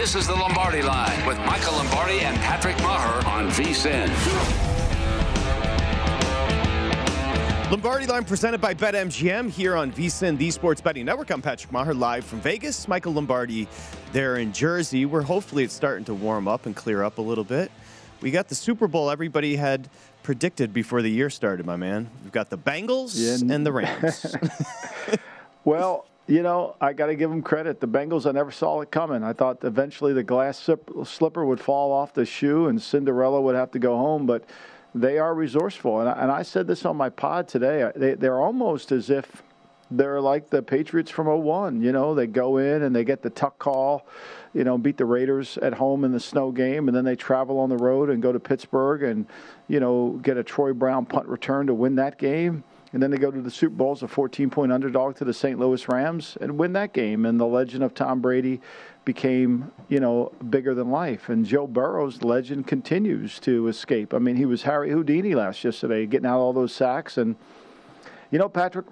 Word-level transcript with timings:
This 0.00 0.14
is 0.14 0.26
the 0.26 0.34
Lombardi 0.34 0.80
Line 0.80 1.26
with 1.26 1.36
Michael 1.40 1.74
Lombardi 1.74 2.20
and 2.20 2.34
Patrick 2.38 2.74
Maher 2.78 3.22
on 3.28 3.50
VSIN. 3.50 4.08
Lombardi 7.70 8.06
Line 8.06 8.24
presented 8.24 8.62
by 8.62 8.72
BetMGM 8.72 9.50
here 9.50 9.76
on 9.76 9.92
VSIN, 9.92 10.38
the 10.38 10.50
Sports 10.50 10.80
Betting 10.80 11.04
Network. 11.04 11.28
I'm 11.30 11.42
Patrick 11.42 11.70
Maher 11.70 11.92
live 11.92 12.24
from 12.24 12.40
Vegas. 12.40 12.88
Michael 12.88 13.12
Lombardi 13.12 13.68
there 14.12 14.36
in 14.36 14.54
Jersey, 14.54 15.04
where 15.04 15.20
hopefully 15.20 15.64
it's 15.64 15.74
starting 15.74 16.06
to 16.06 16.14
warm 16.14 16.48
up 16.48 16.64
and 16.64 16.74
clear 16.74 17.02
up 17.02 17.18
a 17.18 17.22
little 17.22 17.44
bit. 17.44 17.70
We 18.22 18.30
got 18.30 18.48
the 18.48 18.54
Super 18.54 18.88
Bowl 18.88 19.10
everybody 19.10 19.54
had 19.56 19.90
predicted 20.22 20.72
before 20.72 21.02
the 21.02 21.10
year 21.10 21.28
started, 21.28 21.66
my 21.66 21.76
man. 21.76 22.08
We've 22.22 22.32
got 22.32 22.48
the 22.48 22.56
Bengals 22.56 23.12
Yeah. 23.16 23.54
and 23.54 23.66
the 23.66 23.72
Rams. 23.72 24.34
Well, 25.62 26.06
you 26.30 26.42
know, 26.44 26.76
I 26.80 26.92
got 26.92 27.06
to 27.06 27.16
give 27.16 27.28
them 27.28 27.42
credit. 27.42 27.80
The 27.80 27.88
Bengals, 27.88 28.24
I 28.24 28.30
never 28.30 28.52
saw 28.52 28.80
it 28.82 28.92
coming. 28.92 29.24
I 29.24 29.32
thought 29.32 29.64
eventually 29.64 30.12
the 30.12 30.22
glass 30.22 30.70
slipper 31.04 31.44
would 31.44 31.60
fall 31.60 31.90
off 31.90 32.14
the 32.14 32.24
shoe 32.24 32.68
and 32.68 32.80
Cinderella 32.80 33.40
would 33.40 33.56
have 33.56 33.72
to 33.72 33.80
go 33.80 33.96
home, 33.96 34.26
but 34.26 34.44
they 34.94 35.18
are 35.18 35.34
resourceful. 35.34 35.98
And 35.98 36.08
I, 36.08 36.12
and 36.12 36.30
I 36.30 36.42
said 36.42 36.68
this 36.68 36.84
on 36.84 36.96
my 36.96 37.08
pod 37.08 37.48
today. 37.48 37.90
They, 37.96 38.14
they're 38.14 38.40
almost 38.40 38.92
as 38.92 39.10
if 39.10 39.42
they're 39.90 40.20
like 40.20 40.50
the 40.50 40.62
Patriots 40.62 41.10
from 41.10 41.26
01. 41.26 41.82
You 41.82 41.90
know, 41.90 42.14
they 42.14 42.28
go 42.28 42.58
in 42.58 42.82
and 42.82 42.94
they 42.94 43.02
get 43.02 43.22
the 43.22 43.30
tuck 43.30 43.58
call, 43.58 44.06
you 44.54 44.62
know, 44.62 44.78
beat 44.78 44.98
the 44.98 45.06
Raiders 45.06 45.58
at 45.58 45.74
home 45.74 46.04
in 46.04 46.12
the 46.12 46.20
snow 46.20 46.52
game, 46.52 46.86
and 46.86 46.96
then 46.96 47.04
they 47.04 47.16
travel 47.16 47.58
on 47.58 47.68
the 47.68 47.76
road 47.76 48.08
and 48.08 48.22
go 48.22 48.30
to 48.30 48.38
Pittsburgh 48.38 49.02
and, 49.02 49.26
you 49.66 49.80
know, 49.80 50.20
get 50.22 50.36
a 50.36 50.44
Troy 50.44 50.72
Brown 50.72 51.06
punt 51.06 51.26
return 51.26 51.66
to 51.66 51.74
win 51.74 51.96
that 51.96 52.18
game. 52.18 52.62
And 52.92 53.00
then 53.00 53.10
they 53.10 53.18
go 53.18 53.30
to 53.30 53.40
the 53.40 53.50
Super 53.50 53.76
Bowl 53.76 53.92
as 53.92 54.02
a 54.02 54.08
14 54.08 54.50
point 54.50 54.72
underdog 54.72 55.16
to 55.16 55.24
the 55.24 55.32
St. 55.32 55.58
Louis 55.58 55.88
Rams 55.88 56.36
and 56.40 56.58
win 56.58 56.72
that 56.72 56.92
game. 56.92 57.24
And 57.24 57.38
the 57.38 57.46
legend 57.46 57.84
of 57.84 57.94
Tom 57.94 58.20
Brady 58.20 58.60
became, 59.04 59.70
you 59.88 60.00
know, 60.00 60.32
bigger 60.50 60.74
than 60.74 60.90
life. 60.90 61.28
And 61.28 61.46
Joe 61.46 61.66
Burrow's 61.66 62.22
legend 62.22 62.66
continues 62.66 63.38
to 63.40 63.68
escape. 63.68 64.12
I 64.12 64.18
mean, 64.18 64.36
he 64.36 64.44
was 64.44 64.62
Harry 64.62 64.90
Houdini 64.90 65.34
last 65.34 65.62
yesterday, 65.62 66.04
getting 66.06 66.26
out 66.26 66.40
all 66.40 66.52
those 66.52 66.74
sacks. 66.74 67.16
And, 67.16 67.36
you 68.32 68.38
know, 68.40 68.48
Patrick, 68.48 68.86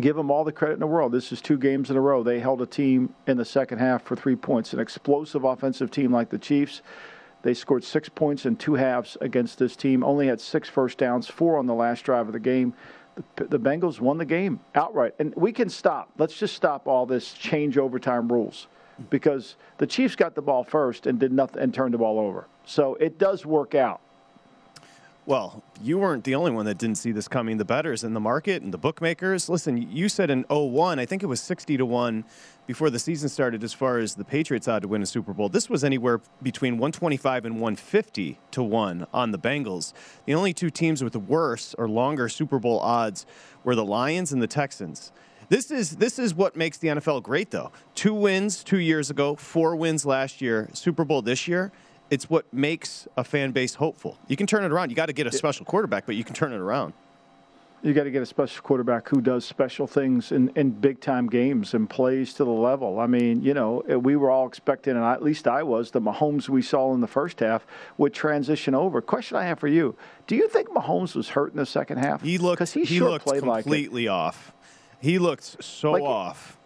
give 0.00 0.16
them 0.16 0.30
all 0.30 0.42
the 0.42 0.52
credit 0.52 0.74
in 0.74 0.80
the 0.80 0.86
world. 0.86 1.12
This 1.12 1.30
is 1.30 1.40
two 1.40 1.56
games 1.56 1.90
in 1.90 1.96
a 1.96 2.00
row. 2.00 2.24
They 2.24 2.40
held 2.40 2.60
a 2.62 2.66
team 2.66 3.14
in 3.28 3.36
the 3.36 3.44
second 3.44 3.78
half 3.78 4.02
for 4.02 4.16
three 4.16 4.36
points. 4.36 4.72
An 4.72 4.80
explosive 4.80 5.44
offensive 5.44 5.92
team 5.92 6.12
like 6.12 6.30
the 6.30 6.38
Chiefs. 6.38 6.82
They 7.42 7.54
scored 7.54 7.84
six 7.84 8.08
points 8.08 8.46
in 8.46 8.56
two 8.56 8.74
halves 8.74 9.16
against 9.20 9.58
this 9.58 9.76
team. 9.76 10.02
Only 10.02 10.26
had 10.26 10.40
six 10.40 10.68
first 10.68 10.96
downs, 10.98 11.28
four 11.28 11.58
on 11.58 11.66
the 11.66 11.74
last 11.74 12.02
drive 12.02 12.26
of 12.26 12.32
the 12.32 12.40
game. 12.40 12.74
The, 13.36 13.58
Bengals 13.58 14.00
won 14.00 14.18
the 14.18 14.24
game 14.24 14.60
outright. 14.74 15.14
And 15.18 15.34
we 15.36 15.52
can 15.52 15.68
stop. 15.68 16.10
Let's 16.18 16.36
just 16.36 16.54
stop 16.54 16.88
all 16.88 17.06
this 17.06 17.32
change 17.32 17.78
overtime 17.78 18.28
rules 18.28 18.66
because 19.10 19.56
the 19.78 19.86
Chiefs 19.86 20.16
got 20.16 20.34
the 20.34 20.42
ball 20.42 20.64
first 20.64 21.06
and 21.06 21.18
did 21.18 21.32
nothing 21.32 21.62
and 21.62 21.72
turned 21.72 21.94
the 21.94 21.98
ball 21.98 22.18
over. 22.18 22.46
So 22.64 22.94
it 22.96 23.18
does 23.18 23.44
work 23.46 23.74
out. 23.74 24.00
Well, 25.26 25.62
you 25.80 25.98
weren't 25.98 26.22
the 26.24 26.34
only 26.34 26.50
one 26.50 26.66
that 26.66 26.76
didn't 26.76 26.98
see 26.98 27.10
this 27.10 27.28
coming. 27.28 27.56
The 27.56 27.64
betters 27.64 28.04
in 28.04 28.12
the 28.12 28.20
market 28.20 28.62
and 28.62 28.74
the 28.74 28.78
bookmakers. 28.78 29.48
Listen, 29.48 29.90
you 29.90 30.10
said 30.10 30.28
in 30.28 30.44
01, 30.50 30.98
I 30.98 31.06
think 31.06 31.22
it 31.22 31.26
was 31.26 31.40
60 31.40 31.78
to 31.78 31.86
1 31.86 32.24
before 32.66 32.90
the 32.90 32.98
season 32.98 33.30
started 33.30 33.64
as 33.64 33.72
far 33.72 33.96
as 33.96 34.16
the 34.16 34.24
Patriots 34.24 34.66
had 34.66 34.82
to 34.82 34.88
win 34.88 35.00
a 35.00 35.06
Super 35.06 35.32
Bowl. 35.32 35.48
This 35.48 35.70
was 35.70 35.82
anywhere 35.82 36.20
between 36.42 36.74
125 36.74 37.46
and 37.46 37.54
150 37.54 38.38
to 38.50 38.62
1 38.62 39.06
on 39.14 39.30
the 39.30 39.38
Bengals. 39.38 39.94
The 40.26 40.34
only 40.34 40.52
two 40.52 40.68
teams 40.68 41.02
with 41.02 41.14
the 41.14 41.20
worse 41.20 41.74
or 41.78 41.88
longer 41.88 42.28
Super 42.28 42.58
Bowl 42.58 42.78
odds 42.80 43.24
were 43.64 43.74
the 43.74 43.84
Lions 43.84 44.30
and 44.30 44.42
the 44.42 44.46
Texans. 44.46 45.10
This 45.48 45.70
is 45.70 45.96
this 45.96 46.18
is 46.18 46.34
what 46.34 46.54
makes 46.56 46.78
the 46.78 46.88
NFL 46.88 47.22
great 47.22 47.50
though. 47.50 47.72
Two 47.94 48.14
wins 48.14 48.62
2 48.62 48.78
years 48.78 49.10
ago, 49.10 49.36
four 49.36 49.76
wins 49.76 50.04
last 50.04 50.42
year, 50.42 50.68
Super 50.74 51.04
Bowl 51.04 51.22
this 51.22 51.48
year. 51.48 51.72
It's 52.10 52.28
what 52.28 52.52
makes 52.52 53.08
a 53.16 53.24
fan 53.24 53.52
base 53.52 53.74
hopeful. 53.74 54.18
You 54.28 54.36
can 54.36 54.46
turn 54.46 54.64
it 54.64 54.70
around. 54.72 54.90
You 54.90 54.96
got 54.96 55.06
to 55.06 55.12
get 55.12 55.26
a 55.26 55.32
special 55.32 55.64
quarterback, 55.64 56.06
but 56.06 56.14
you 56.16 56.24
can 56.24 56.34
turn 56.34 56.52
it 56.52 56.58
around. 56.58 56.92
You 57.82 57.92
got 57.92 58.04
to 58.04 58.10
get 58.10 58.22
a 58.22 58.26
special 58.26 58.62
quarterback 58.62 59.10
who 59.10 59.20
does 59.20 59.44
special 59.44 59.86
things 59.86 60.32
in, 60.32 60.50
in 60.56 60.70
big 60.70 61.00
time 61.00 61.26
games 61.28 61.74
and 61.74 61.88
plays 61.88 62.32
to 62.34 62.44
the 62.44 62.50
level. 62.50 62.98
I 62.98 63.06
mean, 63.06 63.42
you 63.42 63.52
know, 63.52 63.80
eh, 63.80 63.96
we 63.96 64.16
were 64.16 64.30
all 64.30 64.46
expecting, 64.46 64.94
and 64.96 65.04
at 65.04 65.22
least 65.22 65.46
I 65.46 65.62
was, 65.62 65.90
the 65.90 66.00
Mahomes 66.00 66.48
we 66.48 66.62
saw 66.62 66.94
in 66.94 67.02
the 67.02 67.06
first 67.06 67.40
half 67.40 67.66
would 67.98 68.14
transition 68.14 68.74
over. 68.74 69.02
Question 69.02 69.36
I 69.36 69.44
have 69.44 69.58
for 69.58 69.68
you: 69.68 69.96
Do 70.26 70.34
you 70.34 70.48
think 70.48 70.70
Mahomes 70.70 71.14
was 71.14 71.30
hurt 71.30 71.52
in 71.52 71.58
the 71.58 71.66
second 71.66 71.98
half? 71.98 72.22
He 72.22 72.38
looked 72.38 72.58
because 72.60 72.72
he, 72.72 72.84
he 72.84 72.96
sure 72.96 73.10
looked 73.10 73.26
played 73.26 73.42
like 73.42 73.64
completely 73.64 74.08
off. 74.08 74.54
He 75.00 75.18
looked 75.18 75.62
so 75.62 75.92
Like- 75.92 76.02
off. 76.02 76.56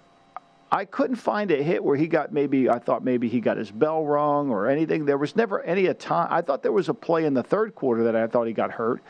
I 0.70 0.84
couldn't 0.84 1.16
find 1.16 1.50
a 1.50 1.62
hit 1.62 1.82
where 1.82 1.96
he 1.96 2.06
got 2.06 2.32
maybe 2.32 2.68
I 2.68 2.78
thought 2.78 3.02
maybe 3.02 3.28
he 3.28 3.40
got 3.40 3.56
his 3.56 3.70
bell 3.70 4.04
rung 4.04 4.50
or 4.50 4.68
anything. 4.68 5.06
There 5.06 5.16
was 5.16 5.34
never 5.34 5.62
any 5.62 5.86
a 5.86 5.94
time. 5.94 6.28
I 6.30 6.42
thought 6.42 6.62
there 6.62 6.72
was 6.72 6.88
a 6.88 6.94
play 6.94 7.24
in 7.24 7.34
the 7.34 7.42
third 7.42 7.74
quarter 7.74 8.04
that 8.04 8.14
I 8.14 8.26
thought 8.26 8.46
he 8.46 8.52
got 8.52 8.72
hurt, 8.72 9.00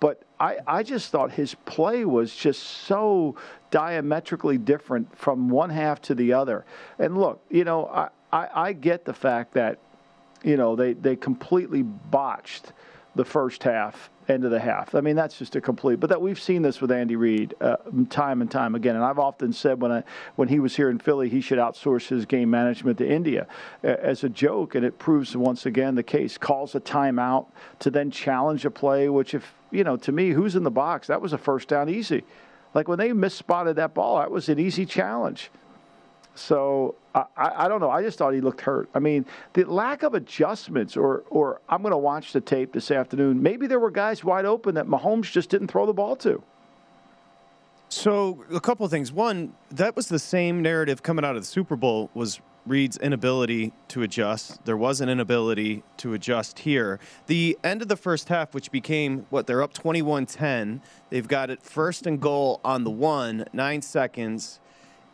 but 0.00 0.22
I 0.40 0.58
I 0.66 0.82
just 0.82 1.10
thought 1.10 1.30
his 1.30 1.54
play 1.54 2.04
was 2.04 2.34
just 2.34 2.62
so 2.62 3.36
diametrically 3.70 4.58
different 4.58 5.16
from 5.16 5.48
one 5.48 5.70
half 5.70 6.02
to 6.02 6.14
the 6.14 6.32
other. 6.32 6.64
And 6.98 7.16
look, 7.16 7.40
you 7.50 7.64
know, 7.64 7.86
I 7.86 8.08
I, 8.32 8.48
I 8.68 8.72
get 8.72 9.04
the 9.04 9.14
fact 9.14 9.54
that 9.54 9.78
you 10.42 10.56
know 10.56 10.74
they 10.74 10.94
they 10.94 11.14
completely 11.14 11.82
botched 11.82 12.72
the 13.16 13.24
first 13.24 13.62
half 13.62 14.10
end 14.28 14.44
of 14.44 14.50
the 14.50 14.60
half. 14.60 14.94
I 14.94 15.00
mean, 15.00 15.16
that's 15.16 15.38
just 15.38 15.56
a 15.56 15.60
complete. 15.60 16.00
But 16.00 16.10
that 16.10 16.20
we've 16.20 16.40
seen 16.40 16.62
this 16.62 16.80
with 16.80 16.90
Andy 16.90 17.16
Reid 17.16 17.54
uh, 17.60 17.76
time 18.10 18.40
and 18.40 18.50
time 18.50 18.74
again. 18.74 18.96
And 18.96 19.04
I've 19.04 19.18
often 19.18 19.52
said 19.52 19.80
when 19.80 19.90
I 19.90 20.04
when 20.36 20.48
he 20.48 20.60
was 20.60 20.76
here 20.76 20.90
in 20.90 20.98
Philly, 20.98 21.28
he 21.28 21.40
should 21.40 21.58
outsource 21.58 22.08
his 22.08 22.26
game 22.26 22.50
management 22.50 22.98
to 22.98 23.08
India 23.08 23.46
uh, 23.82 23.88
as 23.88 24.24
a 24.24 24.28
joke, 24.28 24.74
and 24.74 24.84
it 24.84 24.98
proves 24.98 25.36
once 25.36 25.66
again 25.66 25.94
the 25.94 26.02
case. 26.02 26.38
Calls 26.38 26.74
a 26.74 26.80
timeout 26.80 27.46
to 27.80 27.90
then 27.90 28.10
challenge 28.10 28.64
a 28.64 28.70
play, 28.70 29.08
which 29.08 29.34
if 29.34 29.54
you 29.70 29.84
know 29.84 29.96
to 29.96 30.12
me, 30.12 30.30
who's 30.30 30.56
in 30.56 30.62
the 30.62 30.70
box? 30.70 31.06
That 31.06 31.20
was 31.20 31.32
a 31.32 31.38
first 31.38 31.68
down 31.68 31.88
easy. 31.88 32.24
Like 32.74 32.88
when 32.88 32.98
they 32.98 33.12
misspotted 33.12 33.76
that 33.76 33.94
ball, 33.94 34.18
that 34.18 34.30
was 34.30 34.48
an 34.48 34.58
easy 34.58 34.84
challenge. 34.84 35.50
So 36.38 36.94
I, 37.14 37.24
I 37.36 37.68
don't 37.68 37.80
know. 37.80 37.90
I 37.90 38.02
just 38.02 38.18
thought 38.18 38.34
he 38.34 38.40
looked 38.40 38.60
hurt. 38.60 38.88
I 38.94 38.98
mean, 38.98 39.24
the 39.54 39.64
lack 39.64 40.02
of 40.02 40.14
adjustments, 40.14 40.96
or 40.96 41.24
or 41.30 41.60
I'm 41.68 41.82
going 41.82 41.92
to 41.92 41.98
watch 41.98 42.32
the 42.32 42.40
tape 42.40 42.72
this 42.72 42.90
afternoon. 42.90 43.42
Maybe 43.42 43.66
there 43.66 43.80
were 43.80 43.90
guys 43.90 44.22
wide 44.22 44.44
open 44.44 44.74
that 44.74 44.86
Mahomes 44.86 45.30
just 45.30 45.50
didn't 45.50 45.68
throw 45.68 45.86
the 45.86 45.94
ball 45.94 46.16
to. 46.16 46.42
So 47.88 48.44
a 48.52 48.60
couple 48.60 48.84
of 48.84 48.90
things. 48.90 49.12
One, 49.12 49.54
that 49.70 49.96
was 49.96 50.08
the 50.08 50.18
same 50.18 50.60
narrative 50.60 51.02
coming 51.02 51.24
out 51.24 51.36
of 51.36 51.42
the 51.42 51.46
Super 51.46 51.76
Bowl 51.76 52.10
was 52.14 52.40
Reid's 52.66 52.98
inability 52.98 53.72
to 53.88 54.02
adjust. 54.02 54.64
There 54.64 54.76
was 54.76 55.00
an 55.00 55.08
inability 55.08 55.84
to 55.98 56.14
adjust 56.14 56.60
here. 56.60 56.98
The 57.28 57.56
end 57.62 57.80
of 57.80 57.88
the 57.88 57.96
first 57.96 58.28
half, 58.28 58.54
which 58.54 58.72
became 58.72 59.26
what 59.30 59.46
they're 59.46 59.62
up 59.62 59.72
21-10. 59.72 60.80
They've 61.10 61.28
got 61.28 61.48
it 61.48 61.62
first 61.62 62.06
and 62.06 62.20
goal 62.20 62.60
on 62.64 62.82
the 62.82 62.90
one, 62.90 63.46
nine 63.52 63.82
seconds. 63.82 64.58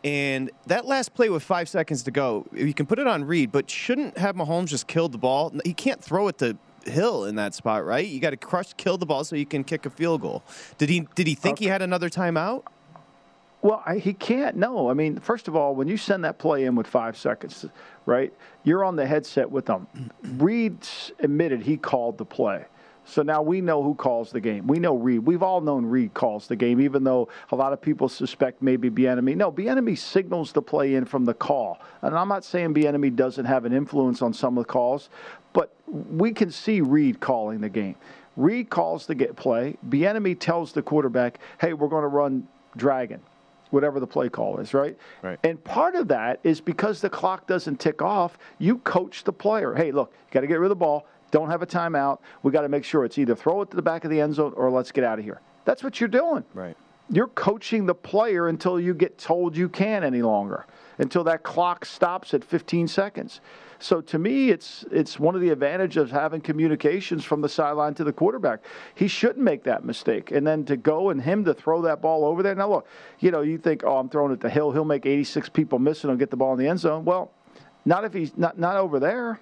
And 0.03 0.51
that 0.67 0.85
last 0.85 1.13
play 1.13 1.29
with 1.29 1.43
five 1.43 1.69
seconds 1.69 2.03
to 2.03 2.11
go, 2.11 2.45
you 2.53 2.73
can 2.73 2.85
put 2.85 2.99
it 2.99 3.07
on 3.07 3.23
Reid, 3.23 3.51
but 3.51 3.69
shouldn't 3.69 4.17
have 4.17 4.35
Mahomes 4.35 4.67
just 4.67 4.87
killed 4.87 5.13
the 5.13 5.17
ball. 5.17 5.53
He 5.63 5.73
can't 5.73 6.03
throw 6.03 6.27
it 6.27 6.37
to 6.39 6.57
Hill 6.85 7.25
in 7.25 7.35
that 7.35 7.53
spot, 7.53 7.85
right? 7.85 8.05
You 8.05 8.19
got 8.19 8.31
to 8.31 8.37
crush, 8.37 8.73
kill 8.73 8.97
the 8.97 9.05
ball 9.05 9.23
so 9.23 9.37
you 9.37 9.45
can 9.45 9.63
kick 9.63 9.85
a 9.85 9.89
field 9.89 10.21
goal. 10.21 10.43
Did 10.77 10.89
he? 10.89 11.07
Did 11.15 11.27
he 11.27 11.35
think 11.35 11.59
he 11.59 11.67
had 11.67 11.81
another 11.81 12.09
timeout? 12.09 12.63
Well, 13.61 13.81
I, 13.85 13.97
he 13.97 14.11
can't. 14.11 14.57
No, 14.57 14.89
I 14.89 14.93
mean, 14.93 15.19
first 15.19 15.47
of 15.47 15.55
all, 15.55 15.73
when 15.73 15.87
you 15.87 15.95
send 15.95 16.25
that 16.25 16.37
play 16.37 16.65
in 16.65 16.75
with 16.75 16.85
five 16.85 17.17
seconds, 17.17 17.65
right? 18.05 18.33
You're 18.65 18.83
on 18.83 18.97
the 18.97 19.05
headset 19.05 19.49
with 19.49 19.65
them. 19.65 19.87
Reid 20.21 20.85
admitted 21.19 21.61
he 21.61 21.77
called 21.77 22.17
the 22.17 22.25
play. 22.25 22.65
So 23.05 23.21
now 23.21 23.41
we 23.41 23.61
know 23.61 23.83
who 23.83 23.95
calls 23.95 24.31
the 24.31 24.39
game. 24.39 24.65
We 24.65 24.79
know 24.79 24.95
Reid. 24.95 25.25
We've 25.25 25.43
all 25.43 25.61
known 25.61 25.85
Reid 25.85 26.13
calls 26.13 26.47
the 26.47 26.55
game, 26.55 26.79
even 26.79 27.03
though 27.03 27.27
a 27.51 27.55
lot 27.55 27.73
of 27.73 27.81
people 27.81 28.07
suspect 28.07 28.61
maybe 28.61 28.89
Bieniemy. 28.89 29.35
No, 29.35 29.51
Bieniemy 29.51 29.97
signals 29.97 30.51
the 30.51 30.61
play 30.61 30.95
in 30.95 31.05
from 31.05 31.25
the 31.25 31.33
call. 31.33 31.79
And 32.01 32.15
I'm 32.15 32.29
not 32.29 32.45
saying 32.45 32.73
Bieniemy 32.73 33.15
doesn't 33.15 33.45
have 33.45 33.65
an 33.65 33.73
influence 33.73 34.21
on 34.21 34.33
some 34.33 34.57
of 34.57 34.65
the 34.65 34.71
calls, 34.71 35.09
but 35.51 35.73
we 35.87 36.31
can 36.31 36.49
see 36.49 36.81
Reid 36.81 37.19
calling 37.19 37.61
the 37.61 37.69
game. 37.69 37.95
Reid 38.35 38.69
calls 38.69 39.05
the 39.05 39.15
get 39.15 39.35
play. 39.35 39.77
Bieniemy 39.87 40.39
tells 40.39 40.71
the 40.71 40.81
quarterback, 40.81 41.39
"Hey, 41.59 41.73
we're 41.73 41.89
going 41.89 42.03
to 42.03 42.07
run 42.07 42.47
dragon." 42.75 43.19
Whatever 43.69 43.99
the 43.99 44.07
play 44.07 44.29
call 44.29 44.59
is, 44.59 44.75
right? 44.75 44.95
Right. 45.23 45.39
And 45.43 45.61
part 45.63 45.95
of 45.95 46.07
that 46.09 46.39
is 46.43 46.61
because 46.61 47.01
the 47.01 47.09
clock 47.09 47.47
doesn't 47.47 47.79
tick 47.79 48.03
off, 48.03 48.37
you 48.59 48.77
coach 48.77 49.23
the 49.23 49.33
player. 49.33 49.73
Hey, 49.73 49.91
look, 49.91 50.11
you 50.11 50.31
got 50.31 50.41
to 50.41 50.47
get 50.47 50.59
rid 50.59 50.67
of 50.67 50.69
the 50.69 50.75
ball 50.75 51.07
don't 51.33 51.49
have 51.49 51.63
a 51.63 51.65
timeout. 51.65 52.19
We 52.43 52.51
got 52.51 52.61
to 52.61 52.69
make 52.69 52.85
sure 52.85 53.03
it's 53.03 53.17
either 53.17 53.35
throw 53.35 53.63
it 53.63 53.71
to 53.71 53.75
the 53.75 53.81
back 53.81 54.05
of 54.05 54.11
the 54.11 54.21
end 54.21 54.35
zone 54.35 54.53
or 54.55 54.69
let's 54.69 54.91
get 54.91 55.03
out 55.03 55.17
of 55.17 55.25
here. 55.25 55.41
That's 55.65 55.83
what 55.83 55.99
you're 55.99 56.07
doing. 56.07 56.43
Right. 56.53 56.77
You're 57.09 57.27
coaching 57.27 57.87
the 57.87 57.95
player 57.95 58.47
until 58.47 58.79
you 58.79 58.93
get 58.93 59.17
told 59.17 59.57
you 59.57 59.67
can 59.67 60.03
any 60.03 60.21
longer, 60.21 60.67
until 60.99 61.23
that 61.25 61.41
clock 61.41 61.85
stops 61.85 62.33
at 62.35 62.43
15 62.45 62.87
seconds. 62.87 63.41
So 63.79 63.99
to 63.99 64.19
me, 64.19 64.51
it's 64.51 64.85
it's 64.91 65.19
one 65.19 65.35
of 65.35 65.41
the 65.41 65.49
advantages 65.49 66.03
of 66.03 66.11
having 66.11 66.39
communications 66.39 67.25
from 67.25 67.41
the 67.41 67.49
sideline 67.49 67.95
to 67.95 68.03
the 68.05 68.13
quarterback. 68.13 68.61
He 68.95 69.07
shouldn't 69.09 69.43
make 69.43 69.63
that 69.63 69.83
mistake, 69.83 70.31
and 70.31 70.47
then 70.47 70.63
to 70.65 70.77
go 70.77 71.09
and 71.09 71.21
him 71.21 71.43
to 71.45 71.53
throw 71.53 71.81
that 71.81 71.99
ball 71.99 72.23
over 72.23 72.43
there. 72.43 72.55
Now 72.55 72.69
look, 72.69 72.87
you 73.19 73.31
know, 73.31 73.41
you 73.41 73.57
think, 73.57 73.83
oh, 73.83 73.97
I'm 73.97 74.07
throwing 74.07 74.31
it 74.31 74.39
to 74.41 74.49
Hill. 74.49 74.71
He'll 74.71 74.85
make 74.85 75.05
86 75.05 75.49
people 75.49 75.79
miss 75.79 76.03
and 76.03 76.11
he'll 76.11 76.17
get 76.17 76.29
the 76.29 76.37
ball 76.37 76.53
in 76.53 76.59
the 76.59 76.67
end 76.67 76.79
zone. 76.79 77.03
Well, 77.03 77.31
not 77.83 78.05
if 78.05 78.13
he's 78.13 78.37
not 78.37 78.57
not 78.57 78.77
over 78.77 78.99
there. 78.99 79.39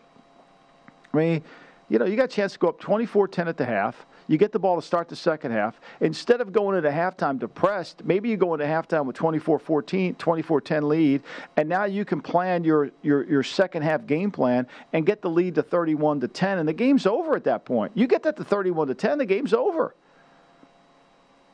I 1.13 1.17
mean, 1.17 1.43
you 1.91 1.99
know, 1.99 2.05
you 2.05 2.15
got 2.15 2.23
a 2.23 2.27
chance 2.29 2.53
to 2.53 2.59
go 2.59 2.69
up 2.69 2.79
24 2.79 3.27
10 3.27 3.49
at 3.49 3.57
the 3.57 3.65
half. 3.65 4.05
You 4.29 4.37
get 4.37 4.53
the 4.53 4.59
ball 4.59 4.79
to 4.79 4.81
start 4.81 5.09
the 5.09 5.15
second 5.17 5.51
half. 5.51 5.77
Instead 5.99 6.39
of 6.39 6.53
going 6.53 6.77
into 6.77 6.89
halftime 6.89 7.37
depressed, 7.37 8.05
maybe 8.05 8.29
you 8.29 8.37
go 8.37 8.53
into 8.53 8.65
halftime 8.65 9.05
with 9.05 9.17
24 9.17 9.59
14, 9.59 10.15
24 10.15 10.61
10 10.61 10.87
lead, 10.87 11.21
and 11.57 11.67
now 11.67 11.83
you 11.83 12.05
can 12.05 12.21
plan 12.21 12.63
your, 12.63 12.91
your, 13.01 13.29
your 13.29 13.43
second 13.43 13.81
half 13.81 14.07
game 14.07 14.31
plan 14.31 14.67
and 14.93 15.05
get 15.05 15.21
the 15.21 15.29
lead 15.29 15.55
to 15.55 15.63
31 15.63 16.21
to 16.21 16.29
10, 16.29 16.59
and 16.59 16.69
the 16.69 16.71
game's 16.71 17.05
over 17.05 17.35
at 17.35 17.43
that 17.43 17.65
point. 17.65 17.91
You 17.93 18.07
get 18.07 18.23
that 18.23 18.37
to 18.37 18.43
31 18.45 18.87
to 18.87 18.95
10, 18.95 19.17
the 19.17 19.25
game's 19.25 19.53
over. 19.53 19.93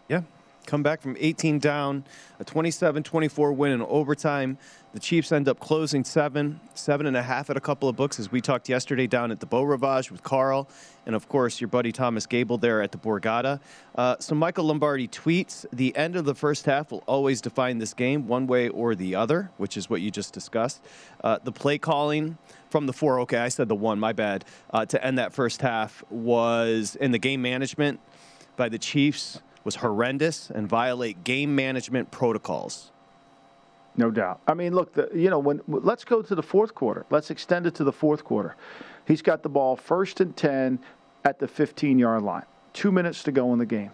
Yeah. 0.07 0.21
Come 0.67 0.83
back 0.83 1.01
from 1.01 1.15
18 1.17 1.57
down, 1.59 2.03
a 2.39 2.43
27 2.43 3.01
24 3.01 3.53
win 3.53 3.71
in 3.71 3.81
overtime. 3.81 4.59
The 4.97 5.01
Chiefs 5.01 5.31
end 5.31 5.47
up 5.47 5.59
closing 5.59 6.03
seven, 6.03 6.59
seven 6.73 7.05
and 7.05 7.15
a 7.15 7.21
half 7.21 7.51
at 7.51 7.55
a 7.55 7.59
couple 7.59 7.87
of 7.87 7.95
books, 7.95 8.19
as 8.19 8.31
we 8.31 8.41
talked 8.41 8.67
yesterday 8.67 9.05
down 9.05 9.29
at 9.29 9.39
the 9.39 9.45
Beau 9.45 9.61
Rivage 9.61 10.09
with 10.09 10.23
Carl, 10.23 10.67
and 11.05 11.13
of 11.13 11.29
course 11.29 11.61
your 11.61 11.67
buddy 11.67 11.91
Thomas 11.91 12.25
Gable 12.25 12.57
there 12.57 12.81
at 12.81 12.91
the 12.91 12.97
Borgata. 12.97 13.59
Uh, 13.93 14.15
so 14.17 14.33
Michael 14.33 14.65
Lombardi 14.65 15.07
tweets: 15.07 15.67
"The 15.71 15.95
end 15.95 16.15
of 16.15 16.25
the 16.25 16.33
first 16.33 16.65
half 16.65 16.91
will 16.91 17.03
always 17.05 17.41
define 17.41 17.77
this 17.77 17.93
game, 17.93 18.27
one 18.27 18.47
way 18.47 18.69
or 18.69 18.95
the 18.95 19.13
other," 19.13 19.51
which 19.57 19.77
is 19.77 19.87
what 19.87 20.01
you 20.01 20.09
just 20.09 20.33
discussed. 20.33 20.83
Uh, 21.23 21.37
the 21.43 21.51
play 21.51 21.77
calling 21.77 22.39
from 22.71 22.87
the 22.87 22.93
four. 22.93 23.19
Okay, 23.19 23.37
I 23.37 23.49
said 23.49 23.67
the 23.67 23.75
one. 23.75 23.99
My 23.99 24.13
bad. 24.13 24.45
Uh, 24.71 24.87
to 24.87 25.05
end 25.05 25.19
that 25.19 25.31
first 25.31 25.61
half 25.61 26.03
was 26.09 26.95
in 26.95 27.11
the 27.11 27.19
game 27.19 27.43
management 27.43 27.99
by 28.55 28.67
the 28.67 28.79
Chiefs 28.79 29.43
was 29.63 29.75
horrendous 29.75 30.49
and 30.49 30.67
violate 30.67 31.23
game 31.23 31.53
management 31.53 32.09
protocols. 32.09 32.91
No 33.97 34.11
doubt. 34.11 34.41
I 34.47 34.53
mean, 34.53 34.73
look, 34.75 34.93
the, 34.93 35.09
you 35.13 35.29
know, 35.29 35.39
when 35.39 35.59
let's 35.67 36.05
go 36.05 36.21
to 36.21 36.35
the 36.35 36.43
fourth 36.43 36.75
quarter. 36.75 37.05
Let's 37.09 37.31
extend 37.31 37.65
it 37.65 37.73
to 37.75 37.83
the 37.83 37.91
fourth 37.91 38.23
quarter. 38.23 38.55
He's 39.07 39.23
got 39.23 39.41
the 39.41 39.49
ball 39.49 39.75
first 39.75 40.21
and 40.21 40.35
10 40.37 40.79
at 41.25 41.39
the 41.39 41.47
15 41.47 41.97
yard 41.97 42.21
line. 42.21 42.45
Two 42.73 42.91
minutes 42.91 43.23
to 43.23 43.31
go 43.31 43.51
in 43.53 43.59
the 43.59 43.65
game. 43.65 43.91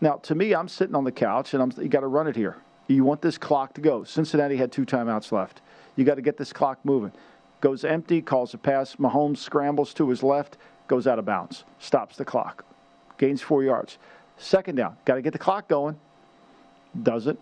Now, 0.00 0.16
to 0.24 0.34
me, 0.34 0.54
I'm 0.54 0.68
sitting 0.68 0.94
on 0.94 1.04
the 1.04 1.12
couch 1.12 1.52
and 1.52 1.62
I'm, 1.62 1.72
you 1.82 1.88
got 1.88 2.00
to 2.00 2.06
run 2.06 2.28
it 2.28 2.36
here. 2.36 2.58
You 2.86 3.02
want 3.02 3.22
this 3.22 3.38
clock 3.38 3.74
to 3.74 3.80
go. 3.80 4.04
Cincinnati 4.04 4.56
had 4.56 4.70
two 4.70 4.86
timeouts 4.86 5.32
left. 5.32 5.62
You 5.96 6.04
got 6.04 6.14
to 6.14 6.22
get 6.22 6.36
this 6.36 6.52
clock 6.52 6.78
moving. 6.84 7.12
Goes 7.60 7.84
empty, 7.84 8.22
calls 8.22 8.54
a 8.54 8.58
pass. 8.58 8.96
Mahomes 8.96 9.38
scrambles 9.38 9.94
to 9.94 10.08
his 10.10 10.22
left, 10.22 10.58
goes 10.86 11.06
out 11.06 11.18
of 11.18 11.24
bounds, 11.24 11.64
stops 11.80 12.16
the 12.16 12.24
clock, 12.24 12.64
gains 13.18 13.42
four 13.42 13.64
yards. 13.64 13.98
Second 14.36 14.76
down, 14.76 14.96
got 15.04 15.16
to 15.16 15.22
get 15.22 15.32
the 15.32 15.38
clock 15.38 15.66
going. 15.66 15.98
Doesn't 17.02 17.40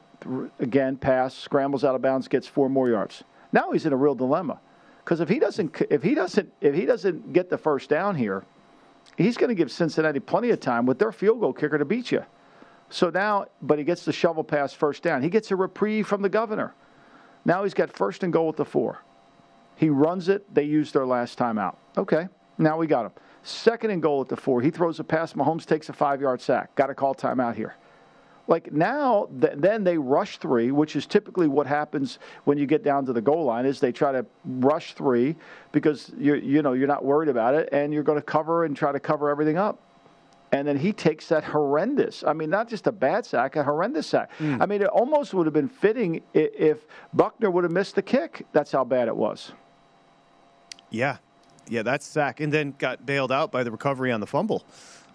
again, 0.59 0.97
pass, 0.97 1.35
scrambles 1.35 1.85
out 1.85 1.95
of 1.95 2.03
bounds, 2.03 2.29
gets 2.29 2.47
four 2.47 2.69
more 2.69 2.89
yards. 2.89 3.25
Now 3.53 3.73
he's 3.73 3.87
in 3.87 3.93
a 3.93 3.97
real 3.97 4.15
dilemma 4.15 4.61
because 5.05 5.21
if 5.21 5.29
he 5.29 5.39
doesn't, 5.39 5.83
if 5.91 6.03
he 6.03 6.15
doesn't, 6.15 6.53
if 6.61 6.75
he 6.75 6.87
doesn't 6.87 7.33
get 7.33 7.51
the 7.51 7.59
first 7.59 7.89
down 7.91 8.17
here, 8.17 8.45
he's 9.17 9.37
going 9.37 9.49
to 9.49 9.55
give 9.55 9.71
Cincinnati 9.71 10.21
plenty 10.21 10.51
of 10.51 10.61
time 10.61 10.87
with 10.87 10.99
their 10.99 11.13
field 11.13 11.41
goal 11.41 11.53
kicker 11.53 11.79
to 11.79 11.85
beat 11.85 12.11
you. 12.11 12.25
So 12.91 13.11
now, 13.11 13.47
but 13.63 13.79
he 13.79 13.85
gets 13.85 14.05
the 14.05 14.13
shovel 14.13 14.45
pass 14.45 14.73
first 14.73 15.03
down. 15.03 15.23
He 15.23 15.29
gets 15.29 15.51
a 15.51 15.57
reprieve 15.57 16.07
from 16.07 16.23
the 16.23 16.29
governor. 16.29 16.75
Now 17.45 17.63
he's 17.63 17.75
got 17.75 17.93
first 17.93 18.23
and 18.23 18.33
goal 18.33 18.49
at 18.49 18.57
the 18.57 18.65
four. 18.65 19.03
He 19.77 19.89
runs 19.89 20.29
it. 20.29 20.53
They 20.55 20.65
use 20.65 20.93
their 20.93 21.07
last 21.07 21.39
timeout. 21.39 21.77
Okay, 21.99 22.29
now 22.59 22.79
we 22.79 22.87
got 22.87 23.07
him. 23.07 23.13
Second 23.43 23.91
and 23.91 24.01
goal 24.01 24.23
at 24.23 24.29
the 24.29 24.37
four. 24.37 24.63
He 24.63 24.71
throws 24.71 25.01
a 25.01 25.05
pass. 25.05 25.35
Mahomes 25.35 25.67
takes 25.67 25.89
a 25.89 25.93
five 25.93 26.21
yard 26.21 26.41
sack. 26.41 26.75
Got 26.77 26.87
to 26.87 26.95
call 26.95 27.15
timeout 27.15 27.55
here. 27.55 27.77
Like 28.47 28.73
now, 28.73 29.29
th- 29.41 29.55
then 29.57 29.85
they 29.85 29.97
rush 29.97 30.39
three, 30.39 30.71
which 30.71 30.97
is 30.97 31.07
typically 31.07 31.49
what 31.49 31.67
happens 31.67 32.19
when 32.45 32.59
you 32.59 32.67
get 32.67 32.85
down 32.85 33.07
to 33.07 33.13
the 33.13 33.23
goal 33.23 33.45
line. 33.45 33.65
Is 33.65 33.81
they 33.81 33.93
try 33.93 34.13
to 34.13 34.27
rush 34.45 34.95
three 34.95 35.37
because 35.73 36.13
you're 36.19 36.37
you 36.37 36.61
know 36.61 36.75
you're 36.75 36.89
not 36.89 37.05
worried 37.05 37.31
about 37.31 37.55
it, 37.55 37.71
and 37.73 37.93
you're 37.93 38.03
going 38.03 38.19
to 38.19 38.25
cover 38.25 38.65
and 38.65 38.77
try 38.77 38.93
to 38.93 39.01
cover 39.01 39.31
everything 39.31 39.57
up. 39.57 39.81
And 40.53 40.69
then 40.69 40.77
he 40.77 40.93
takes 40.93 41.29
that 41.31 41.43
horrendous, 41.43 42.23
I 42.23 42.33
mean, 42.33 42.49
not 42.49 42.69
just 42.69 42.87
a 42.87 42.93
bad 42.93 43.27
sack, 43.27 43.57
a 43.57 43.65
horrendous 43.65 44.07
sack. 44.07 44.31
Mm. 44.39 44.63
I 44.63 44.67
mean, 44.67 44.83
it 44.83 44.87
almost 44.87 45.35
would 45.35 45.47
have 45.47 45.53
been 45.53 45.69
fitting 45.69 46.23
if 46.33 46.87
Buckner 47.13 47.51
would 47.51 47.65
have 47.65 47.73
missed 47.73 47.97
the 47.97 48.03
kick. 48.03 48.47
That's 48.53 48.71
how 48.71 48.85
bad 48.85 49.09
it 49.09 49.17
was. 49.17 49.51
Yeah. 50.91 51.17
Yeah, 51.69 51.83
that's 51.83 52.07
sack. 52.07 52.39
And 52.39 52.53
then 52.53 52.73
got 52.79 53.05
bailed 53.05 53.33
out 53.33 53.51
by 53.51 53.65
the 53.65 53.73
recovery 53.73 54.13
on 54.13 54.21
the 54.21 54.29
fumble. 54.29 54.65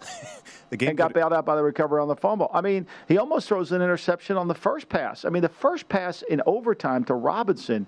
the 0.70 0.76
game 0.76 0.90
and 0.90 0.98
got 0.98 1.12
bailed 1.12 1.32
out 1.32 1.44
by 1.44 1.56
the 1.56 1.62
recovery 1.62 2.00
on 2.00 2.08
the 2.08 2.16
fumble. 2.16 2.50
I 2.54 2.60
mean, 2.60 2.86
he 3.08 3.18
almost 3.18 3.48
throws 3.48 3.72
an 3.72 3.82
interception 3.82 4.36
on 4.36 4.48
the 4.48 4.54
first 4.54 4.88
pass. 4.88 5.24
I 5.24 5.28
mean, 5.28 5.42
the 5.42 5.48
first 5.48 5.88
pass 5.88 6.22
in 6.22 6.40
overtime 6.46 7.04
to 7.04 7.14
Robinson 7.14 7.86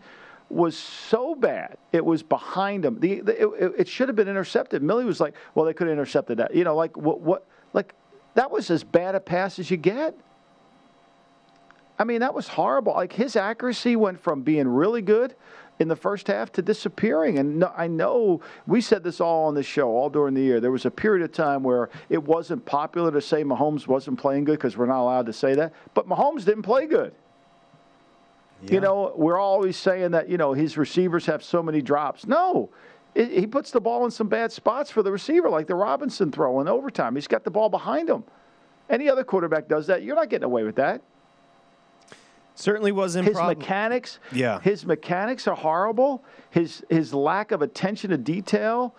was 0.50 0.76
so 0.76 1.34
bad. 1.34 1.78
It 1.92 2.04
was 2.04 2.22
behind 2.22 2.84
him. 2.84 3.00
The, 3.00 3.20
the 3.20 3.64
it, 3.64 3.72
it, 3.78 3.88
should 3.88 4.08
have 4.08 4.16
been 4.16 4.28
intercepted. 4.28 4.82
Millie 4.82 5.04
was 5.04 5.20
like, 5.20 5.34
"Well, 5.54 5.64
they 5.64 5.72
could 5.72 5.86
have 5.86 5.92
intercepted 5.92 6.38
that." 6.38 6.54
You 6.54 6.64
know, 6.64 6.76
like 6.76 6.96
what? 6.96 7.20
What? 7.20 7.46
Like 7.72 7.94
that 8.34 8.50
was 8.50 8.70
as 8.70 8.84
bad 8.84 9.14
a 9.14 9.20
pass 9.20 9.58
as 9.58 9.70
you 9.70 9.76
get. 9.76 10.14
I 11.98 12.04
mean, 12.04 12.20
that 12.20 12.34
was 12.34 12.48
horrible. 12.48 12.94
Like 12.94 13.12
his 13.12 13.36
accuracy 13.36 13.96
went 13.96 14.20
from 14.20 14.42
being 14.42 14.66
really 14.66 15.02
good 15.02 15.34
in 15.78 15.88
the 15.88 15.96
first 15.96 16.28
half 16.28 16.52
to 16.52 16.62
disappearing. 16.62 17.38
And 17.38 17.58
no, 17.58 17.72
I 17.76 17.86
know 17.86 18.40
we 18.66 18.80
said 18.80 19.02
this 19.02 19.20
all 19.20 19.46
on 19.46 19.54
the 19.54 19.62
show, 19.62 19.88
all 19.90 20.10
during 20.10 20.34
the 20.34 20.42
year. 20.42 20.60
There 20.60 20.70
was 20.70 20.86
a 20.86 20.90
period 20.90 21.24
of 21.24 21.32
time 21.32 21.62
where 21.62 21.90
it 22.08 22.22
wasn't 22.22 22.64
popular 22.64 23.10
to 23.10 23.20
say 23.20 23.42
Mahomes 23.42 23.86
wasn't 23.86 24.18
playing 24.18 24.44
good 24.44 24.58
because 24.58 24.76
we're 24.76 24.86
not 24.86 25.02
allowed 25.02 25.26
to 25.26 25.32
say 25.32 25.54
that. 25.54 25.72
But 25.94 26.08
Mahomes 26.08 26.44
didn't 26.44 26.62
play 26.62 26.86
good. 26.86 27.14
Yeah. 28.62 28.74
You 28.74 28.80
know, 28.80 29.12
we're 29.16 29.38
always 29.38 29.76
saying 29.76 30.12
that, 30.12 30.28
you 30.28 30.36
know, 30.36 30.52
his 30.52 30.76
receivers 30.76 31.26
have 31.26 31.42
so 31.42 31.62
many 31.62 31.82
drops. 31.82 32.26
No. 32.26 32.70
It, 33.14 33.30
he 33.30 33.46
puts 33.46 33.72
the 33.72 33.80
ball 33.80 34.04
in 34.04 34.10
some 34.10 34.28
bad 34.28 34.52
spots 34.52 34.90
for 34.90 35.02
the 35.02 35.10
receiver, 35.10 35.50
like 35.50 35.66
the 35.66 35.74
Robinson 35.74 36.30
throw 36.30 36.60
in 36.60 36.68
overtime. 36.68 37.14
He's 37.14 37.26
got 37.26 37.44
the 37.44 37.50
ball 37.50 37.68
behind 37.68 38.08
him. 38.08 38.24
Any 38.88 39.10
other 39.10 39.24
quarterback 39.24 39.68
does 39.68 39.88
that. 39.88 40.02
You're 40.02 40.16
not 40.16 40.28
getting 40.28 40.44
away 40.44 40.62
with 40.62 40.76
that. 40.76 41.02
Certainly 42.54 42.92
wasn't 42.92 43.28
his 43.28 43.36
mechanics. 43.36 44.18
Yeah, 44.30 44.60
his 44.60 44.84
mechanics 44.84 45.46
are 45.48 45.56
horrible. 45.56 46.24
His 46.50 46.84
his 46.88 47.14
lack 47.14 47.50
of 47.52 47.62
attention 47.62 48.10
to 48.10 48.18
detail. 48.18 48.94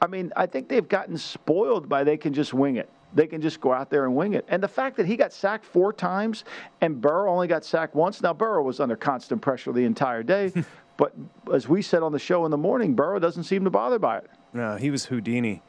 I 0.00 0.06
mean, 0.06 0.32
I 0.36 0.46
think 0.46 0.68
they've 0.68 0.86
gotten 0.86 1.16
spoiled 1.16 1.88
by 1.88 2.04
they 2.04 2.16
can 2.16 2.34
just 2.34 2.52
wing 2.52 2.76
it. 2.76 2.88
They 3.14 3.26
can 3.26 3.40
just 3.40 3.60
go 3.60 3.72
out 3.72 3.88
there 3.88 4.04
and 4.04 4.14
wing 4.14 4.34
it. 4.34 4.44
And 4.48 4.62
the 4.62 4.68
fact 4.68 4.96
that 4.98 5.06
he 5.06 5.16
got 5.16 5.32
sacked 5.32 5.64
four 5.64 5.92
times 5.92 6.44
and 6.82 7.00
Burrow 7.00 7.32
only 7.32 7.46
got 7.46 7.64
sacked 7.64 7.94
once. 7.94 8.20
Now 8.20 8.34
Burrow 8.34 8.62
was 8.62 8.78
under 8.78 8.96
constant 8.96 9.40
pressure 9.40 9.72
the 9.72 9.84
entire 9.84 10.22
day, 10.22 10.52
but 10.96 11.14
as 11.52 11.68
we 11.68 11.80
said 11.80 12.02
on 12.02 12.12
the 12.12 12.18
show 12.18 12.44
in 12.44 12.50
the 12.50 12.58
morning, 12.58 12.94
Burrow 12.94 13.18
doesn't 13.18 13.44
seem 13.44 13.64
to 13.64 13.70
bother 13.70 13.98
by 13.98 14.18
it. 14.18 14.30
No, 14.52 14.76
he 14.76 14.90
was 14.90 15.06
Houdini. 15.06 15.62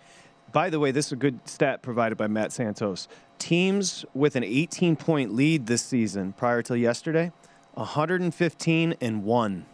By 0.52 0.70
the 0.70 0.80
way, 0.80 0.92
this 0.92 1.08
is 1.08 1.12
a 1.12 1.18
good 1.18 1.40
stat 1.48 1.82
provided 1.82 2.18
by 2.18 2.28
Matt 2.28 2.52
Santos 2.52 3.08
teams 3.40 4.06
with 4.14 4.36
an 4.36 4.44
18 4.44 4.96
point 4.96 5.34
lead 5.34 5.68
this 5.68 5.82
season 5.82 6.34
prior 6.34 6.62
to 6.62 6.78
yesterday 6.78 7.32
115 7.76 8.96
and 9.00 9.24
1 9.24 9.66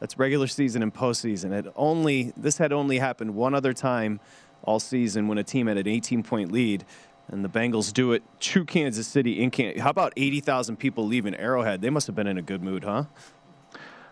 that's 0.00 0.18
regular 0.18 0.46
season 0.46 0.82
and 0.82 0.92
postseason 0.92 1.52
it 1.52 1.66
only 1.76 2.32
this 2.36 2.58
had 2.58 2.72
only 2.72 2.98
happened 2.98 3.34
one 3.34 3.54
other 3.54 3.72
time 3.72 4.20
all 4.62 4.80
season 4.80 5.28
when 5.28 5.38
a 5.38 5.44
team 5.44 5.66
had 5.66 5.76
an 5.76 5.86
18 5.86 6.22
point 6.22 6.50
lead 6.50 6.84
and 7.28 7.44
the 7.44 7.48
Bengals 7.48 7.92
do 7.92 8.12
it 8.12 8.22
to 8.38 8.64
Kansas 8.64 9.06
City 9.06 9.42
in 9.42 9.50
Kansas. 9.50 9.82
How 9.82 9.90
about 9.90 10.12
80,000 10.16 10.76
people 10.76 11.06
leaving 11.06 11.34
Arrowhead? 11.34 11.80
They 11.80 11.90
must 11.90 12.06
have 12.06 12.14
been 12.14 12.26
in 12.26 12.36
a 12.36 12.42
good 12.42 12.62
mood, 12.62 12.84
huh? 12.84 13.04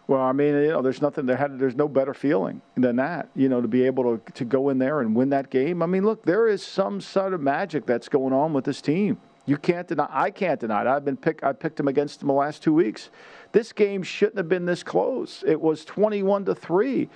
Well, 0.09 0.21
I 0.21 0.33
mean, 0.33 0.55
you 0.55 0.69
know, 0.69 0.83
there's 0.83 1.01
nothing. 1.01 1.27
There 1.27 1.37
had, 1.37 1.59
there's 1.59 1.77
no 1.77 1.89
better 1.89 2.13
feeling 2.13 2.61
than 2.77 2.97
that. 2.97 3.29
You 3.37 3.49
know, 3.49 3.61
to 3.61 3.69
be 3.69 3.85
able 3.87 4.19
to 4.19 4.33
to 4.33 4.45
go 4.45 4.69
in 4.69 4.79
there 4.79 5.01
and 5.01 5.15
win 5.15 5.31
that 5.31 5.51
game. 5.51 5.83
I 5.83 5.87
mean, 5.87 6.05
look, 6.05 6.25
there 6.25 6.49
is 6.49 6.63
some 6.65 7.01
sort 7.01 7.35
of 7.35 7.41
magic 7.41 7.87
that's 7.87 8.09
going 8.09 8.33
on 8.33 8.53
with 8.53 8.65
this 8.65 8.81
team. 8.81 9.19
You 9.47 9.57
can't 9.57 9.87
deny. 9.87 10.09
I 10.11 10.31
can't 10.31 10.59
deny 10.59 10.83
it. 10.83 10.87
I've 10.87 11.05
been 11.05 11.17
pick. 11.17 11.43
I 11.45 11.53
picked 11.53 11.77
them 11.77 11.89
against 11.89 12.21
them 12.21 12.29
the 12.29 12.35
last 12.35 12.63
two 12.63 12.75
weeks. 12.75 13.11
This 13.53 13.73
game 13.73 14.03
shouldn't 14.03 14.39
have 14.39 14.49
been 14.49 14.67
this 14.67 14.83
close. 14.83 15.45
It 15.47 15.61
was 15.61 15.85
21 15.85 16.47
to 16.47 16.55
three. 16.55 17.09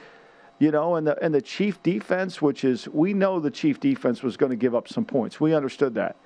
You 0.58 0.70
know, 0.70 0.96
and 0.96 1.06
the 1.06 1.22
and 1.22 1.34
the 1.34 1.42
Chief 1.42 1.82
defense, 1.82 2.40
which 2.40 2.64
is 2.64 2.88
we 2.88 3.14
know 3.14 3.40
the 3.40 3.50
Chief 3.50 3.78
defense 3.78 4.22
was 4.22 4.36
going 4.36 4.50
to 4.50 4.56
give 4.56 4.74
up 4.74 4.88
some 4.88 5.04
points. 5.04 5.40
We 5.40 5.54
understood 5.54 5.94
that 5.94 6.16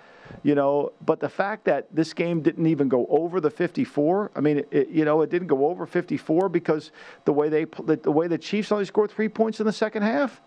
you 0.43 0.55
know. 0.55 0.93
But 1.05 1.21
the 1.21 1.29
fact 1.29 1.65
that 1.65 1.87
this 1.95 2.13
game 2.13 2.43
didn't 2.43 2.67
even 2.67 2.89
go 2.89 3.07
over 3.09 3.41
the 3.41 3.51
54, 3.51 4.33
I 4.35 4.41
mean, 4.41 4.65
it, 4.71 4.89
you 4.89 5.05
know, 5.05 5.23
it 5.23 5.31
didn't 5.31 5.49
go 5.49 5.67
over 5.67 5.87
54 5.87 6.49
because 6.49 6.93
the 7.25 7.33
way 7.33 7.49
they 7.49 7.65
the 7.65 8.11
way 8.11 8.27
the 8.27 8.39
Chiefs 8.39 8.73
only 8.73 8.85
scored 8.85 9.11
three 9.11 9.29
points 9.29 9.61
in 9.61 9.67
the 9.67 9.73
second 9.73 10.03
half, 10.03 10.41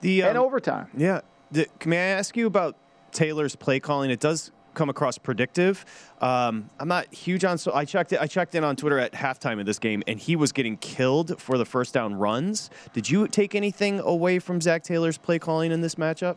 the 0.00 0.22
um, 0.22 0.28
and 0.30 0.38
overtime. 0.38 0.88
Yeah, 0.96 1.20
the, 1.50 1.66
may 1.84 1.98
I 1.98 2.18
ask 2.18 2.36
you 2.36 2.46
about 2.46 2.76
Taylor's 3.12 3.56
play 3.56 3.80
calling? 3.80 4.10
It 4.10 4.20
does 4.20 4.50
come 4.74 4.90
across 4.90 5.16
predictive. 5.16 5.84
Um, 6.20 6.68
I'm 6.78 6.88
not 6.88 7.12
huge 7.14 7.44
on 7.44 7.58
so 7.58 7.72
I 7.72 7.84
checked 7.84 8.12
it, 8.12 8.20
I 8.20 8.26
checked 8.26 8.54
in 8.54 8.64
on 8.64 8.76
Twitter 8.76 8.98
at 8.98 9.12
halftime 9.12 9.60
of 9.60 9.66
this 9.66 9.78
game 9.78 10.02
and 10.06 10.18
he 10.18 10.36
was 10.36 10.52
getting 10.52 10.76
killed 10.76 11.40
for 11.40 11.56
the 11.56 11.64
first 11.64 11.94
down 11.94 12.14
runs. 12.14 12.70
Did 12.92 13.08
you 13.08 13.26
take 13.28 13.54
anything 13.54 14.00
away 14.00 14.38
from 14.38 14.60
Zac 14.60 14.82
Taylor's 14.82 15.16
play 15.16 15.38
calling 15.38 15.72
in 15.72 15.80
this 15.80 15.94
matchup? 15.94 16.36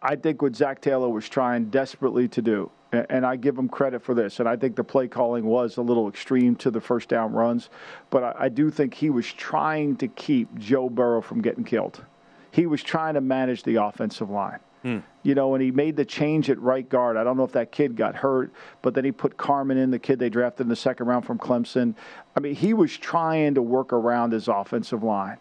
I 0.00 0.16
think 0.16 0.42
what 0.42 0.54
Zac 0.54 0.80
Taylor 0.80 1.08
was 1.08 1.28
trying 1.28 1.66
desperately 1.66 2.28
to 2.28 2.42
do, 2.42 2.70
and 2.92 3.26
I 3.26 3.36
give 3.36 3.58
him 3.58 3.68
credit 3.68 4.02
for 4.02 4.14
this, 4.14 4.38
and 4.38 4.48
I 4.48 4.56
think 4.56 4.76
the 4.76 4.84
play 4.84 5.08
calling 5.08 5.44
was 5.44 5.76
a 5.76 5.82
little 5.82 6.08
extreme 6.08 6.54
to 6.56 6.70
the 6.70 6.80
first 6.80 7.08
down 7.08 7.32
runs, 7.32 7.68
but 8.10 8.36
I 8.38 8.48
do 8.48 8.70
think 8.70 8.94
he 8.94 9.10
was 9.10 9.26
trying 9.32 9.96
to 9.96 10.08
keep 10.08 10.56
Joe 10.58 10.88
Burrow 10.88 11.20
from 11.20 11.42
getting 11.42 11.64
killed. 11.64 12.04
He 12.50 12.66
was 12.66 12.82
trying 12.82 13.14
to 13.14 13.20
manage 13.20 13.62
the 13.62 13.76
offensive 13.76 14.30
line. 14.30 14.60
Hmm. 14.82 14.98
You 15.22 15.36
know, 15.36 15.54
and 15.54 15.62
he 15.62 15.70
made 15.70 15.94
the 15.96 16.04
change 16.04 16.50
at 16.50 16.60
right 16.60 16.88
guard. 16.88 17.16
I 17.16 17.22
don't 17.22 17.36
know 17.36 17.44
if 17.44 17.52
that 17.52 17.70
kid 17.70 17.96
got 17.96 18.16
hurt, 18.16 18.52
but 18.82 18.94
then 18.94 19.04
he 19.04 19.12
put 19.12 19.36
Carman 19.36 19.78
in, 19.78 19.92
the 19.92 19.98
kid 19.98 20.18
they 20.18 20.28
drafted 20.28 20.64
in 20.66 20.68
the 20.68 20.76
second 20.76 21.06
round 21.06 21.24
from 21.24 21.38
Clemson. 21.38 21.94
I 22.36 22.40
mean, 22.40 22.56
he 22.56 22.74
was 22.74 22.96
trying 22.96 23.54
to 23.54 23.62
work 23.62 23.92
around 23.92 24.32
his 24.32 24.48
offensive 24.48 25.04
line 25.04 25.38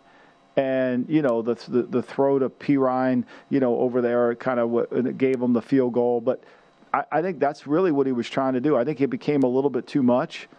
and 0.58 1.05
you 1.08 1.22
know 1.22 1.41
the 1.41 1.55
the, 1.67 1.84
the 1.84 2.01
throw 2.01 2.39
to 2.39 2.50
Perine, 2.50 3.24
you 3.50 3.60
know, 3.60 3.77
over 3.77 4.01
there 4.01 4.36
kind 4.36 4.60
of 4.60 5.17
gave 5.17 5.41
him 5.41 5.53
the 5.53 5.62
field 5.62 5.93
goal. 5.93 6.22
But 6.22 6.43
I, 6.93 7.03
I, 7.12 7.22
think 7.22 7.39
that's 7.39 7.65
really 7.67 7.91
what 7.91 8.05
he 8.05 8.12
was 8.12 8.29
trying 8.29 8.53
to 8.53 8.62
do. 8.62 8.75
I 8.75 8.84
think 8.84 9.00
it 9.01 9.10
became 9.10 9.43
a 9.43 9.48
little 9.48 9.70
bit 9.70 9.88
too 9.88 10.03
much. 10.03 10.50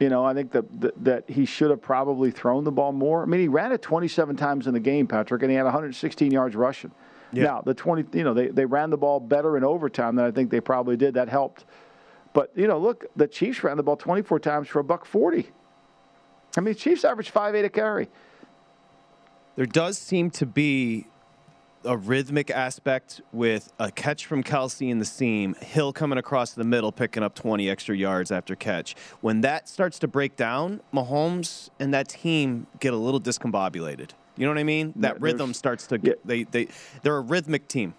You 0.00 0.08
know, 0.08 0.24
I 0.24 0.32
think 0.32 0.52
that, 0.52 0.80
that, 0.80 1.04
that 1.04 1.24
he 1.28 1.44
should 1.44 1.70
have 1.70 1.82
probably 1.82 2.30
thrown 2.30 2.62
the 2.62 2.70
ball 2.70 2.92
more. 2.92 3.22
I 3.22 3.26
mean, 3.26 3.40
he 3.40 3.48
ran 3.48 3.72
it 3.72 3.82
27 3.82 4.36
times 4.36 4.68
in 4.68 4.74
the 4.74 4.80
game, 4.80 5.08
Patrick, 5.08 5.42
and 5.42 5.50
he 5.50 5.56
had 5.56 5.64
116 5.64 6.30
yards 6.30 6.54
rushing. 6.54 6.92
Yeah. 7.32 7.44
Now 7.44 7.62
the 7.62 7.74
20, 7.74 8.16
you 8.16 8.24
know, 8.24 8.32
they 8.32 8.48
they 8.48 8.64
ran 8.64 8.90
the 8.90 8.96
ball 8.96 9.20
better 9.20 9.56
in 9.56 9.64
overtime 9.64 10.16
than 10.16 10.24
I 10.24 10.30
think 10.30 10.50
they 10.50 10.60
probably 10.60 10.96
did. 10.96 11.14
That 11.14 11.28
helped. 11.28 11.66
But 12.32 12.52
you 12.54 12.66
know, 12.66 12.78
look, 12.78 13.06
the 13.16 13.26
Chiefs 13.26 13.62
ran 13.62 13.76
the 13.76 13.82
ball 13.82 13.96
24 13.96 14.40
times 14.40 14.68
for 14.68 14.78
a 14.78 14.84
buck 14.84 15.04
40. 15.04 15.50
I 16.56 16.60
mean, 16.60 16.74
Chiefs 16.74 17.04
averaged 17.04 17.30
five 17.30 17.54
eight 17.54 17.66
a 17.66 17.68
carry 17.68 18.08
there 19.58 19.66
does 19.66 19.98
seem 19.98 20.30
to 20.30 20.46
be 20.46 21.08
a 21.84 21.96
rhythmic 21.96 22.48
aspect 22.48 23.20
with 23.32 23.72
a 23.80 23.90
catch 23.90 24.24
from 24.24 24.44
Kelce 24.44 24.88
in 24.88 25.00
the 25.00 25.04
seam, 25.04 25.54
Hill 25.54 25.92
coming 25.92 26.16
across 26.16 26.52
the 26.52 26.62
middle, 26.62 26.92
picking 26.92 27.24
up 27.24 27.34
20 27.34 27.68
extra 27.68 27.96
yards 27.96 28.30
after 28.30 28.54
catch. 28.54 28.94
When 29.20 29.40
that 29.40 29.68
starts 29.68 29.98
to 29.98 30.06
break 30.06 30.36
down, 30.36 30.80
Mahomes 30.94 31.70
and 31.80 31.92
that 31.92 32.08
team 32.08 32.68
get 32.78 32.94
a 32.94 32.96
little 32.96 33.20
discombobulated. 33.20 34.10
You 34.36 34.46
know 34.46 34.52
what 34.52 34.58
I 34.58 34.62
mean? 34.62 34.92
That 34.94 35.14
yeah, 35.14 35.22
rhythm 35.22 35.52
starts 35.52 35.88
to 35.88 35.98
get, 35.98 36.24
they, 36.24 36.44
they, 36.44 36.68
they're 37.02 37.16
a 37.16 37.20
rhythmic 37.20 37.66
team. 37.66 37.94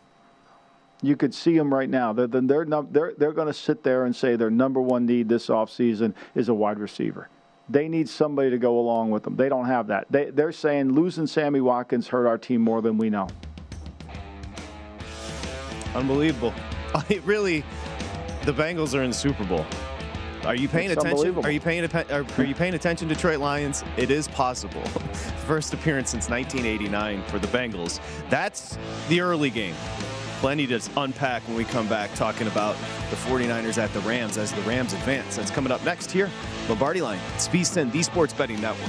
You 1.01 1.17
could 1.17 1.35
see 1.35 1.57
them 1.57 1.73
right 1.73 1.89
now. 1.89 2.13
They're, 2.13 2.27
they're, 2.27 2.65
they're, 2.65 3.13
they're 3.17 3.33
going 3.33 3.47
to 3.47 3.53
sit 3.53 3.83
there 3.83 4.05
and 4.05 4.15
say 4.15 4.37
their 4.37 4.49
number 4.49 4.79
one 4.79 5.05
need 5.05 5.27
this 5.27 5.47
offseason 5.47 6.13
is 6.35 6.47
a 6.47 6.53
wide 6.53 6.79
receiver. 6.79 7.27
They 7.69 7.87
need 7.87 8.09
somebody 8.09 8.49
to 8.49 8.57
go 8.57 8.79
along 8.79 9.11
with 9.11 9.23
them. 9.23 9.35
They 9.35 9.47
don't 9.47 9.65
have 9.65 9.87
that. 9.87 10.07
They, 10.09 10.31
they're 10.31 10.51
saying 10.51 10.93
losing 10.93 11.27
Sammy 11.27 11.61
Watkins 11.61 12.07
hurt 12.07 12.25
our 12.25 12.37
team 12.37 12.61
more 12.61 12.81
than 12.81 12.97
we 12.97 13.09
know. 13.09 13.27
Unbelievable. 15.95 16.53
It 17.07 17.23
really, 17.23 17.63
the 18.45 18.51
Bengals 18.51 18.97
are 18.97 19.03
in 19.03 19.11
the 19.11 19.15
Super 19.15 19.45
Bowl. 19.45 19.63
Are 20.43 20.55
you 20.55 20.67
paying 20.67 20.89
it's 20.89 20.99
attention? 20.99 21.37
Are 21.45 21.51
you 21.51 21.59
paying 21.59 21.85
are, 21.85 22.25
are 22.37 22.43
you 22.43 22.55
paying 22.55 22.73
attention, 22.73 23.07
Detroit 23.07 23.39
Lions? 23.39 23.83
It 23.95 24.09
is 24.09 24.27
possible. 24.27 24.81
First 25.45 25.71
appearance 25.73 26.09
since 26.09 26.27
1989 26.27 27.23
for 27.25 27.37
the 27.37 27.47
Bengals. 27.47 27.99
That's 28.29 28.77
the 29.07 29.21
early 29.21 29.51
game 29.51 29.75
plenty 30.39 30.65
to 30.65 30.81
unpack 30.95 31.45
when 31.47 31.57
we 31.57 31.65
come 31.65 31.87
back 31.89 32.13
talking 32.15 32.47
about 32.47 32.75
the 33.09 33.17
49ers 33.17 33.77
at 33.77 33.93
the 33.93 33.99
Rams 34.01 34.37
as 34.37 34.53
the 34.53 34.61
Rams 34.61 34.93
advance. 34.93 35.35
That's 35.35 35.51
coming 35.51 35.71
up 35.71 35.83
next 35.83 36.09
here. 36.09 36.29
Lombardi 36.69 37.01
Line, 37.01 37.19
VSIN, 37.37 37.91
the 37.91 38.01
Sports 38.01 38.33
Betting 38.33 38.61
Network. 38.61 38.87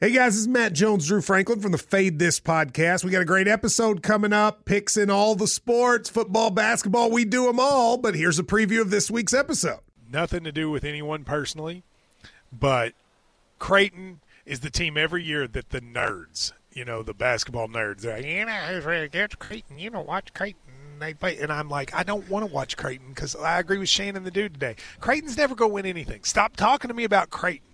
Hey 0.00 0.10
guys, 0.10 0.34
this 0.34 0.42
is 0.42 0.48
Matt 0.48 0.74
Jones, 0.74 1.06
Drew 1.06 1.22
Franklin 1.22 1.60
from 1.60 1.72
the 1.72 1.78
Fade 1.78 2.18
This 2.18 2.38
podcast. 2.38 3.04
We 3.04 3.10
got 3.10 3.22
a 3.22 3.24
great 3.24 3.48
episode 3.48 4.02
coming 4.02 4.34
up, 4.34 4.66
picks 4.66 4.98
in 4.98 5.08
all 5.08 5.34
the 5.34 5.46
sports, 5.46 6.10
football, 6.10 6.50
basketball, 6.50 7.10
we 7.10 7.24
do 7.24 7.46
them 7.46 7.58
all. 7.58 7.96
But 7.96 8.14
here's 8.14 8.38
a 8.38 8.42
preview 8.42 8.82
of 8.82 8.90
this 8.90 9.10
week's 9.10 9.32
episode. 9.32 9.80
Nothing 10.12 10.44
to 10.44 10.52
do 10.52 10.70
with 10.70 10.84
anyone 10.84 11.24
personally, 11.24 11.84
but 12.52 12.92
Creighton 13.58 14.20
is 14.46 14.60
the 14.60 14.70
team 14.70 14.96
every 14.96 15.22
year 15.22 15.46
that 15.48 15.70
the 15.70 15.80
nerds, 15.80 16.52
you 16.72 16.84
know, 16.84 17.02
the 17.02 17.14
basketball 17.14 17.68
nerds, 17.68 18.00
they're 18.00 18.16
like, 18.16 18.26
you 18.26 18.44
know, 18.44 19.08
get 19.08 19.38
Creighton, 19.38 19.78
you 19.78 19.90
know, 19.90 20.02
watch 20.02 20.32
Creighton. 20.34 20.60
They 21.00 21.12
play, 21.12 21.38
and 21.38 21.52
I'm 21.52 21.68
like, 21.68 21.92
I 21.92 22.04
don't 22.04 22.28
want 22.30 22.46
to 22.46 22.52
watch 22.52 22.76
Creighton 22.76 23.08
because 23.08 23.34
I 23.34 23.58
agree 23.58 23.78
with 23.78 23.88
Shannon 23.88 24.22
the 24.22 24.30
dude 24.30 24.54
today. 24.54 24.76
Creighton's 25.00 25.36
never 25.36 25.54
going 25.56 25.70
to 25.70 25.74
win 25.74 25.86
anything. 25.86 26.22
Stop 26.22 26.56
talking 26.56 26.88
to 26.88 26.94
me 26.94 27.02
about 27.02 27.30
Creighton. 27.30 27.73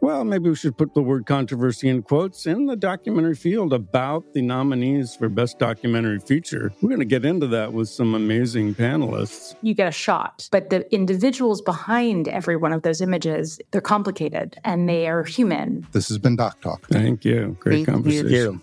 Well, 0.00 0.24
maybe 0.24 0.48
we 0.48 0.54
should 0.54 0.76
put 0.76 0.94
the 0.94 1.02
word 1.02 1.26
controversy 1.26 1.88
in 1.88 2.02
quotes 2.02 2.46
in 2.46 2.66
the 2.66 2.76
documentary 2.76 3.34
field 3.34 3.72
about 3.72 4.32
the 4.32 4.42
nominees 4.42 5.16
for 5.16 5.28
Best 5.28 5.58
Documentary 5.58 6.20
Feature. 6.20 6.72
We're 6.80 6.90
going 6.90 7.00
to 7.00 7.04
get 7.04 7.24
into 7.24 7.48
that 7.48 7.72
with 7.72 7.88
some 7.88 8.14
amazing 8.14 8.76
panelists. 8.76 9.56
You 9.60 9.74
get 9.74 9.88
a 9.88 9.92
shot, 9.92 10.48
but 10.52 10.70
the 10.70 10.92
individuals 10.94 11.60
behind 11.60 12.28
every 12.28 12.56
one 12.56 12.72
of 12.72 12.82
those 12.82 13.00
images, 13.00 13.60
they're 13.72 13.80
complicated 13.80 14.56
and 14.64 14.88
they 14.88 15.08
are 15.08 15.24
human. 15.24 15.86
This 15.92 16.08
has 16.08 16.18
been 16.18 16.36
Doc 16.36 16.60
Talk. 16.60 16.86
Thank 16.88 17.24
you. 17.24 17.56
Great 17.58 17.86
Thank 17.86 17.88
conversation. 17.88 18.30
You. 18.30 18.62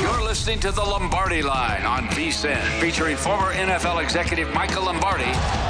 You're 0.00 0.22
listening 0.22 0.60
to 0.60 0.72
the 0.72 0.82
Lombardi 0.82 1.42
Line 1.42 1.84
on 1.84 2.06
VSIN, 2.08 2.60
featuring 2.80 3.16
former 3.16 3.52
NFL 3.52 4.02
executive 4.02 4.52
Michael 4.54 4.84
Lombardi 4.84 5.24
Now, 5.24 5.69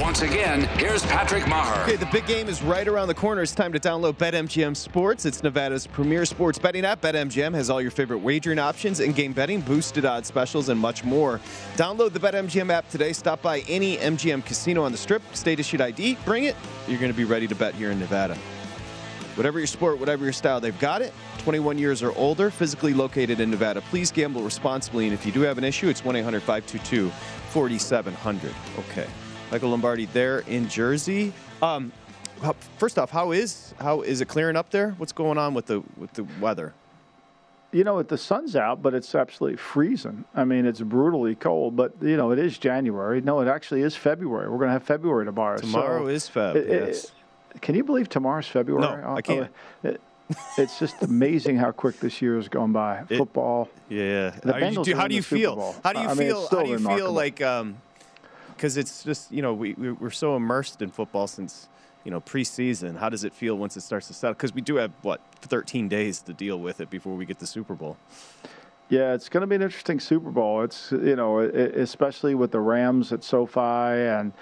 once 0.00 0.22
again, 0.22 0.62
here's 0.78 1.04
Patrick 1.06 1.46
Maher. 1.48 1.82
Okay, 1.82 1.96
the 1.96 2.08
big 2.12 2.26
game 2.26 2.48
is 2.48 2.62
right 2.62 2.86
around 2.86 3.08
the 3.08 3.14
corner. 3.14 3.42
It's 3.42 3.54
time 3.54 3.72
to 3.72 3.80
download 3.80 4.14
BetMGM 4.14 4.76
Sports. 4.76 5.24
It's 5.24 5.42
Nevada's 5.42 5.86
premier 5.86 6.24
sports 6.24 6.58
betting 6.58 6.84
app. 6.84 7.00
BetMGM 7.00 7.54
has 7.54 7.68
all 7.68 7.82
your 7.82 7.90
favorite 7.90 8.18
wagering 8.18 8.58
options, 8.58 9.00
in-game 9.00 9.32
betting, 9.32 9.60
boosted 9.60 10.04
odds 10.04 10.28
specials, 10.28 10.68
and 10.68 10.78
much 10.78 11.04
more. 11.04 11.40
Download 11.76 12.12
the 12.12 12.20
BetMGM 12.20 12.70
app 12.70 12.88
today. 12.88 13.12
Stop 13.12 13.42
by 13.42 13.60
any 13.68 13.96
MGM 13.96 14.44
casino 14.44 14.84
on 14.84 14.92
the 14.92 14.98
Strip. 14.98 15.22
State 15.34 15.58
issued 15.58 15.80
ID. 15.80 16.16
Bring 16.24 16.44
it. 16.44 16.56
You're 16.86 17.00
going 17.00 17.12
to 17.12 17.16
be 17.16 17.24
ready 17.24 17.48
to 17.48 17.54
bet 17.54 17.74
here 17.74 17.90
in 17.90 17.98
Nevada. 17.98 18.36
Whatever 19.34 19.58
your 19.58 19.68
sport, 19.68 19.98
whatever 20.00 20.24
your 20.24 20.32
style, 20.32 20.60
they've 20.60 20.78
got 20.80 21.00
it. 21.02 21.12
21 21.38 21.78
years 21.78 22.02
or 22.02 22.12
older, 22.16 22.50
physically 22.50 22.92
located 22.92 23.40
in 23.40 23.50
Nevada. 23.50 23.80
Please 23.82 24.10
gamble 24.10 24.42
responsibly, 24.42 25.04
and 25.04 25.14
if 25.14 25.24
you 25.24 25.32
do 25.32 25.40
have 25.42 25.58
an 25.58 25.64
issue, 25.64 25.88
it's 25.88 26.04
1 26.04 26.16
800 26.16 26.40
522 26.42 27.10
4700. 27.50 28.54
Okay. 28.78 29.06
Michael 29.50 29.70
Lombardi 29.70 30.06
there 30.06 30.40
in 30.40 30.68
Jersey. 30.68 31.32
Um, 31.62 31.90
first 32.76 32.98
off, 32.98 33.10
how 33.10 33.32
is 33.32 33.74
how 33.80 34.02
is 34.02 34.20
it 34.20 34.28
clearing 34.28 34.56
up 34.56 34.70
there? 34.70 34.90
What's 34.98 35.12
going 35.12 35.38
on 35.38 35.54
with 35.54 35.66
the 35.66 35.82
with 35.96 36.12
the 36.12 36.26
weather? 36.40 36.74
You 37.72 37.84
know, 37.84 38.02
the 38.02 38.16
sun's 38.16 38.56
out, 38.56 38.82
but 38.82 38.94
it's 38.94 39.14
absolutely 39.14 39.58
freezing. 39.58 40.24
I 40.34 40.44
mean, 40.44 40.64
it's 40.64 40.80
brutally 40.80 41.34
cold. 41.34 41.76
But 41.76 41.94
you 42.00 42.16
know, 42.16 42.30
it 42.30 42.38
is 42.38 42.58
January. 42.58 43.20
No, 43.20 43.40
it 43.40 43.48
actually 43.48 43.82
is 43.82 43.96
February. 43.96 44.48
We're 44.48 44.58
going 44.58 44.68
to 44.68 44.72
have 44.72 44.84
February 44.84 45.24
tomorrow. 45.24 45.58
Tomorrow 45.58 46.04
so 46.04 46.08
is 46.08 46.28
Feb. 46.28 46.56
It, 46.56 46.68
yes. 46.68 47.12
It, 47.54 47.62
can 47.62 47.74
you 47.74 47.84
believe 47.84 48.08
tomorrow's 48.08 48.46
February? 48.46 49.02
No, 49.02 49.14
I 49.14 49.22
can't. 49.22 49.50
It, 49.82 50.00
it's 50.58 50.78
just 50.78 51.02
amazing 51.02 51.56
how 51.56 51.72
quick 51.72 52.00
this 52.00 52.20
year 52.20 52.36
has 52.36 52.48
gone 52.48 52.72
by. 52.72 53.04
It, 53.08 53.16
Football. 53.16 53.70
Yeah. 53.88 54.30
The 54.42 54.52
Bengals 54.52 54.86
you, 54.86 54.94
are 54.94 54.96
how 54.96 55.08
do 55.08 55.14
you 55.14 55.22
feel? 55.22 55.74
How 55.82 55.94
do 55.94 56.00
you 56.00 56.08
I 56.08 56.14
feel? 56.14 56.48
how 56.48 56.62
do 56.62 56.68
you 56.68 56.76
remarkable. 56.76 57.06
feel 57.06 57.12
like? 57.12 57.40
Um, 57.40 57.76
because 58.58 58.76
it's 58.76 59.04
just 59.04 59.30
you 59.30 59.40
know 59.40 59.54
we 59.54 59.74
we- 59.74 59.92
we're 59.92 60.10
so 60.10 60.34
immersed 60.36 60.82
in 60.82 60.90
football 60.90 61.26
since 61.28 61.68
you 62.04 62.10
know 62.10 62.20
preseason. 62.20 62.98
How 62.98 63.08
does 63.08 63.22
it 63.24 63.32
feel 63.32 63.56
once 63.56 63.76
it 63.76 63.82
starts 63.82 64.08
to 64.08 64.14
settle? 64.14 64.34
Because 64.34 64.52
we 64.52 64.60
do 64.60 64.76
have 64.76 64.90
what 65.02 65.20
13 65.42 65.88
days 65.88 66.20
to 66.22 66.32
deal 66.32 66.58
with 66.58 66.80
it 66.80 66.90
before 66.90 67.14
we 67.14 67.24
get 67.24 67.38
the 67.38 67.46
Super 67.46 67.74
Bowl. 67.74 67.96
Yeah, 68.88 69.12
it's 69.14 69.28
going 69.28 69.42
to 69.42 69.46
be 69.46 69.54
an 69.54 69.62
interesting 69.62 70.00
Super 70.00 70.30
Bowl. 70.30 70.62
It's 70.62 70.90
you 70.92 71.14
know, 71.14 71.38
especially 71.40 72.34
with 72.34 72.50
the 72.50 72.60
Rams 72.60 73.12
at 73.12 73.22
SoFi, 73.22 73.60
and 73.60 74.32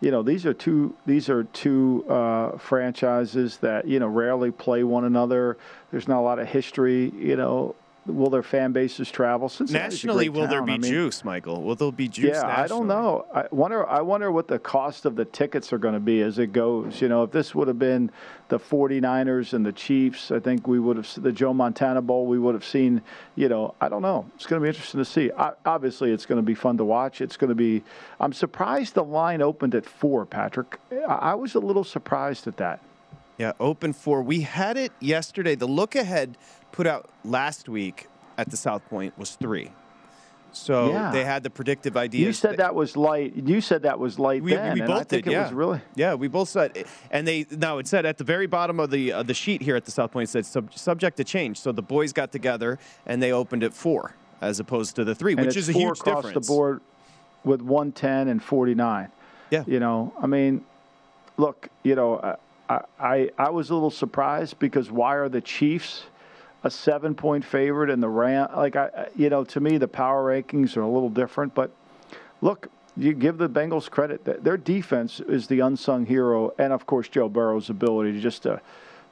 you 0.00 0.10
know 0.10 0.22
these 0.22 0.46
are 0.46 0.54
two 0.54 0.94
these 1.04 1.28
are 1.28 1.44
two 1.44 2.04
uh, 2.08 2.56
franchises 2.56 3.58
that 3.58 3.86
you 3.86 3.98
know 3.98 4.06
rarely 4.08 4.50
play 4.50 4.84
one 4.84 5.04
another. 5.04 5.58
There's 5.90 6.08
not 6.08 6.20
a 6.20 6.22
lot 6.30 6.38
of 6.38 6.48
history. 6.48 7.12
You 7.16 7.36
know, 7.36 7.74
will 8.06 8.30
their 8.30 8.42
fan 8.42 8.72
bases 8.72 9.10
travel? 9.10 9.48
Cincinnati's 9.48 10.04
Nationally, 10.04 10.28
will 10.28 10.46
there 10.46 10.62
be 10.62 10.72
I 10.72 10.78
mean, 10.78 10.90
juice, 10.90 11.24
Michael? 11.24 11.62
Will 11.62 11.74
there 11.74 11.92
be 11.92 12.08
juice? 12.08 12.36
yeah, 12.36 12.46
I 12.46 12.66
don't 12.66 12.86
know. 12.86 13.26
I 13.34 13.46
wonder. 13.50 13.86
I 13.86 14.00
wonder 14.00 14.30
what 14.32 14.48
the 14.48 14.58
cost 14.58 15.04
of 15.04 15.16
the 15.16 15.24
tickets 15.24 15.72
are 15.72 15.78
going 15.78 15.94
to 15.94 16.00
be 16.00 16.22
as 16.22 16.38
it 16.38 16.52
goes. 16.52 17.00
You 17.00 17.08
know, 17.08 17.22
if 17.24 17.32
this 17.32 17.54
would 17.54 17.68
have 17.68 17.78
been 17.78 18.10
the 18.48 18.58
49ers 18.58 19.52
and 19.52 19.66
the 19.66 19.72
Chiefs, 19.72 20.30
I 20.30 20.40
think 20.40 20.66
we 20.66 20.78
would 20.78 20.96
have 20.96 21.22
the 21.22 21.32
Joe 21.32 21.52
Montana 21.52 22.02
Bowl. 22.02 22.26
We 22.26 22.38
would 22.38 22.54
have 22.54 22.64
seen. 22.64 23.02
You 23.34 23.48
know, 23.48 23.74
I 23.80 23.88
don't 23.88 24.02
know. 24.02 24.30
It's 24.36 24.46
going 24.46 24.60
to 24.60 24.64
be 24.64 24.68
interesting 24.68 24.98
to 24.98 25.04
see. 25.04 25.30
I, 25.32 25.52
obviously, 25.64 26.12
it's 26.12 26.26
going 26.26 26.40
to 26.40 26.46
be 26.46 26.54
fun 26.54 26.76
to 26.78 26.84
watch. 26.84 27.20
It's 27.20 27.36
going 27.36 27.48
to 27.48 27.54
be. 27.54 27.82
I'm 28.20 28.32
surprised 28.32 28.94
the 28.94 29.04
line 29.04 29.42
opened 29.42 29.74
at 29.74 29.86
four, 29.86 30.26
Patrick. 30.26 30.78
I, 30.92 31.14
I 31.14 31.34
was 31.34 31.54
a 31.54 31.60
little 31.60 31.84
surprised 31.84 32.46
at 32.46 32.56
that. 32.58 32.80
Yeah, 33.38 33.52
open 33.60 33.92
four. 33.92 34.22
We 34.22 34.40
had 34.40 34.78
it 34.78 34.92
yesterday. 34.98 35.56
The 35.56 35.66
look 35.66 35.94
ahead 35.94 36.38
put 36.76 36.86
out 36.86 37.08
last 37.24 37.68
week 37.68 38.06
at 38.36 38.50
the 38.50 38.56
South 38.56 38.86
Point 38.88 39.18
was 39.18 39.34
three. 39.34 39.70
So 40.52 40.90
Yeah. 40.90 41.10
they 41.10 41.24
had 41.24 41.42
the 41.42 41.50
predictive 41.50 41.96
ideas. 41.96 42.26
You 42.26 42.32
said 42.32 42.58
that 42.58 42.74
was 42.74 42.96
light. 42.96 43.34
You 43.34 43.60
said 43.60 43.82
that 43.82 43.98
was 43.98 44.18
light 44.18 44.42
we, 44.42 44.54
then, 44.54 44.74
we 44.74 44.80
both 44.82 44.90
I 44.90 45.04
think 45.04 45.24
did. 45.24 45.30
it 45.30 45.32
yeah, 45.32 45.42
was 45.44 45.52
really. 45.52 45.80
Yeah, 45.94 46.14
we 46.14 46.28
both 46.28 46.48
said, 46.50 46.84
and 47.10 47.26
they 47.26 47.46
now 47.50 47.78
it 47.78 47.86
said 47.86 48.06
at 48.06 48.18
the 48.18 48.24
very 48.24 48.46
bottom 48.46 48.78
of 48.78 48.90
the 48.90 49.12
uh, 49.12 49.22
the 49.22 49.34
sheet 49.34 49.62
here 49.62 49.76
at 49.76 49.84
the 49.86 49.90
South 49.90 50.12
Point 50.12 50.28
it 50.28 50.32
said 50.32 50.46
sub, 50.46 50.72
subject 50.74 51.16
to 51.16 51.24
change. 51.24 51.58
So 51.58 51.72
the 51.72 51.82
boys 51.82 52.12
got 52.12 52.30
together 52.30 52.78
and 53.06 53.22
they 53.22 53.32
opened 53.32 53.64
at 53.64 53.72
four 53.74 54.14
as 54.40 54.60
opposed 54.60 54.96
to 54.96 55.04
the 55.04 55.14
three, 55.14 55.32
and 55.32 55.46
which 55.46 55.56
is 55.56 55.68
a 55.70 55.72
huge 55.72 55.98
across 56.00 56.24
difference. 56.24 56.46
the 56.46 56.52
board 56.52 56.80
with 57.44 57.62
110 57.62 58.28
and 58.28 58.42
49. 58.42 59.08
Yeah. 59.50 59.64
You 59.66 59.80
know, 59.80 60.12
I 60.20 60.26
mean, 60.26 60.64
look, 61.38 61.68
you 61.84 61.94
know, 61.94 62.36
I, 62.68 62.80
I, 62.98 63.30
I 63.38 63.50
was 63.50 63.70
a 63.70 63.74
little 63.74 63.90
surprised 63.90 64.58
because 64.58 64.90
why 64.90 65.14
are 65.14 65.28
the 65.28 65.40
Chiefs 65.40 66.04
a 66.66 66.70
seven 66.70 67.14
point 67.14 67.44
favorite 67.44 67.90
and 67.90 68.02
the 68.02 68.08
Ram? 68.08 68.48
Like, 68.54 68.76
I, 68.76 69.08
you 69.16 69.30
know, 69.30 69.44
to 69.44 69.60
me, 69.60 69.78
the 69.78 69.88
power 69.88 70.24
rankings 70.24 70.76
are 70.76 70.82
a 70.82 70.88
little 70.88 71.08
different. 71.08 71.54
But 71.54 71.70
look, 72.40 72.68
you 72.96 73.14
give 73.14 73.38
the 73.38 73.48
Bengals 73.48 73.88
credit. 73.90 74.44
Their 74.44 74.56
defense 74.56 75.20
is 75.20 75.46
the 75.46 75.60
unsung 75.60 76.06
hero. 76.06 76.52
And, 76.58 76.72
of 76.72 76.86
course, 76.86 77.08
Joe 77.08 77.28
Burrow's 77.28 77.70
ability 77.70 78.12
to 78.12 78.20
just 78.20 78.42
to, 78.42 78.60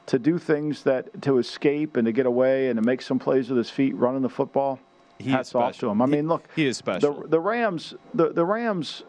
to 0.07 0.19
do 0.19 0.39
things 0.39 0.83
that 0.83 1.23
to 1.23 1.39
escape 1.39 1.97
and 1.97 2.07
to 2.07 2.13
get 2.13 2.27
away 2.27 2.69
and 2.69 2.77
to 2.77 2.83
make 2.83 3.01
some 3.03 3.19
plays 3.19 3.49
with 3.49 3.59
his 3.59 3.71
feet 3.71 3.95
running 3.95 4.23
the 4.23 4.29
football. 4.29 4.81
He 5.19 5.31
Hats 5.31 5.55
off 5.55 5.79
to 5.79 5.89
him. 5.89 6.03
I 6.03 6.07
mean, 6.07 6.27
look, 6.27 6.49
he 6.57 6.67
is 6.67 6.77
special. 6.77 7.21
The, 7.21 7.29
the 7.29 7.41
Rams, 7.41 7.95
the, 8.15 8.31
the 8.31 8.45
Rams, 8.45 9.05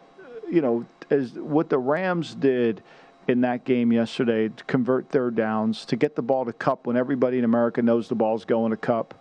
you 0.48 0.60
know, 0.62 0.86
as 1.10 1.32
what 1.32 1.68
the 1.68 1.78
Rams 1.78 2.34
did 2.34 2.82
in 3.28 3.40
that 3.42 3.64
game 3.64 3.92
yesterday 3.92 4.48
to 4.48 4.64
convert 4.64 5.08
third 5.08 5.34
downs, 5.34 5.84
to 5.86 5.96
get 5.96 6.14
the 6.14 6.22
ball 6.22 6.44
to 6.44 6.52
Kupp 6.52 6.86
when 6.86 6.96
everybody 6.96 7.38
in 7.38 7.44
America 7.44 7.82
knows 7.82 8.08
the 8.08 8.14
ball's 8.14 8.44
going 8.44 8.70
to 8.70 8.76
Kupp, 8.76 9.14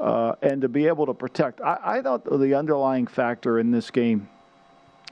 uh, 0.00 0.34
and 0.42 0.62
to 0.62 0.68
be 0.68 0.86
able 0.86 1.06
to 1.06 1.14
protect. 1.14 1.60
I, 1.60 1.78
I 1.82 2.02
thought 2.02 2.24
the 2.24 2.54
underlying 2.54 3.06
factor 3.06 3.58
in 3.58 3.70
this 3.70 3.90
game, 3.90 4.28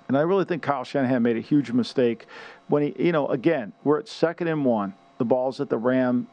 and 0.09 0.19
I 0.19 0.23
really 0.23 0.45
think 0.45 0.63
Kyle 0.63 0.85
Shanahan 0.85 1.23
made 1.23 1.37
a 1.37 1.41
huge 1.41 1.71
mistake 1.71 2.27
when 2.69 2.83
he, 2.83 3.05
you 3.05 3.13
know, 3.13 3.29
again, 3.29 3.73
we're 3.85 3.99
at 3.99 4.09
second 4.09 4.49
and 4.49 4.65
one. 4.65 4.95
The 5.19 5.25
ball's 5.25 5.61
at 5.61 5.69
the 5.69 5.79
Ram 5.79 6.27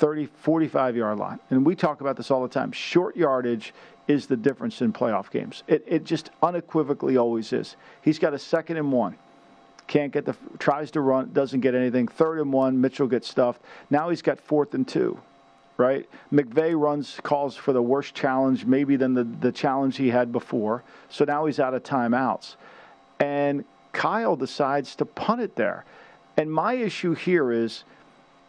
30, 0.00 0.26
45 0.26 0.96
yard 0.96 1.18
line. 1.18 1.38
And 1.50 1.64
we 1.64 1.76
talk 1.76 2.00
about 2.00 2.16
this 2.16 2.30
all 2.30 2.42
the 2.42 2.48
time. 2.48 2.72
Short 2.72 3.16
yardage 3.16 3.74
is 4.08 4.26
the 4.26 4.36
difference 4.36 4.80
in 4.80 4.92
playoff 4.92 5.30
games. 5.30 5.62
It, 5.68 5.84
it 5.86 6.04
just 6.04 6.30
unequivocally 6.42 7.18
always 7.18 7.52
is. 7.52 7.76
He's 8.00 8.18
got 8.18 8.32
a 8.32 8.38
second 8.38 8.78
and 8.78 8.90
one. 8.90 9.16
Can't 9.90 10.12
get 10.12 10.24
the, 10.24 10.36
tries 10.60 10.92
to 10.92 11.00
run, 11.00 11.32
doesn't 11.32 11.62
get 11.62 11.74
anything. 11.74 12.06
Third 12.06 12.38
and 12.38 12.52
one, 12.52 12.80
Mitchell 12.80 13.08
gets 13.08 13.28
stuffed. 13.28 13.60
Now 13.90 14.08
he's 14.08 14.22
got 14.22 14.38
fourth 14.38 14.72
and 14.74 14.86
two, 14.86 15.18
right? 15.78 16.08
McVay 16.32 16.80
runs, 16.80 17.18
calls 17.24 17.56
for 17.56 17.72
the 17.72 17.82
worst 17.82 18.14
challenge 18.14 18.64
maybe 18.64 18.94
than 18.94 19.14
the, 19.14 19.24
the 19.24 19.50
challenge 19.50 19.96
he 19.96 20.08
had 20.08 20.30
before. 20.30 20.84
So 21.08 21.24
now 21.24 21.46
he's 21.46 21.58
out 21.58 21.74
of 21.74 21.82
timeouts. 21.82 22.54
And 23.18 23.64
Kyle 23.90 24.36
decides 24.36 24.94
to 24.94 25.04
punt 25.04 25.40
it 25.40 25.56
there. 25.56 25.84
And 26.36 26.52
my 26.52 26.74
issue 26.74 27.14
here 27.14 27.50
is 27.50 27.82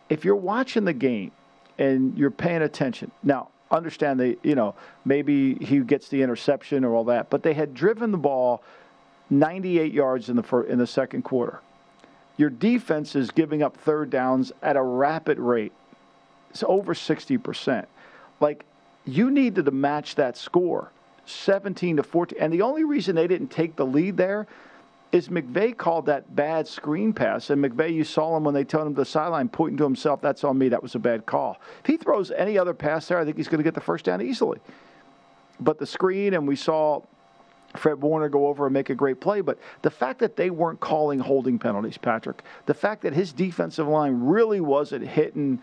if 0.09 0.23
you're 0.23 0.35
watching 0.35 0.85
the 0.85 0.93
game 0.93 1.31
and 1.79 2.15
you're 2.15 2.29
paying 2.29 2.61
attention, 2.61 3.09
now 3.23 3.49
understand 3.71 4.19
that 4.19 4.37
you 4.43 4.53
know 4.53 4.75
maybe 5.05 5.55
he 5.55 5.79
gets 5.79 6.07
the 6.09 6.21
interception 6.21 6.85
or 6.85 6.93
all 6.93 7.05
that, 7.05 7.31
but 7.31 7.41
they 7.41 7.55
had 7.55 7.73
driven 7.73 8.11
the 8.11 8.17
ball 8.19 8.61
98 9.31 9.93
yards 9.93 10.29
in 10.29 10.35
the 10.35 10.43
fir- 10.43 10.63
in 10.63 10.77
the 10.77 10.85
second 10.85 11.23
quarter. 11.23 11.61
Your 12.37 12.49
defense 12.49 13.15
is 13.15 13.31
giving 13.31 13.63
up 13.63 13.77
third 13.77 14.09
downs 14.09 14.51
at 14.61 14.75
a 14.75 14.81
rapid 14.81 15.39
rate. 15.39 15.71
It's 16.49 16.63
over 16.67 16.93
60%. 16.93 17.85
Like 18.39 18.65
you 19.05 19.31
needed 19.31 19.65
to 19.65 19.71
match 19.71 20.15
that 20.15 20.37
score, 20.37 20.91
17 21.25 21.97
to 21.97 22.03
14. 22.03 22.37
And 22.39 22.51
the 22.51 22.61
only 22.61 22.83
reason 22.83 23.15
they 23.15 23.27
didn't 23.27 23.49
take 23.49 23.75
the 23.75 23.85
lead 23.85 24.17
there 24.17 24.47
is 25.11 25.27
McVay 25.27 25.75
called 25.75 26.05
that 26.05 26.35
bad 26.35 26.67
screen 26.67 27.13
pass. 27.13 27.49
And 27.49 27.63
McVay, 27.63 27.93
you 27.93 28.03
saw 28.03 28.35
him 28.37 28.43
when 28.43 28.53
they 28.53 28.63
told 28.63 28.87
him 28.87 28.95
to 28.95 29.01
the 29.01 29.05
sideline, 29.05 29.49
pointing 29.49 29.77
to 29.77 29.83
himself, 29.83 30.21
that's 30.21 30.43
on 30.43 30.57
me, 30.57 30.69
that 30.69 30.81
was 30.81 30.95
a 30.95 30.99
bad 30.99 31.25
call. 31.25 31.57
If 31.81 31.85
he 31.85 31.97
throws 31.97 32.31
any 32.31 32.57
other 32.57 32.73
pass 32.73 33.07
there, 33.07 33.19
I 33.19 33.25
think 33.25 33.37
he's 33.37 33.47
going 33.47 33.59
to 33.59 33.63
get 33.63 33.73
the 33.73 33.81
first 33.81 34.05
down 34.05 34.21
easily. 34.21 34.59
But 35.59 35.79
the 35.79 35.85
screen, 35.85 36.33
and 36.33 36.47
we 36.47 36.55
saw 36.55 37.01
Fred 37.75 38.01
Warner 38.01 38.29
go 38.29 38.47
over 38.47 38.65
and 38.65 38.73
make 38.73 38.89
a 38.89 38.95
great 38.95 39.19
play. 39.19 39.41
But 39.41 39.57
the 39.81 39.89
fact 39.89 40.19
that 40.19 40.35
they 40.35 40.49
weren't 40.49 40.79
calling 40.79 41.19
holding 41.19 41.59
penalties, 41.59 41.97
Patrick, 41.97 42.43
the 42.65 42.73
fact 42.73 43.03
that 43.03 43.13
his 43.13 43.33
defensive 43.33 43.87
line 43.87 44.21
really 44.21 44.61
wasn't 44.61 45.07
hitting 45.07 45.61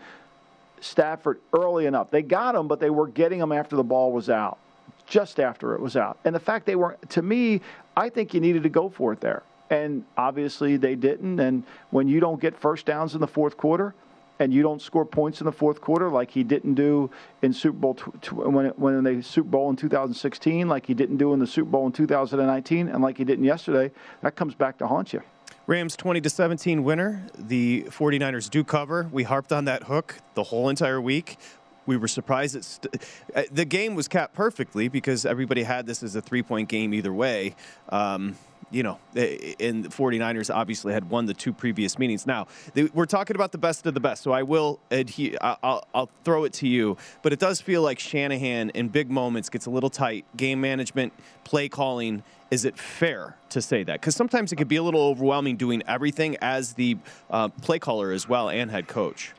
Stafford 0.81 1.39
early 1.53 1.85
enough. 1.85 2.09
They 2.09 2.21
got 2.21 2.55
him, 2.55 2.67
but 2.67 2.79
they 2.79 2.89
were 2.89 3.07
getting 3.07 3.39
him 3.39 3.51
after 3.51 3.75
the 3.75 3.83
ball 3.83 4.11
was 4.11 4.29
out, 4.29 4.57
just 5.05 5.39
after 5.39 5.75
it 5.75 5.81
was 5.81 5.95
out. 5.95 6.17
And 6.25 6.33
the 6.33 6.39
fact 6.39 6.65
they 6.65 6.75
weren't, 6.75 7.09
to 7.11 7.21
me, 7.21 7.61
I 7.95 8.09
think 8.09 8.33
you 8.33 8.39
needed 8.39 8.63
to 8.63 8.69
go 8.69 8.89
for 8.89 9.13
it 9.13 9.21
there. 9.21 9.43
And 9.69 10.03
obviously 10.17 10.77
they 10.77 10.95
didn't. 10.95 11.39
And 11.39 11.63
when 11.91 12.07
you 12.07 12.19
don't 12.19 12.41
get 12.41 12.57
first 12.57 12.85
downs 12.85 13.13
in 13.13 13.21
the 13.21 13.27
fourth 13.27 13.57
quarter, 13.57 13.93
and 14.39 14.53
you 14.53 14.61
don't 14.61 14.81
score 14.81 15.05
points 15.05 15.41
in 15.41 15.45
the 15.45 15.51
fourth 15.51 15.81
quarter 15.81 16.09
like 16.09 16.31
he 16.31 16.43
didn't 16.43 16.75
do 16.75 17.11
in 17.41 17.53
Super 17.53 17.77
Bowl 17.77 17.93
tw- 17.93 18.21
tw- 18.21 18.33
when 18.33 18.67
when 18.69 19.03
they 19.03 19.21
Super 19.21 19.49
Bowl 19.49 19.69
in 19.69 19.75
2016, 19.75 20.67
like 20.67 20.85
he 20.85 20.93
didn't 20.93 21.17
do 21.17 21.33
in 21.33 21.39
the 21.39 21.47
Super 21.47 21.69
Bowl 21.69 21.85
in 21.85 21.91
2019, 21.91 22.87
and 22.87 23.03
like 23.03 23.17
he 23.17 23.25
didn't 23.25 23.45
yesterday, 23.45 23.91
that 24.21 24.35
comes 24.35 24.55
back 24.55 24.77
to 24.79 24.87
haunt 24.87 25.13
you. 25.13 25.21
Rams 25.67 25.95
20 25.95 26.21
to 26.21 26.29
17 26.31 26.83
winner. 26.83 27.27
The 27.37 27.83
49ers 27.89 28.49
do 28.49 28.63
cover. 28.63 29.07
We 29.11 29.21
harped 29.23 29.51
on 29.51 29.65
that 29.65 29.83
hook 29.83 30.15
the 30.33 30.43
whole 30.43 30.67
entire 30.69 30.99
week. 30.99 31.37
We 31.85 31.95
were 31.95 32.07
surprised 32.07 32.55
that 32.55 32.63
st- 32.63 33.03
uh, 33.35 33.43
the 33.51 33.65
game 33.65 33.93
was 33.93 34.07
capped 34.07 34.33
perfectly 34.33 34.87
because 34.87 35.25
everybody 35.25 35.63
had 35.63 35.85
this 35.85 36.01
as 36.01 36.15
a 36.15 36.21
three 36.21 36.41
point 36.41 36.69
game 36.69 36.93
either 36.93 37.13
way. 37.13 37.55
Um, 37.89 38.35
you 38.71 38.83
know, 38.83 38.99
and 39.15 39.83
the 39.83 39.89
49ers 39.89 40.53
obviously 40.53 40.93
had 40.93 41.09
won 41.09 41.25
the 41.25 41.33
two 41.33 41.51
previous 41.51 41.97
meetings. 41.97 42.27
Now, 42.27 42.47
they, 42.73 42.83
we're 42.85 43.05
talking 43.05 43.35
about 43.35 43.51
the 43.51 43.57
best 43.57 43.85
of 43.85 43.93
the 43.93 43.99
best, 43.99 44.23
so 44.23 44.31
I 44.31 44.43
will 44.43 44.79
adhere, 44.91 45.37
I'll, 45.41 45.83
I'll 45.93 46.09
throw 46.23 46.43
it 46.43 46.53
to 46.53 46.67
you. 46.67 46.97
But 47.21 47.33
it 47.33 47.39
does 47.39 47.61
feel 47.61 47.81
like 47.81 47.99
Shanahan 47.99 48.69
in 48.71 48.89
big 48.89 49.09
moments 49.09 49.49
gets 49.49 49.65
a 49.65 49.69
little 49.69 49.89
tight. 49.89 50.25
Game 50.37 50.61
management, 50.61 51.13
play 51.43 51.69
calling. 51.69 52.23
Is 52.51 52.65
it 52.65 52.77
fair 52.77 53.35
to 53.49 53.61
say 53.61 53.83
that? 53.83 54.01
Because 54.01 54.15
sometimes 54.15 54.51
it 54.51 54.55
could 54.55 54.67
be 54.67 54.77
a 54.77 54.83
little 54.83 55.01
overwhelming 55.01 55.55
doing 55.55 55.83
everything 55.87 56.37
as 56.41 56.73
the 56.73 56.97
uh, 57.29 57.49
play 57.49 57.79
caller 57.79 58.11
as 58.11 58.27
well 58.27 58.49
and 58.49 58.69
head 58.71 58.87
coach. 58.87 59.33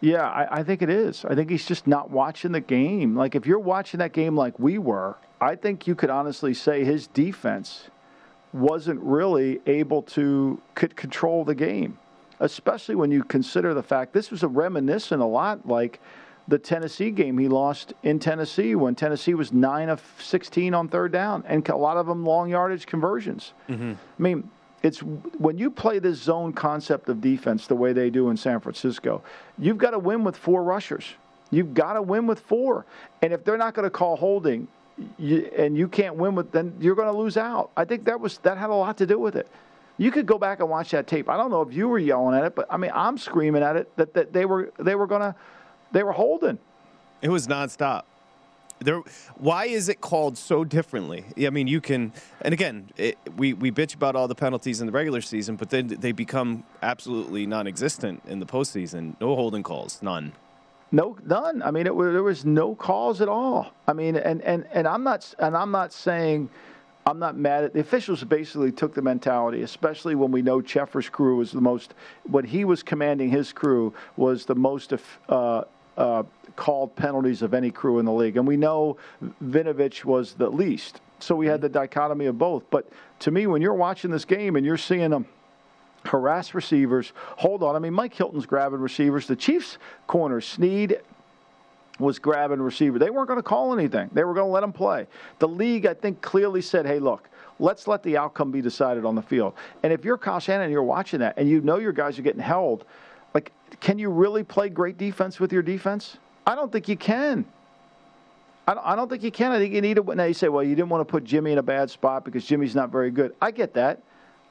Yeah, 0.00 0.28
I, 0.28 0.58
I, 0.58 0.62
think 0.64 0.82
it 0.82 0.90
is. 0.90 1.24
I 1.24 1.36
think 1.36 1.48
he's 1.48 1.64
just 1.64 1.86
not 1.86 2.10
watching 2.10 2.50
the 2.50 2.60
game. 2.60 3.14
Like 3.14 3.36
if 3.36 3.46
you're 3.46 3.60
watching 3.60 3.98
that 3.98 4.12
game 4.12 4.36
like 4.36 4.58
we 4.58 4.76
were, 4.76 5.16
I 5.40 5.54
think 5.54 5.86
you 5.86 5.94
could 5.94 6.10
honestly 6.10 6.54
say 6.54 6.84
his 6.84 7.06
defense 7.06 7.88
wasn't 8.52 9.00
really 9.00 9.60
able 9.66 10.02
to 10.02 10.60
could 10.74 10.96
control 10.96 11.44
the 11.44 11.54
game, 11.54 11.98
especially 12.40 12.94
when 12.94 13.10
you 13.10 13.24
consider 13.24 13.74
the 13.74 13.82
fact 13.82 14.12
this 14.12 14.30
was 14.30 14.42
a 14.42 14.48
reminiscent 14.48 15.22
a 15.22 15.26
lot 15.26 15.66
like 15.66 16.00
the 16.48 16.58
Tennessee 16.58 17.10
game 17.10 17.38
he 17.38 17.48
lost 17.48 17.94
in 18.02 18.18
Tennessee 18.18 18.74
when 18.74 18.94
Tennessee 18.94 19.34
was 19.34 19.52
nine 19.52 19.88
of 19.88 20.02
16 20.18 20.74
on 20.74 20.88
third 20.88 21.12
down 21.12 21.44
and 21.46 21.66
a 21.68 21.76
lot 21.76 21.96
of 21.96 22.06
them 22.06 22.24
long 22.24 22.50
yardage 22.50 22.86
conversions. 22.86 23.52
Mm-hmm. 23.68 23.92
I 23.92 24.22
mean 24.22 24.50
it's 24.82 24.98
when 24.98 25.58
you 25.58 25.70
play 25.70 25.98
this 25.98 26.18
zone 26.18 26.52
concept 26.52 27.08
of 27.08 27.20
defense 27.20 27.66
the 27.66 27.76
way 27.76 27.92
they 27.92 28.10
do 28.10 28.30
in 28.30 28.36
San 28.36 28.60
Francisco, 28.60 29.22
you've 29.58 29.78
got 29.78 29.90
to 29.90 29.98
win 29.98 30.24
with 30.24 30.36
four 30.36 30.64
rushers. 30.64 31.04
You've 31.50 31.74
got 31.74 31.92
to 31.92 32.02
win 32.02 32.26
with 32.26 32.40
four. 32.40 32.84
And 33.20 33.32
if 33.32 33.44
they're 33.44 33.58
not 33.58 33.74
going 33.74 33.84
to 33.84 33.90
call 33.90 34.16
holding, 34.16 34.66
you, 35.18 35.50
and 35.56 35.76
you 35.76 35.88
can't 35.88 36.16
win 36.16 36.34
with, 36.34 36.52
then 36.52 36.74
you're 36.80 36.94
going 36.94 37.08
to 37.08 37.16
lose 37.16 37.36
out. 37.36 37.70
I 37.76 37.84
think 37.84 38.04
that 38.04 38.20
was 38.20 38.38
that 38.38 38.58
had 38.58 38.70
a 38.70 38.74
lot 38.74 38.96
to 38.98 39.06
do 39.06 39.18
with 39.18 39.36
it. 39.36 39.48
You 39.98 40.10
could 40.10 40.26
go 40.26 40.38
back 40.38 40.60
and 40.60 40.68
watch 40.68 40.90
that 40.90 41.06
tape. 41.06 41.28
I 41.28 41.36
don't 41.36 41.50
know 41.50 41.62
if 41.62 41.72
you 41.72 41.88
were 41.88 41.98
yelling 41.98 42.36
at 42.38 42.44
it, 42.44 42.54
but 42.54 42.66
I 42.70 42.76
mean, 42.76 42.90
I'm 42.94 43.18
screaming 43.18 43.62
at 43.62 43.76
it 43.76 43.94
that, 43.96 44.14
that 44.14 44.32
they 44.32 44.44
were 44.44 44.72
they 44.78 44.94
were 44.94 45.06
going 45.06 45.20
to 45.20 45.34
they 45.92 46.02
were 46.02 46.12
holding. 46.12 46.58
It 47.20 47.28
was 47.28 47.46
nonstop. 47.46 48.02
There, 48.80 49.00
why 49.36 49.66
is 49.66 49.88
it 49.88 50.00
called 50.00 50.36
so 50.36 50.64
differently? 50.64 51.24
I 51.38 51.50
mean, 51.50 51.68
you 51.68 51.80
can, 51.80 52.12
and 52.40 52.52
again, 52.52 52.90
it, 52.96 53.16
we 53.36 53.52
we 53.52 53.70
bitch 53.70 53.94
about 53.94 54.16
all 54.16 54.26
the 54.26 54.34
penalties 54.34 54.80
in 54.80 54.86
the 54.86 54.92
regular 54.92 55.20
season, 55.20 55.54
but 55.54 55.70
then 55.70 55.86
they 55.86 56.10
become 56.10 56.64
absolutely 56.82 57.46
non-existent 57.46 58.22
in 58.26 58.40
the 58.40 58.46
postseason. 58.46 59.14
No 59.20 59.36
holding 59.36 59.62
calls, 59.62 60.02
none. 60.02 60.32
No, 60.92 61.16
none. 61.24 61.62
I 61.62 61.70
mean, 61.70 61.86
it, 61.86 61.96
there 61.96 62.22
was 62.22 62.44
no 62.44 62.74
calls 62.74 63.22
at 63.22 63.28
all. 63.28 63.72
I 63.88 63.94
mean, 63.94 64.16
and, 64.16 64.42
and, 64.42 64.66
and 64.72 64.86
I'm 64.86 65.02
not 65.02 65.34
and 65.38 65.56
I'm 65.56 65.70
not 65.70 65.92
saying 65.92 66.50
I'm 67.06 67.18
not 67.18 67.36
mad 67.36 67.64
at 67.64 67.72
the 67.72 67.80
officials. 67.80 68.22
Basically, 68.22 68.70
took 68.70 68.94
the 68.94 69.00
mentality, 69.02 69.62
especially 69.62 70.14
when 70.14 70.30
we 70.30 70.42
know 70.42 70.60
Schefter's 70.60 71.08
crew 71.08 71.36
was 71.36 71.50
the 71.50 71.62
most. 71.62 71.94
When 72.24 72.44
he 72.44 72.66
was 72.66 72.82
commanding 72.82 73.30
his 73.30 73.52
crew 73.52 73.94
was 74.16 74.44
the 74.44 74.54
most. 74.54 74.92
Uh, 75.28 75.64
uh, 75.96 76.22
called 76.56 76.94
penalties 76.96 77.42
of 77.42 77.54
any 77.54 77.70
crew 77.70 77.98
in 77.98 78.06
the 78.06 78.12
league. 78.12 78.36
And 78.36 78.46
we 78.46 78.56
know 78.56 78.96
Vinovich 79.44 80.04
was 80.04 80.34
the 80.34 80.48
least. 80.48 81.00
So 81.18 81.36
we 81.36 81.46
had 81.46 81.60
the 81.60 81.68
dichotomy 81.68 82.26
of 82.26 82.38
both. 82.38 82.64
But 82.70 82.88
to 83.20 83.30
me, 83.30 83.46
when 83.46 83.62
you're 83.62 83.74
watching 83.74 84.10
this 84.10 84.24
game 84.24 84.56
and 84.56 84.66
you're 84.66 84.76
seeing 84.76 85.10
them 85.10 85.26
harass 86.04 86.54
receivers, 86.54 87.12
hold 87.16 87.62
on. 87.62 87.76
I 87.76 87.78
mean, 87.78 87.94
Mike 87.94 88.14
Hilton's 88.14 88.46
grabbing 88.46 88.80
receivers. 88.80 89.26
The 89.26 89.36
Chiefs' 89.36 89.78
corner, 90.06 90.40
Sneed, 90.40 91.00
was 91.98 92.18
grabbing 92.18 92.60
receiver. 92.60 92.98
They 92.98 93.10
weren't 93.10 93.28
going 93.28 93.38
to 93.38 93.42
call 93.42 93.78
anything. 93.78 94.10
They 94.12 94.24
were 94.24 94.34
going 94.34 94.46
to 94.46 94.52
let 94.52 94.60
them 94.60 94.72
play. 94.72 95.06
The 95.38 95.48
league, 95.48 95.86
I 95.86 95.94
think, 95.94 96.20
clearly 96.20 96.62
said, 96.62 96.86
hey, 96.86 96.98
look, 96.98 97.28
let's 97.58 97.86
let 97.86 98.02
the 98.02 98.16
outcome 98.16 98.50
be 98.50 98.60
decided 98.60 99.04
on 99.04 99.14
the 99.14 99.22
field. 99.22 99.54
And 99.82 99.92
if 99.92 100.04
you're 100.04 100.18
Kyle 100.18 100.40
Shanahan 100.40 100.64
and 100.64 100.72
you're 100.72 100.82
watching 100.82 101.20
that 101.20 101.34
and 101.36 101.48
you 101.48 101.60
know 101.60 101.78
your 101.78 101.92
guys 101.92 102.18
are 102.18 102.22
getting 102.22 102.40
held, 102.40 102.84
like, 103.34 103.52
can 103.80 103.98
you 103.98 104.10
really 104.10 104.42
play 104.42 104.68
great 104.68 104.98
defense 104.98 105.38
with 105.38 105.52
your 105.52 105.62
defense? 105.62 106.16
I 106.46 106.54
don't 106.54 106.72
think 106.72 106.88
you 106.88 106.96
can. 106.96 107.44
I 108.66 108.74
don't, 108.74 108.86
I 108.86 108.96
don't 108.96 109.08
think 109.08 109.22
you 109.22 109.30
can. 109.30 109.52
I 109.52 109.58
think 109.58 109.74
you 109.74 109.80
need 109.80 109.96
to. 109.96 110.14
Now 110.14 110.24
you 110.24 110.34
say, 110.34 110.48
well, 110.48 110.62
you 110.62 110.74
didn't 110.74 110.88
want 110.88 111.06
to 111.06 111.10
put 111.10 111.24
Jimmy 111.24 111.52
in 111.52 111.58
a 111.58 111.62
bad 111.62 111.90
spot 111.90 112.24
because 112.24 112.44
Jimmy's 112.44 112.74
not 112.74 112.90
very 112.90 113.10
good. 113.10 113.34
I 113.40 113.50
get 113.50 113.74
that. 113.74 114.00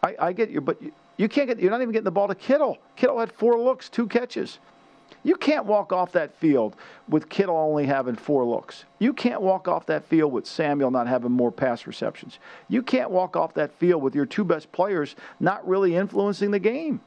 I, 0.04 0.16
I 0.20 0.34
get 0.34 0.50
you, 0.50 0.62
but 0.62 0.78
you, 1.18 1.28
can't 1.28 1.48
get. 1.48 1.60
You're 1.60 1.72
not 1.72 1.82
even 1.82 1.92
getting 1.92 2.06
the 2.06 2.12
ball 2.12 2.28
to 2.28 2.36
Kittle. 2.36 2.78
Kittle 2.96 3.20
had 3.20 3.32
four 3.32 3.58
looks, 3.60 3.90
two 3.90 4.08
catches. 4.08 4.60
You 5.24 5.36
can't 5.36 5.66
walk 5.66 5.94
off 5.94 6.12
that 6.14 6.36
field 6.38 6.76
with 7.08 7.30
Kittle 7.30 7.56
only 7.56 7.86
having 7.86 8.16
four 8.16 8.44
looks. 8.44 8.86
You 8.98 9.14
can't 9.14 9.42
walk 9.42 9.68
off 9.68 9.86
that 9.86 10.06
field 10.06 10.32
with 10.32 10.48
Samuel 10.48 10.90
not 10.90 11.08
having 11.08 11.32
more 11.32 11.52
pass 11.52 11.86
receptions. 11.86 12.40
You 12.70 12.82
can't 12.82 13.12
walk 13.12 13.36
off 13.36 13.54
that 13.54 13.72
field 13.74 14.02
with 14.02 14.16
your 14.16 14.26
two 14.26 14.44
best 14.44 14.72
players 14.72 15.16
not 15.40 15.68
really 15.68 15.96
influencing 15.96 16.52
the 16.52 16.60
game. 16.60 17.02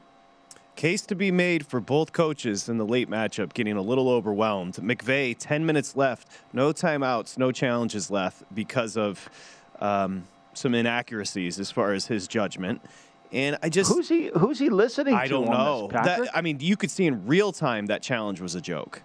Case 0.75 1.01
to 1.03 1.15
be 1.15 1.31
made 1.31 1.65
for 1.65 1.79
both 1.79 2.11
coaches 2.11 2.67
in 2.67 2.77
the 2.77 2.85
late 2.85 3.09
matchup 3.09 3.53
getting 3.53 3.77
a 3.77 3.81
little 3.81 4.09
overwhelmed. 4.09 4.75
McVay, 4.75 5.35
10 5.37 5.65
minutes 5.65 5.95
left, 5.95 6.27
no 6.51 6.73
timeouts, 6.73 7.37
no 7.37 7.51
challenges 7.51 8.11
left 8.11 8.43
because 8.53 8.97
of 8.97 9.29
um, 9.79 10.27
some 10.53 10.75
inaccuracies 10.75 11.59
as 11.59 11.71
far 11.71 11.93
as 11.93 12.07
his 12.07 12.27
judgment. 12.27 12.81
And 13.35 13.57
I 13.61 13.67
just 13.67 13.91
who's 13.91 14.07
he 14.07 14.31
who's 14.33 14.57
he 14.57 14.69
listening 14.69 15.13
I 15.13 15.17
to? 15.17 15.23
I 15.25 15.27
don't 15.27 15.49
know. 15.49 15.89
This, 15.91 16.05
that, 16.05 16.37
I 16.37 16.41
mean, 16.41 16.59
you 16.61 16.77
could 16.77 16.89
see 16.89 17.05
in 17.05 17.27
real 17.27 17.51
time 17.51 17.87
that 17.87 18.01
challenge 18.01 18.39
was 18.39 18.55
a 18.55 18.61
joke. 18.61 19.03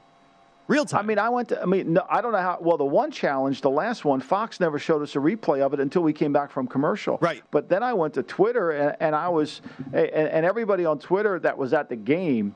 Real 0.68 0.84
time. 0.84 1.00
I 1.00 1.02
mean, 1.02 1.18
I 1.18 1.28
went 1.30 1.48
to. 1.48 1.60
I 1.60 1.64
mean, 1.64 1.94
no, 1.94 2.06
I 2.08 2.20
don't 2.20 2.30
know 2.30 2.38
how. 2.38 2.58
Well, 2.60 2.76
the 2.76 2.84
one 2.84 3.10
challenge, 3.10 3.60
the 3.60 3.70
last 3.70 4.04
one, 4.04 4.20
Fox 4.20 4.60
never 4.60 4.78
showed 4.78 5.02
us 5.02 5.16
a 5.16 5.18
replay 5.18 5.62
of 5.62 5.74
it 5.74 5.80
until 5.80 6.02
we 6.02 6.12
came 6.12 6.32
back 6.32 6.52
from 6.52 6.68
commercial. 6.68 7.18
Right. 7.20 7.42
But 7.50 7.68
then 7.68 7.82
I 7.82 7.92
went 7.92 8.14
to 8.14 8.22
Twitter, 8.22 8.70
and, 8.70 8.96
and 9.00 9.16
I 9.16 9.28
was, 9.30 9.62
and, 9.92 10.06
and 10.06 10.46
everybody 10.46 10.84
on 10.84 11.00
Twitter 11.00 11.40
that 11.40 11.58
was 11.58 11.72
at 11.72 11.88
the 11.88 11.96
game 11.96 12.54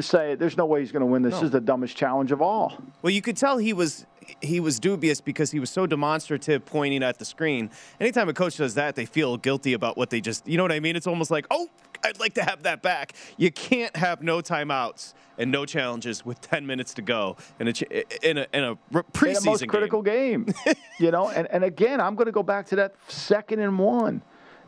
say 0.00 0.34
there's 0.34 0.56
no 0.56 0.66
way 0.66 0.80
he's 0.80 0.92
going 0.92 1.00
to 1.00 1.06
win 1.06 1.22
this. 1.22 1.32
No. 1.32 1.38
This 1.38 1.44
is 1.46 1.50
the 1.50 1.60
dumbest 1.60 1.96
challenge 1.96 2.32
of 2.32 2.40
all. 2.40 2.78
Well, 3.02 3.10
you 3.10 3.22
could 3.22 3.36
tell 3.36 3.58
he 3.58 3.72
was 3.72 4.06
he 4.40 4.60
was 4.60 4.78
dubious 4.78 5.20
because 5.20 5.50
he 5.50 5.60
was 5.60 5.70
so 5.70 5.86
demonstrative 5.86 6.64
pointing 6.64 7.02
at 7.02 7.18
the 7.18 7.24
screen. 7.24 7.70
Anytime 8.00 8.28
a 8.28 8.32
coach 8.32 8.56
does 8.56 8.74
that, 8.74 8.94
they 8.94 9.04
feel 9.04 9.36
guilty 9.36 9.72
about 9.72 9.96
what 9.96 10.10
they 10.10 10.20
just, 10.20 10.46
you 10.46 10.56
know 10.56 10.62
what 10.62 10.72
I 10.72 10.80
mean? 10.80 10.96
It's 10.96 11.06
almost 11.06 11.30
like, 11.30 11.46
"Oh, 11.50 11.68
I'd 12.04 12.20
like 12.20 12.34
to 12.34 12.44
have 12.44 12.62
that 12.62 12.82
back." 12.82 13.14
You 13.36 13.50
can't 13.50 13.94
have 13.96 14.22
no 14.22 14.40
timeouts 14.40 15.14
and 15.38 15.50
no 15.50 15.64
challenges 15.64 16.24
with 16.24 16.40
10 16.40 16.66
minutes 16.66 16.94
to 16.94 17.02
go 17.02 17.36
in 17.58 17.68
a 17.68 17.72
in 18.22 18.38
a, 18.38 18.46
in 18.52 18.64
a 18.64 18.76
preseason 18.92 19.30
in 19.30 19.36
a 19.36 19.44
most 19.44 19.68
critical 19.68 20.02
game. 20.02 20.44
game 20.64 20.74
you 20.98 21.10
know, 21.10 21.28
and 21.34 21.48
and 21.50 21.64
again, 21.64 22.00
I'm 22.00 22.14
going 22.14 22.26
to 22.26 22.32
go 22.32 22.42
back 22.42 22.66
to 22.66 22.76
that 22.76 22.94
second 23.08 23.60
and 23.60 23.78
one 23.78 24.22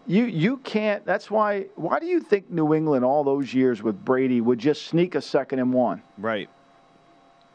you 0.06 0.24
you 0.24 0.58
can't. 0.58 1.04
That's 1.04 1.30
why. 1.30 1.66
Why 1.76 1.98
do 1.98 2.06
you 2.06 2.20
think 2.20 2.50
New 2.50 2.74
England 2.74 3.04
all 3.04 3.24
those 3.24 3.52
years 3.54 3.82
with 3.82 4.04
Brady 4.04 4.40
would 4.40 4.58
just 4.58 4.86
sneak 4.86 5.14
a 5.14 5.20
second 5.20 5.58
and 5.58 5.72
one? 5.72 6.02
Right. 6.18 6.48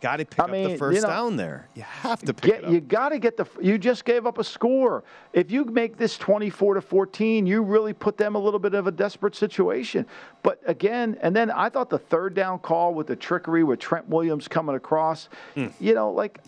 Got 0.01 0.17
to 0.17 0.25
pick 0.25 0.39
I 0.39 0.47
mean, 0.47 0.65
up 0.65 0.71
the 0.71 0.77
first 0.77 0.95
you 0.95 1.01
know, 1.01 1.09
down 1.09 1.35
there. 1.35 1.67
You 1.75 1.81
have 1.81 2.21
to 2.21 2.33
pick 2.33 2.51
get, 2.51 2.59
it 2.59 2.65
up. 2.67 2.71
You 2.71 2.79
got 2.79 3.09
to 3.09 3.19
get 3.19 3.35
the. 3.35 3.45
You 3.61 3.77
just 3.77 4.05
gave 4.05 4.25
up 4.25 4.37
a 4.37 4.45
score. 4.45 5.03
If 5.33 5.51
you 5.51 5.65
make 5.65 5.97
this 5.97 6.17
twenty-four 6.17 6.75
to 6.75 6.81
fourteen, 6.81 7.45
you 7.45 7.61
really 7.61 7.91
put 7.91 8.15
them 8.15 8.35
a 8.35 8.39
little 8.39 8.61
bit 8.61 8.73
of 8.73 8.87
a 8.87 8.91
desperate 8.91 9.35
situation. 9.35 10.05
But 10.41 10.61
again, 10.65 11.17
and 11.21 11.35
then 11.35 11.51
I 11.51 11.67
thought 11.67 11.89
the 11.89 11.99
third 11.99 12.33
down 12.33 12.59
call 12.59 12.93
with 12.93 13.07
the 13.07 13.15
trickery 13.17 13.65
with 13.65 13.79
Trent 13.79 14.07
Williams 14.07 14.47
coming 14.47 14.77
across. 14.77 15.27
Mm. 15.57 15.73
You 15.81 15.95
know, 15.95 16.11
like, 16.11 16.39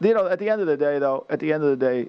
you 0.00 0.12
know, 0.12 0.26
at 0.26 0.40
the 0.40 0.50
end 0.50 0.60
of 0.60 0.66
the 0.66 0.76
day, 0.76 0.98
though, 0.98 1.26
at 1.30 1.38
the 1.38 1.52
end 1.52 1.62
of 1.62 1.70
the 1.70 1.76
day, 1.76 2.08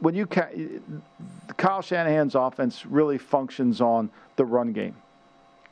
when 0.00 0.14
you 0.14 0.26
Kyle 0.26 1.82
Shanahan's 1.82 2.34
offense 2.34 2.86
really 2.86 3.18
functions 3.18 3.80
on 3.80 4.10
the 4.36 4.44
run 4.44 4.72
game. 4.72 4.96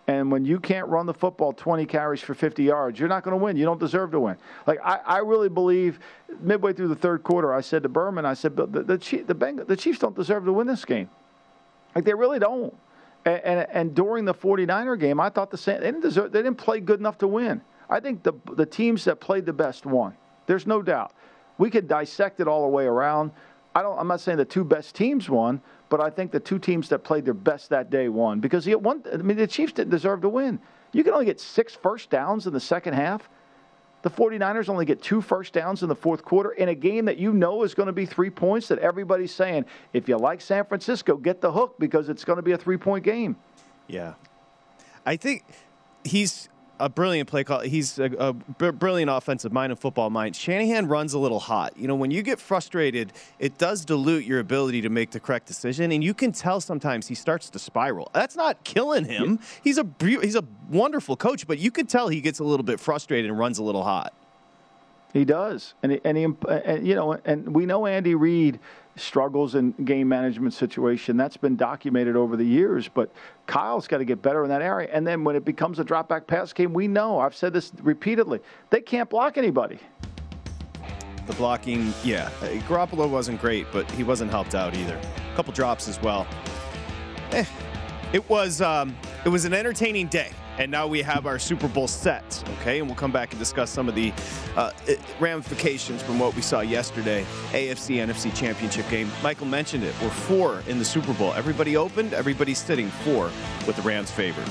And 0.06 0.30
when 0.30 0.44
you 0.44 0.60
can't 0.60 0.86
run 0.88 1.06
the 1.06 1.14
football 1.14 1.54
20 1.54 1.86
carries 1.86 2.20
for 2.20 2.34
50 2.34 2.62
yards, 2.62 2.98
you're 2.98 3.08
not 3.08 3.22
going 3.24 3.38
to 3.38 3.42
win. 3.42 3.56
You 3.56 3.64
don't 3.64 3.80
deserve 3.80 4.10
to 4.10 4.20
win. 4.20 4.36
Like 4.66 4.78
I, 4.84 4.96
I 4.96 5.18
really 5.18 5.48
believe 5.48 5.98
midway 6.40 6.74
through 6.74 6.88
the 6.88 6.94
third 6.94 7.22
quarter, 7.22 7.54
I 7.54 7.62
said 7.62 7.82
to 7.84 7.88
Berman, 7.88 8.26
I 8.26 8.34
said, 8.34 8.54
the 8.54 8.66
the, 8.66 8.82
the, 8.82 8.96
the, 8.98 9.34
Bengals, 9.34 9.66
the 9.66 9.76
Chiefs 9.76 10.00
don't 10.00 10.14
deserve 10.14 10.44
to 10.44 10.52
win 10.52 10.66
this 10.66 10.84
game. 10.84 11.08
Like 11.94 12.04
they 12.04 12.12
really 12.12 12.38
don't. 12.38 12.74
And, 13.24 13.40
and, 13.44 13.66
and 13.70 13.94
during 13.94 14.26
the 14.26 14.34
49er 14.34 15.00
game, 15.00 15.20
I 15.20 15.30
thought 15.30 15.50
the 15.50 15.56
same. 15.56 15.80
They 15.80 15.86
didn't 15.86 16.02
deserve. 16.02 16.32
They 16.32 16.42
didn't 16.42 16.58
play 16.58 16.80
good 16.80 17.00
enough 17.00 17.16
to 17.18 17.28
win. 17.28 17.62
I 17.88 18.00
think 18.00 18.22
the 18.22 18.32
the 18.52 18.66
teams 18.66 19.04
that 19.04 19.20
played 19.20 19.46
the 19.46 19.52
best 19.52 19.86
won. 19.86 20.14
There's 20.46 20.66
no 20.66 20.82
doubt. 20.82 21.12
We 21.56 21.70
could 21.70 21.88
dissect 21.88 22.40
it 22.40 22.48
all 22.48 22.62
the 22.62 22.68
way 22.68 22.84
around. 22.84 23.30
I 23.74 23.82
don't. 23.82 23.98
I'm 23.98 24.06
not 24.06 24.20
saying 24.20 24.38
the 24.38 24.44
two 24.44 24.64
best 24.64 24.94
teams 24.94 25.28
won, 25.28 25.60
but 25.88 26.00
I 26.00 26.10
think 26.10 26.30
the 26.30 26.40
two 26.40 26.58
teams 26.58 26.88
that 26.90 27.00
played 27.00 27.24
their 27.24 27.34
best 27.34 27.70
that 27.70 27.90
day 27.90 28.08
won 28.08 28.40
because 28.40 28.64
the 28.64 28.76
one. 28.76 29.02
I 29.12 29.16
mean, 29.16 29.36
the 29.36 29.46
Chiefs 29.46 29.72
didn't 29.72 29.90
deserve 29.90 30.22
to 30.22 30.28
win. 30.28 30.60
You 30.92 31.02
can 31.02 31.12
only 31.12 31.26
get 31.26 31.40
six 31.40 31.74
first 31.74 32.08
downs 32.10 32.46
in 32.46 32.52
the 32.52 32.60
second 32.60 32.94
half. 32.94 33.28
The 34.02 34.10
49ers 34.10 34.68
only 34.68 34.84
get 34.84 35.02
two 35.02 35.22
first 35.22 35.54
downs 35.54 35.82
in 35.82 35.88
the 35.88 35.94
fourth 35.94 36.22
quarter 36.22 36.50
in 36.52 36.68
a 36.68 36.74
game 36.74 37.06
that 37.06 37.16
you 37.16 37.32
know 37.32 37.62
is 37.62 37.74
going 37.74 37.86
to 37.86 37.92
be 37.92 38.04
three 38.04 38.28
points. 38.28 38.68
That 38.68 38.78
everybody's 38.78 39.34
saying, 39.34 39.64
if 39.92 40.08
you 40.08 40.18
like 40.18 40.40
San 40.40 40.66
Francisco, 40.66 41.16
get 41.16 41.40
the 41.40 41.50
hook 41.50 41.76
because 41.78 42.08
it's 42.08 42.22
going 42.22 42.36
to 42.36 42.42
be 42.42 42.52
a 42.52 42.58
three 42.58 42.76
point 42.76 43.02
game. 43.02 43.36
Yeah, 43.88 44.14
I 45.04 45.16
think 45.16 45.44
he's 46.04 46.48
a 46.80 46.88
brilliant 46.88 47.28
play 47.28 47.44
call. 47.44 47.60
He's 47.60 47.98
a, 47.98 48.10
a 48.18 48.32
brilliant 48.72 49.10
offensive 49.10 49.52
mind 49.52 49.72
and 49.72 49.80
football 49.80 50.10
mind. 50.10 50.36
Shanahan 50.36 50.88
runs 50.88 51.14
a 51.14 51.18
little 51.18 51.38
hot. 51.38 51.76
You 51.76 51.88
know, 51.88 51.94
when 51.94 52.10
you 52.10 52.22
get 52.22 52.40
frustrated, 52.40 53.12
it 53.38 53.58
does 53.58 53.84
dilute 53.84 54.24
your 54.24 54.40
ability 54.40 54.82
to 54.82 54.88
make 54.88 55.10
the 55.10 55.20
correct 55.20 55.46
decision, 55.46 55.92
and 55.92 56.02
you 56.02 56.14
can 56.14 56.32
tell 56.32 56.60
sometimes 56.60 57.06
he 57.06 57.14
starts 57.14 57.50
to 57.50 57.58
spiral. 57.58 58.10
That's 58.12 58.36
not 58.36 58.64
killing 58.64 59.04
him. 59.04 59.40
He's 59.62 59.78
a 59.78 59.86
he's 60.00 60.36
a 60.36 60.44
wonderful 60.70 61.16
coach, 61.16 61.46
but 61.46 61.58
you 61.58 61.70
can 61.70 61.86
tell 61.86 62.08
he 62.08 62.20
gets 62.20 62.38
a 62.38 62.44
little 62.44 62.64
bit 62.64 62.80
frustrated 62.80 63.30
and 63.30 63.38
runs 63.38 63.58
a 63.58 63.62
little 63.62 63.84
hot. 63.84 64.12
He 65.12 65.24
does, 65.24 65.74
and 65.80 65.92
he, 65.92 66.00
and, 66.04 66.18
he, 66.18 66.24
and 66.24 66.86
you 66.86 66.96
know, 66.96 67.12
and 67.24 67.54
we 67.54 67.66
know 67.66 67.86
Andy 67.86 68.16
Reid 68.16 68.58
struggles 68.96 69.54
in 69.54 69.72
game 69.84 70.08
management 70.08 70.54
situation. 70.54 71.16
That's 71.16 71.36
been 71.36 71.56
documented 71.56 72.16
over 72.16 72.36
the 72.36 72.44
years, 72.44 72.88
but 72.88 73.10
Kyle's 73.46 73.88
got 73.88 73.98
to 73.98 74.04
get 74.04 74.22
better 74.22 74.44
in 74.44 74.50
that 74.50 74.62
area. 74.62 74.88
And 74.92 75.06
then 75.06 75.24
when 75.24 75.36
it 75.36 75.44
becomes 75.44 75.78
a 75.78 75.84
drop 75.84 76.08
back 76.08 76.26
pass 76.26 76.52
game, 76.52 76.72
we 76.72 76.88
know, 76.88 77.18
I've 77.18 77.34
said 77.34 77.52
this 77.52 77.72
repeatedly, 77.82 78.40
they 78.70 78.80
can't 78.80 79.10
block 79.10 79.36
anybody. 79.36 79.78
The 81.26 81.32
blocking, 81.34 81.92
yeah. 82.04 82.30
Garoppolo 82.68 83.08
wasn't 83.08 83.40
great, 83.40 83.66
but 83.72 83.90
he 83.92 84.04
wasn't 84.04 84.30
helped 84.30 84.54
out 84.54 84.76
either. 84.76 85.00
A 85.32 85.36
couple 85.36 85.52
drops 85.54 85.88
as 85.88 86.00
well. 86.02 86.26
Eh, 87.32 87.44
it 88.12 88.28
was 88.28 88.60
um, 88.60 88.94
it 89.24 89.30
was 89.30 89.44
an 89.46 89.54
entertaining 89.54 90.06
day. 90.08 90.30
And 90.58 90.70
now 90.70 90.86
we 90.86 91.02
have 91.02 91.26
our 91.26 91.38
Super 91.38 91.66
Bowl 91.66 91.88
set, 91.88 92.42
okay? 92.60 92.78
And 92.78 92.86
we'll 92.86 92.96
come 92.96 93.10
back 93.10 93.32
and 93.32 93.38
discuss 93.38 93.70
some 93.70 93.88
of 93.88 93.94
the 93.94 94.12
uh, 94.56 94.70
ramifications 95.18 96.00
from 96.02 96.18
what 96.18 96.34
we 96.36 96.42
saw 96.42 96.60
yesterday, 96.60 97.24
AFC 97.50 97.96
NFC 97.96 98.34
Championship 98.34 98.88
game. 98.88 99.10
Michael 99.22 99.46
mentioned 99.46 99.82
it. 99.82 99.94
We're 100.00 100.10
four 100.10 100.62
in 100.68 100.78
the 100.78 100.84
Super 100.84 101.12
Bowl. 101.14 101.32
Everybody 101.34 101.76
opened, 101.76 102.14
everybody's 102.14 102.58
sitting 102.58 102.88
four 102.88 103.30
with 103.66 103.74
the 103.74 103.82
Rams 103.82 104.12
favored. 104.12 104.46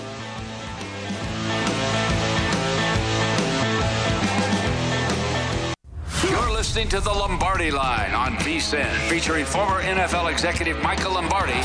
You're 6.30 6.52
listening 6.52 6.90
to 6.90 7.00
the 7.00 7.12
Lombardi 7.12 7.72
Line 7.72 8.14
on 8.14 8.34
VSIN, 8.38 8.90
featuring 9.10 9.46
former 9.46 9.82
NFL 9.82 10.30
executive 10.32 10.82
Michael 10.82 11.14
Lombardi 11.14 11.62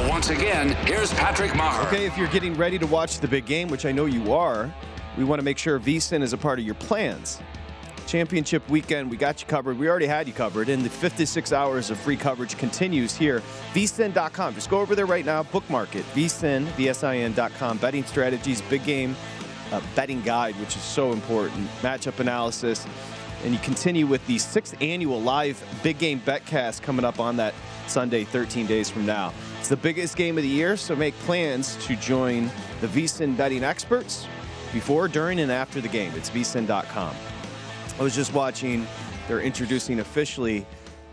now, 0.00 0.08
once 0.08 0.30
again, 0.30 0.70
here's 0.86 1.12
Patrick 1.14 1.54
Maher. 1.54 1.86
Okay, 1.86 2.06
if 2.06 2.16
you're 2.16 2.28
getting 2.28 2.54
ready 2.54 2.78
to 2.78 2.86
watch 2.86 3.18
the 3.18 3.28
big 3.28 3.46
game, 3.46 3.68
which 3.68 3.86
I 3.86 3.92
know 3.92 4.06
you 4.06 4.32
are, 4.32 4.72
we 5.16 5.24
want 5.24 5.40
to 5.40 5.44
make 5.44 5.58
sure 5.58 5.78
VSIN 5.78 6.22
is 6.22 6.32
a 6.32 6.38
part 6.38 6.58
of 6.58 6.64
your 6.64 6.74
plans. 6.76 7.40
Championship 8.06 8.68
weekend, 8.68 9.10
we 9.10 9.16
got 9.16 9.40
you 9.40 9.46
covered. 9.46 9.78
We 9.78 9.88
already 9.88 10.06
had 10.06 10.26
you 10.26 10.32
covered, 10.32 10.68
and 10.68 10.84
the 10.84 10.90
56 10.90 11.52
hours 11.52 11.90
of 11.90 12.00
free 12.00 12.16
coverage 12.16 12.56
continues 12.56 13.14
here. 13.14 13.42
VSIN.com. 13.72 14.54
Just 14.54 14.70
go 14.70 14.80
over 14.80 14.94
there 14.94 15.06
right 15.06 15.24
now, 15.24 15.44
bookmark 15.44 15.94
it. 15.94 16.04
VSIN, 16.14 16.66
VSIN.com. 16.66 17.78
Betting 17.78 18.04
strategies, 18.04 18.62
big 18.62 18.84
game 18.84 19.14
uh, 19.72 19.80
betting 19.94 20.20
guide, 20.22 20.56
which 20.56 20.76
is 20.76 20.82
so 20.82 21.12
important. 21.12 21.68
Matchup 21.82 22.18
analysis. 22.18 22.86
And 23.44 23.54
you 23.54 23.60
continue 23.60 24.06
with 24.06 24.26
the 24.26 24.38
sixth 24.38 24.76
annual 24.82 25.20
live 25.20 25.62
big 25.82 25.98
game 25.98 26.20
betcast 26.20 26.82
coming 26.82 27.04
up 27.04 27.20
on 27.20 27.36
that 27.36 27.54
Sunday, 27.86 28.24
13 28.24 28.66
days 28.66 28.90
from 28.90 29.06
now. 29.06 29.32
It's 29.60 29.68
the 29.68 29.76
biggest 29.76 30.16
game 30.16 30.38
of 30.38 30.42
the 30.42 30.48
year, 30.48 30.74
so 30.74 30.96
make 30.96 31.14
plans 31.18 31.76
to 31.84 31.94
join 31.96 32.50
the 32.80 32.86
VSIN 32.86 33.36
betting 33.36 33.62
experts 33.62 34.26
before, 34.72 35.06
during, 35.06 35.38
and 35.38 35.52
after 35.52 35.82
the 35.82 35.88
game. 35.88 36.10
It's 36.16 36.30
vsin.com. 36.30 37.14
I 37.98 38.02
was 38.02 38.14
just 38.14 38.32
watching, 38.32 38.86
they're 39.28 39.42
introducing 39.42 40.00
officially 40.00 40.66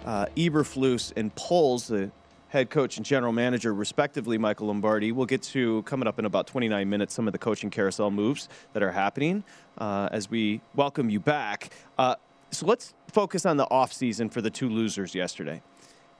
uh, 0.06 0.28
Eberflus 0.38 1.12
and 1.18 1.36
Poles, 1.36 1.90
the 1.90 2.10
head 2.48 2.70
coach 2.70 2.96
and 2.96 3.06
general 3.06 3.34
manager, 3.34 3.74
respectively, 3.74 4.38
Michael 4.38 4.68
Lombardi. 4.68 5.12
We'll 5.12 5.26
get 5.26 5.42
to, 5.44 5.84
coming 5.84 6.08
up 6.08 6.18
in 6.18 6.24
about 6.24 6.48
29 6.48 6.90
minutes, 6.90 7.14
some 7.14 7.28
of 7.28 7.34
the 7.34 7.40
coaching 7.40 7.70
carousel 7.70 8.12
moves 8.12 8.48
that 8.72 8.82
are 8.82 8.94
happening 8.94 9.44
uh, 9.78 10.08
as 10.14 10.30
we 10.30 10.62
welcome 10.74 11.10
you 11.10 11.20
back. 11.20 11.72
Uh, 11.98 12.16
so 12.52 12.66
let's 12.66 12.94
focus 13.12 13.46
on 13.46 13.58
the 13.58 13.66
offseason 13.66 14.32
for 14.32 14.42
the 14.42 14.50
two 14.50 14.70
losers 14.70 15.14
yesterday. 15.14 15.62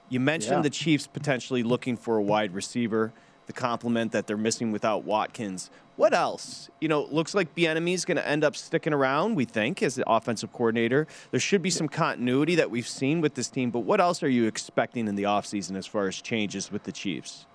You 0.08 0.20
mentioned 0.20 0.58
yeah. 0.58 0.62
the 0.62 0.70
Chiefs 0.70 1.06
potentially 1.06 1.62
looking 1.62 1.96
for 1.96 2.16
a 2.16 2.22
wide 2.22 2.54
receiver, 2.54 3.12
the 3.46 3.52
complement 3.52 4.12
that 4.12 4.26
they're 4.26 4.36
missing 4.36 4.72
without 4.72 5.04
Watkins. 5.04 5.70
What 5.96 6.14
else? 6.14 6.70
You 6.80 6.88
know, 6.88 7.08
looks 7.10 7.34
like 7.34 7.54
Bieniemy 7.54 7.92
is 7.92 8.04
going 8.04 8.16
to 8.18 8.26
end 8.26 8.44
up 8.44 8.54
sticking 8.54 8.92
around. 8.92 9.34
We 9.34 9.44
think 9.44 9.82
as 9.82 9.96
the 9.96 10.08
offensive 10.08 10.52
coordinator, 10.52 11.06
there 11.30 11.40
should 11.40 11.60
be 11.60 11.70
some 11.70 11.88
continuity 11.88 12.54
that 12.54 12.70
we've 12.70 12.86
seen 12.86 13.20
with 13.20 13.34
this 13.34 13.48
team. 13.48 13.70
But 13.70 13.80
what 13.80 14.00
else 14.00 14.22
are 14.22 14.28
you 14.28 14.46
expecting 14.46 15.08
in 15.08 15.16
the 15.16 15.24
offseason 15.24 15.76
as 15.76 15.86
far 15.86 16.06
as 16.06 16.20
changes 16.22 16.70
with 16.70 16.84
the 16.84 16.92
Chiefs? 16.92 17.46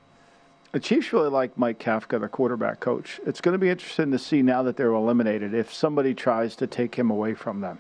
The 0.74 0.80
Chiefs 0.80 1.14
really 1.14 1.30
like 1.30 1.58
Mike 1.58 1.80
Kafka, 1.80 2.20
the 2.20 2.28
quarterback 2.28 2.80
coach. 2.80 3.22
It's 3.26 3.40
going 3.40 3.54
to 3.54 3.60
be 3.60 3.70
interesting 3.70 4.12
to 4.12 4.20
see 4.20 4.42
now 4.42 4.64
that 4.64 4.76
they're 4.76 4.92
eliminated 4.92 5.54
if 5.54 5.72
somebody 5.72 6.14
tries 6.14 6.56
to 6.58 6.68
take 6.68 6.96
him 6.96 7.12
away 7.12 7.36
from 7.36 7.62
them, 7.62 7.78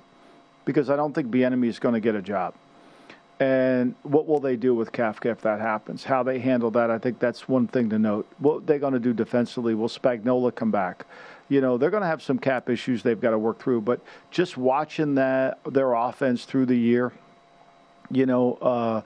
because 0.64 0.92
I 0.92 0.96
don't 0.96 1.14
think 1.14 1.30
Bieniemy 1.30 1.68
is 1.68 1.80
going 1.80 1.96
to 1.96 2.00
get 2.00 2.14
a 2.16 2.22
job. 2.22 2.54
And 3.44 3.96
what 4.04 4.26
will 4.26 4.40
they 4.40 4.56
do 4.56 4.74
with 4.74 4.94
Kafka 4.94 5.30
if 5.30 5.42
that 5.42 5.60
happens? 5.60 6.06
How 6.06 6.24
they 6.24 6.40
handle 6.40 6.72
that, 6.72 6.90
I 6.90 6.98
think 6.98 7.20
that's 7.20 7.50
one 7.50 7.68
thing 7.68 7.90
to 7.90 8.00
note. 8.00 8.26
What 8.40 8.66
they're 8.66 8.80
going 8.80 8.94
to 8.94 9.02
do 9.02 9.12
defensively? 9.12 9.76
Will 9.76 9.90
Spagnuolo 9.90 10.56
come 10.56 10.72
back? 10.72 11.06
You 11.50 11.60
know, 11.60 11.78
they're 11.78 11.90
going 11.90 12.04
to 12.04 12.08
have 12.08 12.24
some 12.24 12.40
cap 12.40 12.70
issues 12.70 13.04
they've 13.04 13.20
got 13.20 13.32
to 13.32 13.38
work 13.38 13.62
through. 13.62 13.82
But 13.82 14.00
just 14.32 14.56
watching 14.56 15.16
that 15.16 15.60
their 15.70 15.94
offense 15.94 16.46
through 16.46 16.68
the 16.68 16.78
year, 16.78 17.12
you 18.10 18.26
know, 18.26 18.54
uh, 18.62 19.02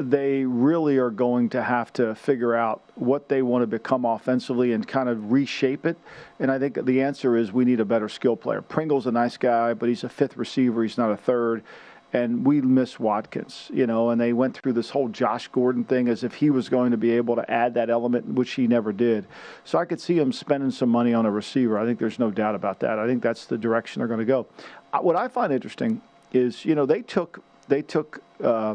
they 0.00 0.44
really 0.44 0.98
are 0.98 1.10
going 1.10 1.48
to 1.50 1.62
have 1.62 1.92
to 1.92 2.16
figure 2.16 2.56
out 2.56 2.82
what 2.96 3.28
they 3.28 3.40
want 3.40 3.62
to 3.62 3.68
become 3.68 4.04
offensively 4.04 4.72
and 4.72 4.86
kind 4.88 5.08
of 5.08 5.30
reshape 5.30 5.86
it. 5.86 5.96
And 6.40 6.50
I 6.50 6.58
think 6.58 6.84
the 6.86 7.02
answer 7.02 7.36
is 7.36 7.52
we 7.52 7.64
need 7.64 7.78
a 7.78 7.84
better 7.84 8.08
skill 8.08 8.34
player. 8.34 8.62
Pringle's 8.62 9.06
a 9.06 9.12
nice 9.12 9.36
guy, 9.36 9.74
but 9.74 9.88
he's 9.88 10.02
a 10.02 10.08
fifth 10.08 10.36
receiver. 10.36 10.82
He's 10.82 10.98
not 10.98 11.12
a 11.12 11.16
third 11.16 11.62
and 12.12 12.44
we 12.44 12.60
miss 12.60 12.98
Watkins, 12.98 13.70
you 13.72 13.86
know, 13.86 14.10
and 14.10 14.20
they 14.20 14.32
went 14.32 14.56
through 14.56 14.72
this 14.72 14.90
whole 14.90 15.08
Josh 15.08 15.46
Gordon 15.48 15.84
thing 15.84 16.08
as 16.08 16.24
if 16.24 16.34
he 16.34 16.50
was 16.50 16.68
going 16.68 16.90
to 16.90 16.96
be 16.96 17.12
able 17.12 17.36
to 17.36 17.48
add 17.48 17.74
that 17.74 17.88
element, 17.88 18.26
which 18.26 18.52
he 18.52 18.66
never 18.66 18.92
did. 18.92 19.26
So 19.64 19.78
I 19.78 19.84
could 19.84 20.00
see 20.00 20.18
him 20.18 20.32
spending 20.32 20.72
some 20.72 20.88
money 20.88 21.14
on 21.14 21.24
a 21.24 21.30
receiver. 21.30 21.78
I 21.78 21.84
think 21.84 22.00
there's 22.00 22.18
no 22.18 22.30
doubt 22.30 22.56
about 22.56 22.80
that. 22.80 22.98
I 22.98 23.06
think 23.06 23.22
that's 23.22 23.46
the 23.46 23.56
direction 23.56 24.00
they're 24.00 24.08
going 24.08 24.18
to 24.20 24.26
go. 24.26 24.46
What 25.00 25.14
I 25.14 25.28
find 25.28 25.52
interesting 25.52 26.02
is, 26.32 26.64
you 26.64 26.74
know, 26.74 26.86
they 26.86 27.02
took 27.02 27.42
they 27.68 27.82
took 27.82 28.20
uh, 28.42 28.74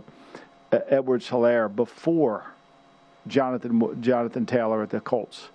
Edwards-Helaire 0.71 1.75
before 1.75 2.45
Jonathan 3.27 4.01
Jonathan 4.01 4.45
Taylor 4.45 4.81
at 4.81 4.91
the 4.91 5.01
Colts. 5.01 5.49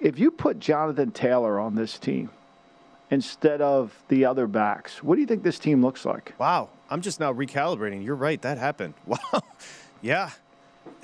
If 0.00 0.18
you 0.18 0.30
put 0.30 0.60
Jonathan 0.60 1.10
Taylor 1.10 1.58
on 1.58 1.74
this 1.74 1.98
team 1.98 2.30
instead 3.10 3.60
of 3.60 4.02
the 4.08 4.24
other 4.24 4.46
backs, 4.46 5.02
what 5.02 5.16
do 5.16 5.20
you 5.20 5.26
think 5.26 5.42
this 5.42 5.58
team 5.58 5.82
looks 5.82 6.06
like? 6.06 6.34
Wow. 6.38 6.70
I'm 6.90 7.00
just 7.00 7.20
now 7.20 7.32
recalibrating. 7.32 8.04
You're 8.04 8.14
right. 8.14 8.40
That 8.42 8.58
happened. 8.58 8.94
Wow. 9.06 9.42
yeah. 10.00 10.30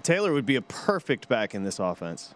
Taylor 0.03 0.33
would 0.33 0.47
be 0.47 0.57
a 0.57 0.63
perfect 0.63 1.29
back 1.29 1.55
in 1.55 1.65
this 1.65 1.79
offense. 1.79 2.35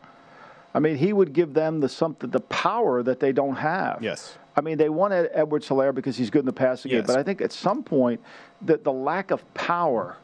I 0.75 0.81
mean, 0.81 0.97
he 0.97 1.13
would 1.13 1.33
give 1.33 1.55
them 1.55 1.81
the 1.81 1.89
something, 1.89 2.31
the 2.31 2.41
power 2.41 3.03
that 3.03 3.21
they 3.21 3.33
don't 3.33 3.57
have. 3.57 4.03
Yes. 4.03 4.37
I 4.57 4.61
mean, 4.61 4.77
they 4.77 4.89
wanted 4.89 5.31
Edwards-Helaire 5.33 5.95
because 5.95 6.17
he's 6.17 6.31
good 6.31 6.41
in 6.41 6.47
the 6.47 6.53
passing 6.53 6.91
yes. 6.91 7.01
game, 7.01 7.07
but 7.07 7.19
I 7.19 7.23
think 7.23 7.41
at 7.41 7.53
some 7.53 7.83
point 7.83 8.21
that 8.63 8.85
the 8.85 8.93
lack 8.93 9.31
of 9.31 9.43
power, 9.55 10.17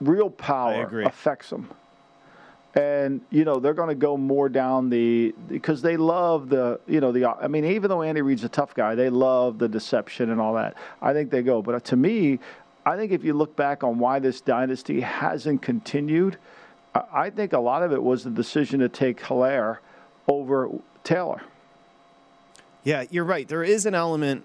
real 0.00 0.28
power, 0.28 1.02
affects 1.02 1.50
them 1.50 1.70
and 2.78 3.20
you 3.30 3.44
know 3.44 3.58
they're 3.58 3.74
going 3.74 3.88
to 3.88 3.94
go 3.96 4.16
more 4.16 4.48
down 4.48 4.88
the 4.88 5.34
because 5.48 5.82
they 5.82 5.96
love 5.96 6.48
the 6.48 6.78
you 6.86 7.00
know 7.00 7.10
the 7.10 7.24
I 7.24 7.48
mean 7.48 7.64
even 7.64 7.88
though 7.88 8.02
Andy 8.02 8.22
Reid's 8.22 8.44
a 8.44 8.48
tough 8.48 8.72
guy, 8.72 8.94
they 8.94 9.10
love 9.10 9.58
the 9.58 9.68
deception 9.68 10.30
and 10.30 10.40
all 10.40 10.54
that. 10.54 10.76
I 11.02 11.12
think 11.12 11.30
they 11.30 11.42
go, 11.42 11.60
but 11.60 11.74
uh, 11.74 11.80
to 11.80 11.96
me, 11.96 12.38
I 12.86 12.96
think 12.96 13.10
if 13.10 13.24
you 13.24 13.34
look 13.34 13.56
back 13.56 13.82
on 13.82 13.98
why 13.98 14.20
this 14.20 14.40
dynasty 14.40 15.00
hasn't 15.00 15.60
continued, 15.60 16.38
I 16.94 17.30
think 17.30 17.52
a 17.52 17.58
lot 17.58 17.82
of 17.82 17.92
it 17.92 18.02
was 18.02 18.22
the 18.22 18.30
decision 18.30 18.78
to 18.80 18.88
take 18.88 19.20
Helaire 19.22 19.78
over 20.28 20.70
Taylor. 21.02 21.42
Yeah, 22.84 23.04
you're 23.10 23.24
right. 23.24 23.48
There 23.48 23.64
is 23.64 23.86
an 23.86 23.94
element 23.96 24.44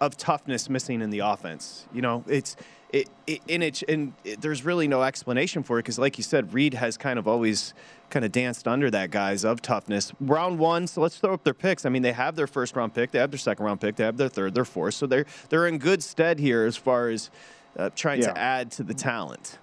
of 0.00 0.16
toughness 0.16 0.68
missing 0.68 1.02
in 1.02 1.10
the 1.10 1.20
offense. 1.20 1.86
You 1.92 2.02
know, 2.02 2.24
it's 2.26 2.56
it, 2.92 3.08
it, 3.26 3.40
and 3.48 3.62
it, 3.62 3.82
and 3.88 4.12
it, 4.24 4.40
there's 4.40 4.64
really 4.64 4.88
no 4.88 5.02
explanation 5.02 5.62
for 5.62 5.78
it 5.78 5.84
because, 5.84 5.98
like 5.98 6.18
you 6.18 6.24
said, 6.24 6.52
Reid 6.52 6.74
has 6.74 6.96
kind 6.96 7.18
of 7.18 7.28
always 7.28 7.74
kind 8.10 8.24
of 8.24 8.32
danced 8.32 8.66
under 8.66 8.90
that 8.90 9.10
guise 9.10 9.44
of 9.44 9.62
toughness. 9.62 10.12
Round 10.20 10.58
one, 10.58 10.86
so 10.86 11.00
let's 11.00 11.18
throw 11.18 11.34
up 11.34 11.44
their 11.44 11.54
picks. 11.54 11.86
I 11.86 11.88
mean, 11.88 12.02
they 12.02 12.12
have 12.12 12.36
their 12.36 12.48
first 12.48 12.74
round 12.74 12.94
pick, 12.94 13.12
they 13.12 13.18
have 13.18 13.30
their 13.30 13.38
second 13.38 13.64
round 13.64 13.80
pick, 13.80 13.96
they 13.96 14.04
have 14.04 14.16
their 14.16 14.28
third, 14.28 14.54
their 14.54 14.64
fourth, 14.64 14.94
so 14.94 15.06
they're 15.06 15.26
they're 15.48 15.66
in 15.66 15.78
good 15.78 16.02
stead 16.02 16.38
here 16.38 16.64
as 16.64 16.76
far 16.76 17.08
as 17.08 17.30
uh, 17.78 17.90
trying 17.94 18.20
yeah. 18.20 18.32
to 18.32 18.38
add 18.38 18.70
to 18.72 18.82
the 18.82 18.94
talent. 18.94 19.58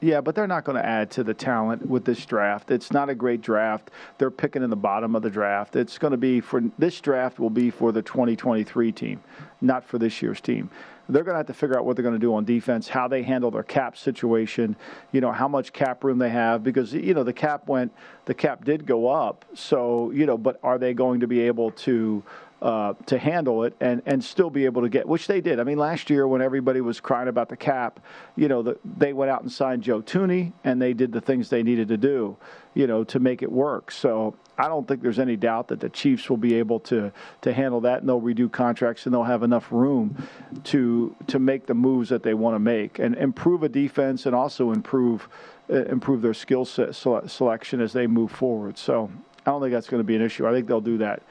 Yeah, 0.00 0.20
but 0.20 0.36
they're 0.36 0.46
not 0.46 0.62
going 0.62 0.76
to 0.76 0.86
add 0.86 1.10
to 1.12 1.24
the 1.24 1.34
talent 1.34 1.84
with 1.84 2.04
this 2.04 2.24
draft. 2.24 2.70
It's 2.70 2.92
not 2.92 3.08
a 3.08 3.16
great 3.16 3.40
draft. 3.40 3.90
They're 4.18 4.30
picking 4.30 4.62
in 4.62 4.70
the 4.70 4.76
bottom 4.76 5.16
of 5.16 5.22
the 5.22 5.30
draft. 5.30 5.74
It's 5.74 5.98
going 5.98 6.12
to 6.12 6.16
be 6.16 6.40
for 6.40 6.62
this 6.78 7.00
draft 7.00 7.40
will 7.40 7.50
be 7.50 7.70
for 7.70 7.90
the 7.90 8.02
2023 8.02 8.92
team, 8.92 9.20
not 9.60 9.84
for 9.84 9.98
this 9.98 10.22
year's 10.22 10.40
team. 10.40 10.70
They're 11.08 11.24
going 11.24 11.34
to 11.34 11.38
have 11.38 11.46
to 11.46 11.54
figure 11.54 11.78
out 11.78 11.86
what 11.86 11.96
they're 11.96 12.02
going 12.02 12.14
to 12.14 12.18
do 12.18 12.34
on 12.34 12.44
defense, 12.44 12.88
how 12.88 13.08
they 13.08 13.22
handle 13.22 13.50
their 13.50 13.62
cap 13.62 13.96
situation, 13.96 14.76
you 15.12 15.20
know, 15.20 15.32
how 15.32 15.48
much 15.48 15.72
cap 15.72 16.04
room 16.04 16.18
they 16.18 16.28
have 16.28 16.62
because 16.62 16.92
you 16.92 17.14
know 17.14 17.24
the 17.24 17.32
cap 17.32 17.66
went 17.68 17.92
the 18.26 18.34
cap 18.34 18.64
did 18.64 18.84
go 18.86 19.08
up. 19.08 19.44
So, 19.54 20.10
you 20.10 20.26
know, 20.26 20.36
but 20.36 20.60
are 20.62 20.78
they 20.78 20.92
going 20.92 21.20
to 21.20 21.26
be 21.26 21.40
able 21.40 21.70
to 21.72 22.22
uh, 22.60 22.94
to 23.06 23.18
handle 23.18 23.64
it 23.64 23.74
and, 23.80 24.02
and 24.06 24.22
still 24.22 24.50
be 24.50 24.64
able 24.64 24.82
to 24.82 24.88
get, 24.88 25.06
which 25.06 25.26
they 25.26 25.40
did. 25.40 25.60
I 25.60 25.64
mean, 25.64 25.78
last 25.78 26.10
year 26.10 26.26
when 26.26 26.42
everybody 26.42 26.80
was 26.80 27.00
crying 27.00 27.28
about 27.28 27.48
the 27.48 27.56
cap, 27.56 28.00
you 28.36 28.48
know, 28.48 28.62
the, 28.62 28.78
they 28.84 29.12
went 29.12 29.30
out 29.30 29.42
and 29.42 29.52
signed 29.52 29.82
Joe 29.82 30.02
Thuney 30.02 30.52
and 30.64 30.82
they 30.82 30.92
did 30.92 31.12
the 31.12 31.20
things 31.20 31.50
they 31.50 31.62
needed 31.62 31.88
to 31.88 31.96
do, 31.96 32.36
you 32.74 32.86
know, 32.86 33.04
to 33.04 33.20
make 33.20 33.42
it 33.42 33.52
work. 33.52 33.92
So 33.92 34.34
I 34.58 34.66
don't 34.66 34.88
think 34.88 35.02
there's 35.02 35.20
any 35.20 35.36
doubt 35.36 35.68
that 35.68 35.78
the 35.78 35.88
Chiefs 35.88 36.28
will 36.28 36.36
be 36.36 36.54
able 36.54 36.80
to 36.80 37.12
to 37.42 37.52
handle 37.52 37.80
that 37.82 38.00
and 38.00 38.08
they'll 38.08 38.20
redo 38.20 38.50
contracts 38.50 39.06
and 39.06 39.14
they'll 39.14 39.22
have 39.22 39.44
enough 39.44 39.70
room 39.70 40.26
to 40.64 41.14
to 41.28 41.38
make 41.38 41.66
the 41.66 41.74
moves 41.74 42.08
that 42.08 42.24
they 42.24 42.34
want 42.34 42.56
to 42.56 42.58
make 42.58 42.98
and 42.98 43.14
improve 43.14 43.62
a 43.62 43.68
defense 43.68 44.26
and 44.26 44.34
also 44.34 44.72
improve 44.72 45.28
uh, 45.70 45.84
improve 45.84 46.22
their 46.22 46.34
skill 46.34 46.64
set 46.64 46.96
selection 46.96 47.80
as 47.80 47.92
they 47.92 48.08
move 48.08 48.32
forward. 48.32 48.76
So 48.76 49.10
I 49.46 49.50
don't 49.50 49.60
think 49.60 49.72
that's 49.72 49.88
going 49.88 50.00
to 50.00 50.04
be 50.04 50.16
an 50.16 50.22
issue. 50.22 50.46
I 50.46 50.52
think 50.52 50.66
they'll 50.66 50.80
do 50.80 50.98
that. 50.98 51.22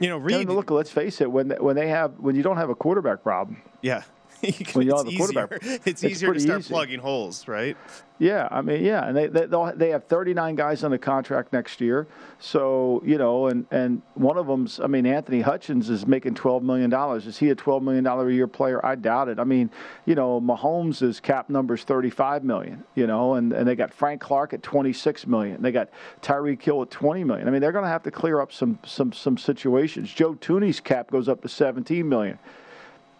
You 0.00 0.08
know, 0.08 0.16
Reid. 0.16 0.48
look, 0.48 0.70
let's 0.70 0.90
face 0.90 1.20
it. 1.20 1.30
When 1.30 1.50
when 1.50 1.76
they 1.76 1.88
have 1.88 2.18
when 2.18 2.34
you 2.34 2.42
don't 2.42 2.56
have 2.56 2.70
a 2.70 2.74
quarterback 2.74 3.22
problem. 3.22 3.62
Yeah. 3.82 4.02
when 4.72 4.86
you 4.86 4.92
it's 4.92 5.02
have 5.02 5.12
a 5.12 5.16
quarterback, 5.16 5.62
easier. 5.62 5.74
it's, 5.84 5.86
it's 5.86 6.04
easier 6.04 6.32
to 6.32 6.40
start 6.40 6.60
easy. 6.60 6.72
plugging 6.72 7.00
holes, 7.00 7.46
right? 7.46 7.76
Yeah, 8.18 8.48
I 8.50 8.60
mean, 8.60 8.84
yeah, 8.84 9.06
and 9.06 9.16
they 9.16 9.28
they 9.28 9.46
they 9.76 9.88
have 9.90 10.04
39 10.04 10.54
guys 10.54 10.84
on 10.84 10.90
the 10.90 10.98
contract 10.98 11.54
next 11.54 11.80
year. 11.80 12.06
So 12.38 13.02
you 13.04 13.16
know, 13.16 13.46
and 13.46 13.66
and 13.70 14.02
one 14.14 14.36
of 14.36 14.46
them's, 14.46 14.78
I 14.78 14.88
mean, 14.88 15.06
Anthony 15.06 15.42
Hitchens 15.42 15.88
is 15.88 16.06
making 16.06 16.34
12 16.34 16.62
million 16.62 16.90
dollars. 16.90 17.26
Is 17.26 17.38
he 17.38 17.48
a 17.48 17.54
12 17.54 17.82
million 17.82 18.04
dollar 18.04 18.28
a 18.28 18.32
year 18.32 18.46
player? 18.46 18.84
I 18.84 18.94
doubt 18.94 19.28
it. 19.28 19.38
I 19.38 19.44
mean, 19.44 19.70
you 20.04 20.14
know, 20.14 20.38
Mahomes' 20.38 21.20
cap 21.22 21.48
number 21.48 21.74
is 21.74 21.84
35 21.84 22.44
million. 22.44 22.84
You 22.94 23.06
know, 23.06 23.34
and 23.34 23.54
and 23.54 23.66
they 23.66 23.74
got 23.74 23.92
Frank 23.92 24.20
Clark 24.20 24.52
at 24.52 24.62
26 24.62 25.26
million. 25.26 25.62
They 25.62 25.72
got 25.72 25.88
Tyreek 26.20 26.60
Hill 26.60 26.82
at 26.82 26.90
20 26.90 27.24
million. 27.24 27.48
I 27.48 27.50
mean, 27.50 27.62
they're 27.62 27.72
going 27.72 27.84
to 27.84 27.90
have 27.90 28.02
to 28.02 28.10
clear 28.10 28.40
up 28.40 28.52
some 28.52 28.78
some 28.84 29.12
some 29.12 29.38
situations. 29.38 30.12
Joe 30.12 30.34
Thuney's 30.34 30.80
cap 30.80 31.10
goes 31.10 31.28
up 31.28 31.40
to 31.42 31.48
17 31.48 32.06
million 32.06 32.38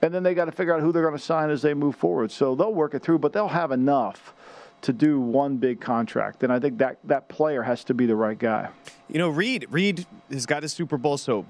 and 0.02 0.14
then 0.14 0.22
they 0.22 0.34
got 0.34 0.46
to 0.46 0.52
figure 0.52 0.74
out 0.74 0.80
who 0.80 0.92
they're 0.92 1.02
going 1.02 1.16
to 1.16 1.22
sign 1.22 1.50
as 1.50 1.62
they 1.62 1.74
move 1.74 1.96
forward. 1.96 2.30
So 2.30 2.54
they'll 2.54 2.72
work 2.72 2.94
it 2.94 3.02
through, 3.02 3.18
but 3.18 3.32
they'll 3.32 3.48
have 3.48 3.70
enough 3.70 4.34
to 4.82 4.92
do 4.92 5.20
one 5.20 5.58
big 5.58 5.80
contract. 5.80 6.42
And 6.42 6.52
I 6.52 6.58
think 6.58 6.78
that 6.78 6.98
that 7.04 7.28
player 7.28 7.62
has 7.62 7.84
to 7.84 7.94
be 7.94 8.06
the 8.06 8.16
right 8.16 8.38
guy. 8.38 8.70
You 9.08 9.18
know, 9.18 9.28
Reid 9.28 9.66
Reid 9.70 10.06
has 10.30 10.46
got 10.46 10.62
his 10.62 10.72
Super 10.72 10.96
Bowl, 10.96 11.18
so 11.18 11.44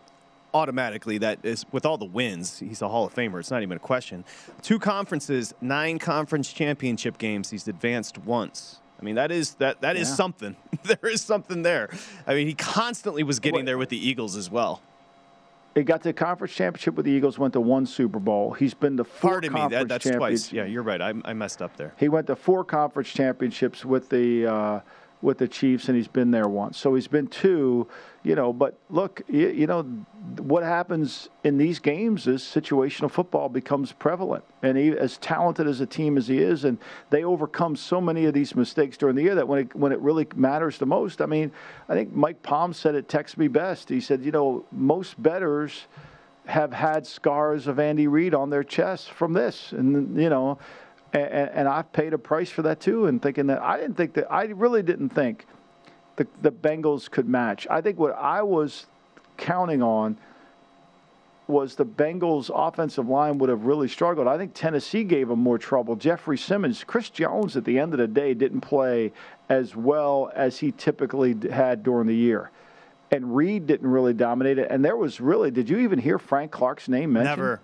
automatically 0.53 1.19
that 1.19 1.39
is 1.45 1.65
with 1.71 1.87
all 1.87 1.99
the 1.99 2.05
wins, 2.05 2.59
he's 2.59 2.83
a 2.83 2.89
Hall 2.89 3.07
of 3.07 3.15
Famer. 3.15 3.39
It's 3.39 3.51
not 3.51 3.63
even 3.63 3.77
a 3.77 3.81
question. 3.81 4.25
Two 4.63 4.79
conferences, 4.79 5.55
nine 5.61 5.99
conference 5.99 6.53
championship 6.53 7.19
games. 7.19 7.51
He's 7.51 7.69
advanced 7.69 8.19
once. 8.19 8.81
I 9.01 9.05
mean, 9.05 9.15
that 9.15 9.31
is 9.31 9.55
that 9.55 9.81
that 9.81 9.97
yeah. 9.97 10.03
is 10.03 10.15
something. 10.15 10.57
there 10.83 11.11
is 11.11 11.23
something 11.23 11.63
there. 11.63 11.89
I 12.27 12.35
mean, 12.35 12.47
he 12.47 12.55
constantly 12.55 13.23
was 13.23 13.39
getting 13.39 13.65
there 13.65 13.79
with 13.79 13.89
the 13.89 14.09
Eagles 14.09 14.37
as 14.37 14.51
well. 14.51 14.83
He 15.75 15.85
got 15.85 16.03
to 16.03 16.09
the 16.09 16.13
conference 16.13 16.53
championship 16.55 16.95
with 16.95 17.07
the 17.07 17.13
Eagles, 17.13 17.39
went 17.39 17.53
to 17.53 17.61
one 17.61 17.87
Super 17.87 18.19
Bowl. 18.19 18.53
He's 18.53 18.75
been 18.75 18.97
to 18.97 19.05
four 19.05 19.31
Pardon 19.33 19.53
conference 19.53 19.73
me, 19.73 19.79
that, 19.89 20.03
that's 20.05 20.17
twice. 20.17 20.53
Yeah, 20.53 20.65
you're 20.65 20.83
right. 20.83 21.01
I, 21.01 21.15
I, 21.25 21.33
messed 21.33 21.63
up 21.63 21.77
there. 21.77 21.95
He 21.97 22.09
went 22.09 22.27
to 22.27 22.37
four 22.37 22.65
conference 22.65 23.09
championships 23.11 23.85
with 23.85 24.09
the 24.09 24.47
uh, 24.47 24.81
with 25.23 25.39
the 25.39 25.47
Chiefs, 25.47 25.89
and 25.89 25.97
he's 25.97 26.09
been 26.09 26.31
there 26.31 26.49
once. 26.49 26.79
So 26.79 26.95
he's 26.95 27.07
been 27.07 27.29
two, 27.29 27.87
you 28.25 28.35
know. 28.35 28.53
But 28.53 28.79
look, 28.89 29.23
you, 29.29 29.49
you, 29.49 29.67
know, 29.67 29.87
what 30.41 30.63
happens 30.63 31.29
in 31.45 31.57
these 31.59 31.79
games 31.79 32.27
is 32.27 32.43
situational 32.43 33.11
football 33.11 33.49
becomes 33.49 33.93
prevalent. 33.93 34.45
And 34.63 34.77
he, 34.77 34.91
as 34.91 35.19
talented 35.19 35.67
as 35.67 35.81
a 35.81 35.87
team 35.87 36.17
as 36.17 36.29
he 36.29 36.39
is, 36.39 36.65
and 36.65 36.79
they 37.11 37.25
overcome 37.25 37.77
so 37.77 38.01
many 38.01 38.27
of 38.27 38.35
these 38.35 38.55
mistakes 38.55 38.97
during 38.97 39.17
the 39.17 39.23
year 39.23 39.35
that 39.37 39.49
when 39.49 39.61
it, 39.61 39.75
when 39.75 39.93
it 39.93 40.01
really 40.01 40.27
matters 40.35 40.79
the 40.79 40.87
most, 40.87 41.21
I 41.21 41.27
mean, 41.27 41.53
I 41.89 41.95
think 41.95 42.13
Mike 42.13 42.43
Palm 42.43 42.73
said 42.73 42.95
it 42.95 43.09
text 43.09 43.39
me 43.39 43.49
best. 43.49 43.89
He 43.89 44.01
said, 44.01 44.25
you 44.25 44.33
know, 44.33 44.65
most 44.73 45.21
betters 45.23 45.87
have 46.47 46.73
had 46.73 47.07
scars 47.07 47.67
of 47.67 47.79
Andy 47.79 48.07
Reid 48.07 48.35
on 48.35 48.51
their 48.51 48.65
chest 48.65 49.11
from 49.11 49.33
this. 49.33 49.73
And, 49.73 50.21
you 50.21 50.29
know, 50.29 50.59
and, 51.13 51.51
and 51.51 51.69
I've 51.69 51.93
paid 51.93 52.13
a 52.13 52.19
price 52.19 52.51
for 52.51 52.63
that 52.63 52.81
too. 52.81 53.07
And 53.07 53.21
thinking 53.23 53.47
that 53.49 53.63
I 53.63 53.79
didn't 53.79 53.97
think 53.97 54.15
that 54.15 54.31
I 54.31 54.45
really 54.45 54.83
didn't 54.83 55.11
think 55.11 55.47
the 56.17 56.27
the 56.43 56.51
Bengals 56.51 57.11
could 57.11 57.29
match. 57.29 57.67
I 57.71 57.81
think 57.81 57.99
what 57.99 58.15
I 58.17 58.43
was 58.43 58.87
counting 59.37 59.83
on 59.83 60.19
was 61.51 61.75
the 61.75 61.85
Bengals' 61.85 62.51
offensive 62.55 63.09
line 63.09 63.39
would 63.39 63.51
have 63.51 63.65
really 63.65 63.89
struggled. 63.89 64.27
I 64.27 64.39
think 64.39 64.53
Tennessee 64.55 65.05
gave 65.05 65.29
them 65.29 65.41
more 65.41 65.59
trouble. 65.59 65.97
Jeffrey 65.97 66.39
Simmons, 66.39 66.85
Chris 66.85 67.11
Jones, 67.11 67.57
at 67.57 67.65
the 67.65 67.79
end 67.79 67.93
of 67.93 67.99
the 67.99 68.09
day, 68.09 68.35
didn't 68.35 68.61
play 68.61 69.13
as 69.49 69.75
well 69.75 70.31
as 70.35 70.59
he 70.59 70.73
typically 70.73 71.37
had 71.51 71.83
during 71.83 72.07
the 72.07 72.15
year. 72.15 72.51
And 73.11 73.35
Reed 73.35 73.67
didn't 73.67 73.91
really 73.91 74.15
dominate 74.15 74.59
it. 74.59 74.71
And 74.71 74.85
there 74.85 74.97
was 74.97 75.21
really, 75.21 75.51
did 75.51 75.69
you 75.69 75.79
even 75.79 75.99
hear 75.99 76.19
Frank 76.19 76.53
Clark's 76.53 76.89
name 76.89 77.13
mentioned? 77.13 77.39
Never. 77.39 77.61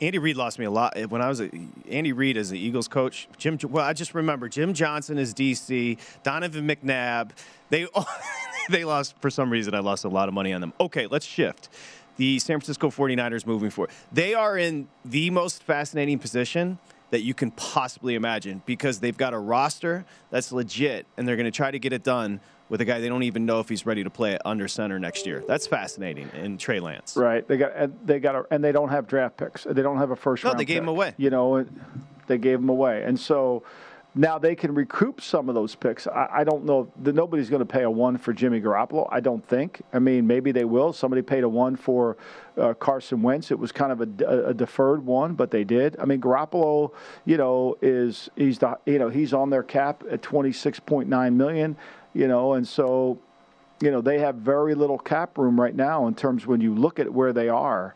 Andy 0.00 0.18
Reid 0.18 0.36
lost 0.36 0.58
me 0.58 0.64
a 0.64 0.70
lot 0.70 0.94
eh, 0.96 1.04
when 1.04 1.22
I 1.22 1.28
was 1.28 1.40
a, 1.40 1.50
Andy 1.88 2.12
Reid 2.12 2.36
as 2.36 2.50
the 2.50 2.58
Eagles 2.58 2.88
coach. 2.88 3.28
Jim, 3.38 3.58
well, 3.68 3.84
I 3.84 3.92
just 3.92 4.14
remember 4.14 4.48
Jim 4.48 4.74
Johnson 4.74 5.18
as 5.18 5.32
DC, 5.32 5.98
Donovan 6.22 6.66
McNabb. 6.66 7.30
They 7.70 7.86
they 8.70 8.84
lost 8.84 9.14
for 9.20 9.30
some 9.30 9.50
reason. 9.50 9.74
I 9.74 9.80
lost 9.80 10.04
a 10.04 10.08
lot 10.08 10.28
of 10.28 10.34
money 10.34 10.52
on 10.52 10.60
them. 10.60 10.72
Okay, 10.80 11.06
let's 11.06 11.26
shift. 11.26 11.68
The 12.16 12.38
San 12.38 12.58
Francisco 12.58 12.90
49ers 12.90 13.46
moving 13.46 13.70
forward. 13.70 13.90
They 14.12 14.34
are 14.34 14.56
in 14.56 14.88
the 15.04 15.30
most 15.30 15.62
fascinating 15.64 16.18
position 16.18 16.78
that 17.10 17.22
you 17.22 17.34
can 17.34 17.50
possibly 17.52 18.14
imagine 18.14 18.62
because 18.66 19.00
they've 19.00 19.16
got 19.16 19.34
a 19.34 19.38
roster 19.38 20.04
that's 20.30 20.52
legit 20.52 21.06
and 21.16 21.26
they're 21.26 21.36
going 21.36 21.44
to 21.44 21.50
try 21.50 21.70
to 21.70 21.78
get 21.78 21.92
it 21.92 22.02
done 22.02 22.40
with 22.68 22.80
a 22.80 22.84
guy 22.84 22.98
they 22.98 23.08
don't 23.08 23.22
even 23.24 23.46
know 23.46 23.60
if 23.60 23.68
he's 23.68 23.84
ready 23.84 24.02
to 24.02 24.10
play 24.10 24.38
under 24.44 24.66
center 24.68 24.98
next 24.98 25.26
year. 25.26 25.44
That's 25.46 25.66
fascinating 25.66 26.30
in 26.34 26.56
Trey 26.58 26.80
Lance. 26.80 27.16
Right. 27.16 27.46
They 27.46 27.56
got 27.56 27.72
and 27.76 27.96
they 28.04 28.18
got 28.18 28.34
a, 28.34 28.46
and 28.50 28.64
they 28.64 28.72
don't 28.72 28.88
have 28.88 29.06
draft 29.06 29.36
picks. 29.36 29.64
They 29.64 29.82
don't 29.82 29.98
have 29.98 30.10
a 30.10 30.16
first 30.16 30.44
no, 30.44 30.50
round. 30.50 30.60
they 30.60 30.64
gave 30.64 30.76
pick, 30.76 30.82
him 30.82 30.88
away. 30.88 31.14
You 31.16 31.30
know, 31.30 31.66
they 32.26 32.38
gave 32.38 32.58
him 32.58 32.68
away, 32.68 33.02
and 33.04 33.18
so. 33.18 33.62
Now 34.14 34.38
they 34.38 34.54
can 34.54 34.74
recoup 34.74 35.20
some 35.20 35.48
of 35.48 35.56
those 35.56 35.74
picks. 35.74 36.06
I, 36.06 36.28
I 36.30 36.44
don't 36.44 36.64
know. 36.64 36.90
That 37.02 37.14
nobody's 37.14 37.50
going 37.50 37.60
to 37.60 37.66
pay 37.66 37.82
a 37.82 37.90
one 37.90 38.16
for 38.16 38.32
Jimmy 38.32 38.60
Garoppolo. 38.60 39.08
I 39.10 39.20
don't 39.20 39.44
think. 39.48 39.82
I 39.92 39.98
mean, 39.98 40.26
maybe 40.26 40.52
they 40.52 40.64
will. 40.64 40.92
Somebody 40.92 41.22
paid 41.22 41.42
a 41.42 41.48
one 41.48 41.74
for 41.74 42.16
uh, 42.56 42.74
Carson 42.74 43.22
Wentz. 43.22 43.50
It 43.50 43.58
was 43.58 43.72
kind 43.72 43.90
of 43.90 44.00
a, 44.00 44.48
a, 44.50 44.54
deferred 44.54 45.04
one, 45.04 45.34
but 45.34 45.50
they 45.50 45.64
did. 45.64 45.96
I 45.98 46.04
mean, 46.04 46.20
Garoppolo, 46.20 46.92
you 47.24 47.36
know, 47.36 47.76
is 47.82 48.30
he's 48.36 48.60
the 48.60 48.78
you 48.86 49.00
know 49.00 49.08
he's 49.08 49.34
on 49.34 49.50
their 49.50 49.64
cap 49.64 50.04
at 50.08 50.22
twenty 50.22 50.52
six 50.52 50.78
point 50.78 51.08
nine 51.08 51.36
million 51.36 51.76
you 52.14 52.28
know, 52.28 52.54
and 52.54 52.66
so, 52.66 53.18
you 53.80 53.90
know, 53.90 54.00
they 54.00 54.20
have 54.20 54.36
very 54.36 54.74
little 54.74 54.98
cap 54.98 55.36
room 55.36 55.60
right 55.60 55.74
now 55.74 56.06
in 56.06 56.14
terms 56.14 56.46
when 56.46 56.60
you 56.60 56.74
look 56.74 56.98
at 56.98 57.12
where 57.12 57.32
they 57.32 57.48
are 57.48 57.94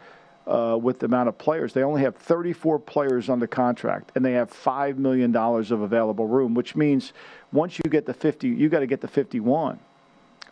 uh, 0.49 0.77
with 0.77 0.99
the 0.99 1.07
amount 1.07 1.29
of 1.29 1.39
players. 1.39 1.73
They 1.73 1.83
only 1.83 2.03
have 2.03 2.17
34 2.17 2.79
players 2.81 3.29
under 3.29 3.47
contract, 3.47 4.13
and 4.15 4.25
they 4.25 4.33
have 4.33 4.51
five 4.51 4.99
million 4.99 5.31
dollars 5.31 5.71
of 5.71 5.83
available 5.83 6.27
room, 6.27 6.55
which 6.55 6.75
means 6.75 7.13
once 7.53 7.79
you 7.79 7.91
get 7.91 8.07
the 8.07 8.15
50, 8.15 8.49
you 8.49 8.69
got 8.69 8.81
to 8.81 8.87
get 8.87 9.01
the 9.01 9.09
51 9.09 9.79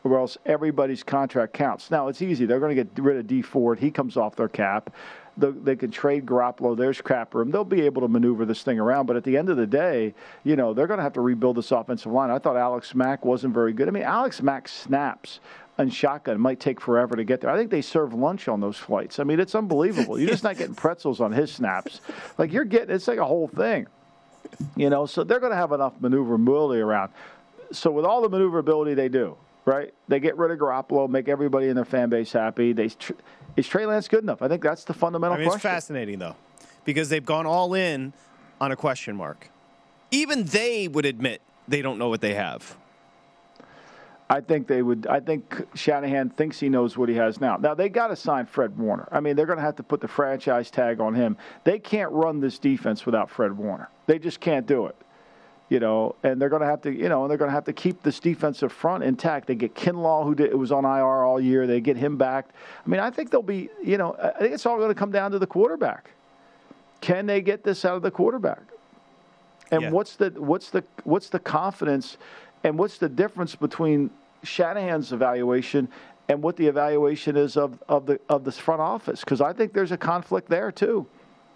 or 0.05 0.21
else 0.21 0.39
everybody's 0.47 1.03
contract 1.03 1.53
counts. 1.53 1.91
Now 1.91 2.07
it's 2.09 2.23
easy; 2.23 2.47
they're 2.47 2.61
going 2.61 2.77
to 2.77 2.85
get 2.85 3.03
rid 3.03 3.17
of 3.17 3.27
Dee 3.27 3.43
Ford. 3.43 3.79
He 3.79 3.91
comes 3.91 4.17
off 4.17 4.37
their 4.37 4.49
cap 4.49 4.91
the, 5.37 5.53
they 5.53 5.77
can 5.77 5.91
trade 5.91 6.27
Garoppolo. 6.27 6.77
There's 6.77 7.01
crap 7.01 7.35
room. 7.35 7.51
They'll 7.51 7.65
be 7.65 7.83
able 7.83 8.03
to 8.03 8.09
maneuver 8.09 8.45
this 8.45 8.63
thing 8.63 8.79
around. 8.79 9.07
But 9.07 9.17
at 9.17 9.25
the 9.25 9.37
end 9.37 9.49
of 9.49 9.57
the 9.57 9.67
day, 9.67 10.15
you 10.45 10.57
know, 10.57 10.73
they're 10.73 10.87
going 10.87 10.99
to 10.99 11.05
have 11.05 11.13
to 11.15 11.21
rebuild 11.21 11.57
this 11.57 11.71
offensive 11.73 12.11
line. 12.13 12.31
I 12.31 12.39
thought 12.39 12.57
Alex 12.57 12.95
Mack 12.95 13.25
wasn't 13.25 13.55
very 13.55 13.73
good. 13.73 13.89
I 13.89 13.91
mean, 13.91 14.03
Alex 14.03 14.43
Mack 14.43 14.69
snaps 14.69 15.41
and 15.79 15.93
shotgun 15.93 16.41
might 16.41 16.61
take 16.61 16.81
forever 16.81 17.17
to 17.17 17.25
get 17.25 17.41
there. 17.41 17.51
I 17.51 17.57
think 17.57 17.71
they 17.71 17.83
serve 17.83 18.15
lunch 18.15 18.49
on 18.49 18.61
those 18.61 18.77
flights. 18.77 19.19
I 19.19 19.25
mean, 19.25 19.41
it's 19.41 19.55
unbelievable. 19.55 20.19
You're 20.19 20.31
just 20.31 20.45
not 20.45 20.57
getting 20.59 20.75
pretzels 20.75 21.21
on 21.21 21.33
his 21.33 21.53
snaps. 21.53 22.01
Like 22.39 22.53
you're 22.53 22.65
getting, 22.65 22.95
it's 22.95 23.09
like 23.09 23.19
a 23.19 23.25
whole 23.25 23.49
thing. 23.49 23.87
You 24.77 24.91
know, 24.91 25.07
so 25.07 25.25
they're 25.25 25.41
going 25.41 25.53
to 25.53 25.57
have 25.57 25.73
enough 25.73 25.95
maneuverability 26.01 26.81
around. 26.81 27.13
So 27.73 27.91
with 27.91 28.05
all 28.05 28.23
the 28.23 28.29
maneuverability 28.29 28.95
they 28.95 29.09
do, 29.09 29.37
right? 29.65 29.93
They 30.09 30.21
get 30.21 30.39
rid 30.39 30.53
of 30.53 30.59
Garoppolo, 30.59 31.09
make 31.09 31.29
everybody 31.29 31.69
in 31.69 31.75
their 31.75 31.85
fan 31.85 32.09
base 32.09 32.33
happy. 32.33 32.73
They 32.73 32.91
is 33.57 33.67
Trey 33.67 33.87
Lance 33.87 34.07
good 34.09 34.23
enough? 34.23 34.43
I 34.43 34.49
think 34.49 34.63
that's 34.63 34.85
the 34.85 34.95
fundamental 34.95 35.37
I 35.37 35.41
mean, 35.41 35.49
question. 35.49 35.69
It's 35.69 35.75
fascinating, 35.75 36.19
though, 36.19 36.37
because 36.85 37.09
they've 37.09 37.25
gone 37.25 37.47
all 37.47 37.75
in 37.75 38.13
on 38.61 38.71
a 38.71 38.77
question 38.77 39.17
mark. 39.17 39.51
Even 40.11 40.45
they 40.45 40.89
would 40.89 41.05
admit 41.05 41.43
they 41.67 41.83
don't 41.83 41.99
know 41.99 42.09
what 42.09 42.21
they 42.21 42.35
have. 42.35 42.77
I 44.29 44.41
think 44.41 44.67
they 44.67 44.83
would. 44.83 45.07
I 45.07 45.21
think 45.21 45.67
Shanahan 45.75 46.31
thinks 46.31 46.59
he 46.59 46.69
knows 46.69 46.97
what 46.99 47.09
he 47.09 47.15
has 47.15 47.41
now. 47.41 47.57
Now 47.59 47.75
they 47.75 47.89
got 47.89 48.09
to 48.09 48.17
sign 48.17 48.47
Fred 48.47 48.77
Warner. 48.77 49.09
I 49.13 49.21
mean, 49.21 49.37
they're 49.37 49.47
going 49.47 49.59
to 49.59 49.65
have 49.65 49.77
to 49.77 49.85
put 49.85 50.01
the 50.01 50.09
franchise 50.09 50.71
tag 50.71 51.01
on 51.01 51.15
him. 51.15 51.37
They 51.63 51.79
can't 51.79 52.11
run 52.11 52.41
this 52.41 52.59
defense 52.59 53.07
without 53.07 53.31
Fred 53.31 53.57
Warner. 53.57 53.89
They 54.07 54.19
just 54.19 54.41
can't 54.41 54.67
do 54.67 54.87
it. 54.87 54.97
you 55.69 55.81
know, 55.81 56.15
and 56.23 56.41
they're 56.41 56.49
going 56.49 56.63
to 56.63 56.67
have 56.67 56.81
to, 56.83 56.93
you 56.93 57.09
know, 57.09 57.23
and 57.23 57.31
they're 57.31 57.39
going 57.39 57.49
to 57.49 57.55
have 57.55 57.65
to 57.65 57.73
keep 57.73 58.03
this 58.03 58.21
defensive 58.21 58.73
front 58.73 59.03
intact. 59.03 59.49
They 59.49 59.57
get 59.57 59.75
Kinlaw, 59.75 60.25
who 60.25 60.35
did, 60.35 60.55
was 60.55 60.71
on 60.71 60.85
IR 60.85 61.25
all 61.25 61.41
year. 61.41 61.67
They 61.67 61.81
get 61.81 61.97
him 61.97 62.17
back. 62.17 62.51
I 62.85 62.89
mean, 62.89 63.01
I 63.01 63.11
think 63.11 63.31
they'll 63.31 63.43
be, 63.43 63.69
you 63.83 63.99
know, 63.99 64.17
I 64.23 64.39
think 64.39 64.55
it's 64.55 64.65
all 64.65 64.77
going 64.77 64.91
to 64.91 64.95
come 64.95 65.11
down 65.11 65.33
to 65.33 65.39
the 65.39 65.47
quarterback. 65.47 66.11
Can 67.01 67.27
they 67.27 67.41
get 67.41 67.65
this 67.65 67.85
out 67.85 67.97
of 67.97 68.03
the 68.03 68.11
quarterback? 68.11 68.63
And 69.73 69.83
yeah. 69.83 69.91
what's 69.91 70.15
the 70.15 70.31
what's 70.37 70.71
the 70.71 70.85
what's 71.03 71.29
the 71.29 71.41
confidence, 71.41 72.19
and 72.67 72.79
what's 72.79 72.99
the 72.99 73.09
difference 73.09 73.55
between 73.55 74.11
Shanahan's 74.43 75.13
evaluation 75.13 75.89
and 76.29 76.43
what 76.43 76.57
the 76.57 76.67
evaluation 76.67 77.37
is 77.37 77.57
of 77.57 77.83
of 77.89 78.07
the 78.07 78.21
of 78.29 78.45
this 78.45 78.59
front 78.59 78.81
office? 78.81 79.21
Because 79.21 79.41
I 79.41 79.53
think 79.53 79.73
there's 79.73 79.93
a 79.93 79.97
conflict 79.97 80.49
there 80.49 80.73
too. 80.73 81.07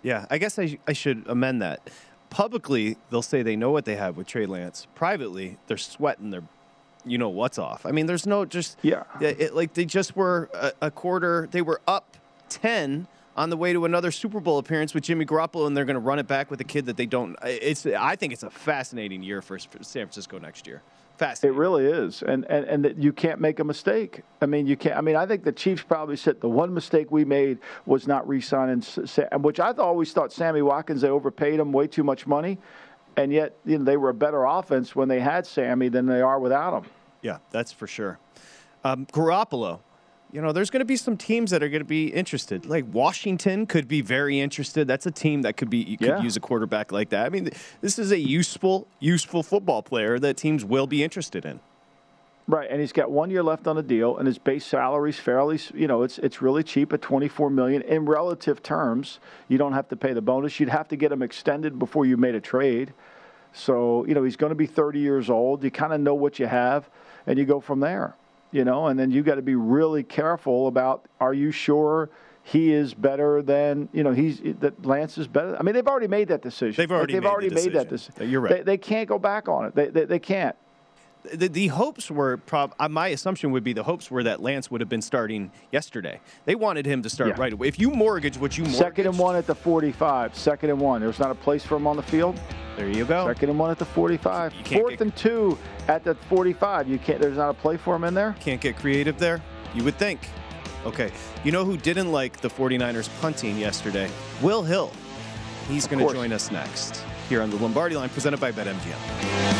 Yeah, 0.03 0.25
I 0.31 0.39
guess 0.39 0.59
I, 0.59 0.79
I 0.87 0.95
should 0.95 1.25
amend 1.27 1.61
that 1.61 1.91
publicly 2.31 2.97
they'll 3.11 3.21
say 3.23 3.43
they 3.43 3.57
know 3.57 3.71
what 3.71 3.85
they 3.85 3.97
have 3.97 4.17
with 4.17 4.27
Trey 4.27 4.47
Lance. 4.47 4.87
Privately, 4.95 5.59
they're 5.67 5.77
sweating 5.77 6.31
their 6.31 6.45
you 7.05 7.19
know 7.19 7.29
what's 7.29 7.59
off. 7.59 7.85
I 7.85 7.91
mean, 7.91 8.07
there's 8.07 8.27
no 8.27 8.45
just 8.45 8.79
yeah. 8.83 9.05
It, 9.21 9.55
like 9.55 9.75
they 9.75 9.85
just 9.85 10.17
were 10.17 10.49
a, 10.55 10.73
a, 10.83 10.91
quarter. 10.91 11.49
They 11.51 11.63
were 11.63 11.81
up 11.87 12.17
ten 12.49 13.07
on 13.37 13.51
the 13.51 13.57
way 13.57 13.73
to 13.73 13.85
another 13.85 14.11
Super 14.11 14.39
Bowl 14.39 14.59
appearance 14.59 14.95
with 14.95 15.05
Jimmy 15.05 15.25
Garoppolo, 15.25 15.67
and 15.67 15.77
they're 15.77 15.87
going 15.87 15.95
to 15.95 16.01
run 16.01 16.19
it 16.19 16.27
back 16.27 16.51
with 16.51 16.61
a 16.61 16.65
kid 16.65 16.87
that 16.87 16.97
they 16.97 17.07
don't. 17.07 17.37
It's. 17.43 17.85
I 17.87 18.17
think 18.17 18.33
it's 18.33 18.43
a 18.43 18.51
fascinating 18.51 19.23
year 19.23 19.43
for 19.43 19.59
San 19.59 19.79
Francisco 19.81 20.39
next 20.39 20.67
year. 20.67 20.83
Fascinating. 21.21 21.55
It 21.55 21.61
really 21.61 21.85
is, 21.85 22.23
and 22.23 22.47
and 22.47 22.64
and 22.64 22.83
that 22.83 22.97
you 22.97 23.12
can't 23.12 23.43
make 23.43 23.61
a 23.61 23.64
mistake. 23.64 24.23
I 24.41 24.47
mean, 24.47 24.66
you 24.66 24.75
can't. 24.75 24.97
I 24.97 25.03
mean, 25.03 25.16
I 25.16 25.27
think 25.27 25.45
the 25.45 25.53
Chiefs 25.53 25.83
probably 25.83 26.16
said 26.16 26.41
the 26.41 26.49
one 26.49 26.73
mistake 26.73 27.11
we 27.11 27.27
made 27.27 27.59
was 27.85 28.07
not 28.07 28.27
re-signing, 28.27 28.81
Sam, 28.81 29.43
which 29.43 29.61
I 29.61 29.73
always 29.73 30.14
thought 30.14 30.33
Sammy 30.33 30.62
Watkins. 30.62 31.03
They 31.03 31.11
overpaid 31.11 31.61
him 31.61 31.73
way 31.73 31.89
too 31.89 32.05
much 32.05 32.27
money, 32.27 32.57
and 33.18 33.31
yet 33.35 33.55
you 33.66 33.77
know 33.77 33.85
they 33.85 33.99
were 33.99 34.09
a 34.09 34.14
better 34.14 34.47
offense 34.47 34.97
when 34.97 35.09
they 35.09 35.21
had 35.21 35.47
Sammy 35.47 35.91
than 35.91 36.07
they 36.07 36.23
are 36.23 36.41
without 36.41 36.73
him. 36.73 36.91
Yeah, 37.21 37.37
that's 37.51 37.71
for 37.71 37.87
sure. 37.87 38.18
Um, 38.83 39.05
Garoppolo, 39.05 39.81
you 40.33 40.41
know, 40.41 40.53
there's 40.53 40.70
going 40.70 40.81
to 40.81 40.87
be 40.87 40.97
some 40.97 41.16
teams 41.16 41.51
that 41.51 41.62
are 41.62 41.68
going 41.68 41.81
to 41.81 41.85
be 41.85 42.09
interested. 42.09 42.66
Like 42.66 42.85
Washington 42.93 43.66
could 43.66 43.89
be 43.89 44.01
very 44.01 44.41
interested. 44.41 44.87
That's 44.87 45.07
a 45.07 45.11
team 45.11 45.43
that 45.43 45.57
could 45.57 45.70
be 45.70 45.78
you 45.78 45.99
could 45.99 46.09
yeah. 46.09 46.22
use 46.22 46.37
a 46.37 46.41
quarterback 46.41 46.93
like 46.93 47.11
that. 47.11 47.26
I 47.26 47.28
mean, 47.28 47.51
this 47.81 47.99
is 47.99 48.12
a 48.12 48.18
useful, 48.18 48.87
useful 49.01 49.43
football 49.43 49.83
player 49.83 50.18
that 50.18 50.37
teams 50.37 50.64
will 50.64 50.87
be 50.87 51.03
interested 51.03 51.45
in. 51.45 51.61
Right, 52.47 52.68
and 52.68 52.81
he's 52.81 52.93
got 52.93 53.11
one 53.12 53.31
year 53.31 53.45
left 53.45 53.68
on 53.68 53.76
the 53.76 53.83
deal, 53.83 54.16
and 54.16 54.26
his 54.26 54.37
base 54.37 54.66
salary 54.66 55.11
is 55.11 55.18
fairly, 55.18 55.61
you 55.72 55.87
know, 55.87 56.03
it's 56.03 56.18
it's 56.18 56.43
really 56.43 56.64
cheap 56.64 56.93
at 56.93 57.01
twenty 57.01 57.28
four 57.28 57.49
million 57.49 57.83
in 57.83 58.07
relative 58.07 58.61
terms. 58.61 59.20
You 59.49 59.57
don't 59.57 59.72
have 59.72 59.89
to 59.89 59.97
pay 59.97 60.14
the 60.14 60.20
bonus. 60.20 60.59
You'd 60.59 60.68
have 60.68 60.89
to 60.89 60.97
get 60.97 61.12
him 61.12 61.22
extended 61.22 61.78
before 61.78 62.07
you 62.07 62.16
made 62.16 62.35
a 62.35 62.41
trade. 62.41 62.93
So 63.53 64.05
you 64.07 64.14
know 64.14 64.24
he's 64.24 64.37
going 64.37 64.51
to 64.51 64.57
be 64.57 64.66
thirty 64.66 64.99
years 64.99 65.31
old. 65.31 65.62
You 65.62 65.70
kind 65.70 65.93
of 65.93 66.01
know 66.01 66.14
what 66.14 66.41
you 66.41 66.47
have, 66.47 66.91
and 67.24 67.39
you 67.39 67.45
go 67.45 67.61
from 67.61 67.81
there 67.81 68.16
you 68.53 68.65
know, 68.65 68.87
and 68.87 68.99
then 68.99 69.11
you 69.11 69.23
got 69.23 69.37
to 69.37 69.43
be 69.43 69.55
really 69.55 70.03
careful 70.03 70.67
about 70.67 71.07
are 71.21 71.35
you 71.35 71.51
sure 71.51 72.11
he 72.43 72.73
is 72.73 72.95
better 72.95 73.43
than 73.43 73.89
you 73.93 74.03
know 74.03 74.13
he's 74.13 74.41
that 74.61 74.85
Lance 74.85 75.19
is 75.19 75.29
better. 75.29 75.57
I 75.59 75.63
mean, 75.63 75.75
they've 75.75 75.87
already 75.87 76.09
made 76.09 76.29
that 76.29 76.43
decision. 76.43 76.81
They've 76.81 76.91
already, 76.91 77.13
they've 77.13 77.23
made, 77.23 77.29
already 77.29 77.51
made 77.51 77.73
that 77.75 77.89
decision. 77.89 78.31
You're 78.31 78.41
right. 78.41 78.57
They, 78.57 78.63
they, 78.63 78.79
can't 78.79 79.09
go 79.09 79.19
back 79.19 79.49
on 79.49 79.67
it. 79.67 79.75
They 79.75 79.89
they, 79.89 80.05
they 80.05 80.19
can't. 80.19 80.57
The, 81.23 81.49
the, 81.49 81.66
hopes 81.68 82.11
were 82.11 82.39
prob- 82.39 82.75
uh, 82.79 82.89
my 82.89 83.09
assumption 83.09 83.51
would 83.53 83.62
be 83.62 83.73
the 83.73 83.83
hopes 83.83 84.11
were 84.11 84.23
that 84.23 84.41
Lance 84.41 84.71
would 84.71 84.81
have 84.81 84.89
been 84.89 85.03
starting 85.03 85.51
yesterday. 85.71 86.21
They 86.47 86.55
wanted 86.55 86.87
him 86.87 87.03
to 87.03 87.11
start 87.11 87.31
yeah. 87.31 87.41
right 87.41 87.53
away. 87.53 87.68
If 87.68 87.79
you 87.79 87.91
mortgage 87.91 88.39
what 88.39 88.57
you 88.57 88.64
mortgage, 88.64 88.79
second 88.79 89.07
and 89.07 89.18
one 89.18 89.37
at 89.37 89.47
the 89.47 89.55
45, 89.55 90.35
second 90.35 90.71
and 90.71 90.81
one. 90.81 91.01
There's 91.03 91.18
not 91.18 91.31
a 91.31 91.35
place 91.35 91.64
for 91.64 91.77
him 91.77 91.87
on 91.87 91.97
the 91.97 92.03
field. 92.03 92.41
There 92.77 92.89
you 92.89 93.05
go. 93.05 93.27
Second 93.27 93.51
and 93.51 93.59
one 93.59 93.71
at 93.71 93.79
the 93.79 93.85
45. 93.85 94.53
Fourth 94.53 94.91
get, 94.91 95.01
and 95.01 95.14
two 95.14 95.59
at 95.89 96.05
the 96.05 96.14
45. 96.14 96.89
You 96.89 96.99
can't. 96.99 97.21
There's 97.21 97.37
not 97.37 97.51
a 97.51 97.55
play 97.55 97.77
for 97.77 97.95
him 97.95 98.05
in 98.05 98.14
there. 98.14 98.35
Can't 98.41 98.61
get 98.61 98.77
creative 98.77 99.18
there. 99.18 99.43
You 99.75 99.85
would 99.85 99.97
think. 99.97 100.21
Okay. 100.87 101.12
You 101.45 101.53
know 101.53 101.64
who 101.64 101.77
didn't 101.77 102.11
like 102.11 102.41
the 102.41 102.49
49ers 102.49 103.11
punting 103.21 103.59
yesterday? 103.59 104.11
Will 104.41 104.62
Hill. 104.62 104.91
He's 105.68 105.87
going 105.87 106.05
to 106.05 106.12
join 106.12 106.33
us 106.33 106.51
next 106.51 107.05
here 107.29 107.43
on 107.43 107.51
the 107.51 107.57
Lombardi 107.57 107.95
line 107.95 108.09
presented 108.09 108.41
by 108.41 108.51
BetMGM. 108.51 109.60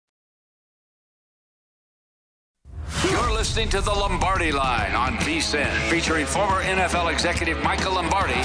Listening 3.41 3.69
to 3.69 3.81
the 3.81 3.89
Lombardi 3.89 4.51
Line 4.51 4.93
on 4.93 5.17
VSIN, 5.17 5.75
featuring 5.89 6.27
former 6.27 6.61
NFL 6.61 7.11
executive 7.11 7.59
Michael 7.63 7.95
Lombardi. 7.95 8.35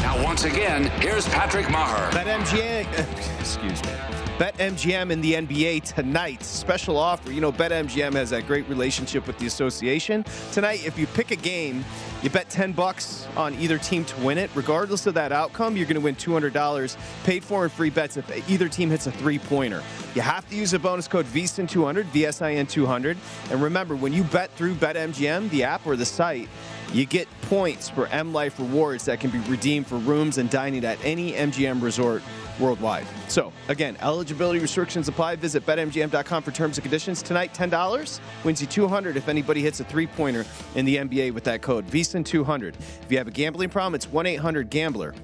Now, 0.00 0.24
once 0.24 0.44
again, 0.44 0.84
here's 1.02 1.28
Patrick 1.28 1.66
Meagher. 1.66 2.10
BetMGM, 2.12 3.40
excuse 3.40 3.82
me. 3.82 4.21
BetMGM 4.38 5.10
in 5.10 5.20
the 5.20 5.34
NBA 5.34 5.82
tonight. 5.94 6.42
Special 6.42 6.96
offer. 6.96 7.30
You 7.30 7.42
know, 7.42 7.52
BetMGM 7.52 8.14
has 8.14 8.30
that 8.30 8.46
great 8.46 8.66
relationship 8.66 9.26
with 9.26 9.38
the 9.38 9.46
association. 9.46 10.24
Tonight, 10.52 10.86
if 10.86 10.98
you 10.98 11.06
pick 11.06 11.32
a 11.32 11.36
game, 11.36 11.84
you 12.22 12.30
bet 12.30 12.48
10 12.48 12.72
bucks 12.72 13.28
on 13.36 13.54
either 13.56 13.76
team 13.76 14.06
to 14.06 14.20
win 14.20 14.38
it. 14.38 14.50
Regardless 14.54 15.06
of 15.06 15.12
that 15.14 15.32
outcome, 15.32 15.76
you're 15.76 15.86
going 15.86 15.96
to 15.96 16.00
win 16.00 16.16
$200 16.16 16.96
paid 17.24 17.44
for 17.44 17.64
in 17.64 17.70
free 17.70 17.90
bets 17.90 18.16
if 18.16 18.50
either 18.50 18.70
team 18.70 18.88
hits 18.88 19.06
a 19.06 19.12
three 19.12 19.38
pointer. 19.38 19.82
You 20.14 20.22
have 20.22 20.48
to 20.48 20.56
use 20.56 20.72
a 20.72 20.78
bonus 20.78 21.06
code 21.06 21.26
VSIN200, 21.26 22.04
VSIN200. 22.04 23.16
And 23.50 23.62
remember, 23.62 23.94
when 23.94 24.14
you 24.14 24.24
bet 24.24 24.50
through 24.52 24.76
BetMGM, 24.76 25.50
the 25.50 25.64
app 25.64 25.86
or 25.86 25.94
the 25.94 26.06
site, 26.06 26.48
you 26.92 27.06
get 27.06 27.28
points 27.42 27.88
for 27.88 28.06
M 28.08 28.32
Life 28.32 28.58
rewards 28.58 29.04
that 29.06 29.20
can 29.20 29.30
be 29.30 29.38
redeemed 29.40 29.86
for 29.86 29.96
rooms 29.96 30.38
and 30.38 30.50
dining 30.50 30.84
at 30.84 30.98
any 31.04 31.32
MGM 31.32 31.82
resort 31.82 32.22
worldwide. 32.58 33.06
So, 33.28 33.52
again, 33.68 33.96
eligibility 34.00 34.58
restrictions 34.58 35.08
apply. 35.08 35.36
Visit 35.36 35.64
betmgm.com 35.66 36.42
for 36.42 36.50
terms 36.50 36.78
and 36.78 36.82
conditions. 36.82 37.22
Tonight, 37.22 37.54
$10 37.54 38.20
wins 38.44 38.60
you 38.60 38.66
200 38.66 39.16
if 39.16 39.28
anybody 39.28 39.62
hits 39.62 39.80
a 39.80 39.84
three 39.84 40.06
pointer 40.06 40.44
in 40.74 40.84
the 40.84 40.96
NBA 40.96 41.32
with 41.32 41.44
that 41.44 41.62
code 41.62 41.86
VSIN200. 41.86 42.74
If 42.78 43.06
you 43.10 43.18
have 43.18 43.28
a 43.28 43.32
gambling 43.32 43.70
problem, 43.70 43.94
it's 43.94 44.06
1 44.06 44.26
800 44.26 44.70
Gambler. 44.70 45.14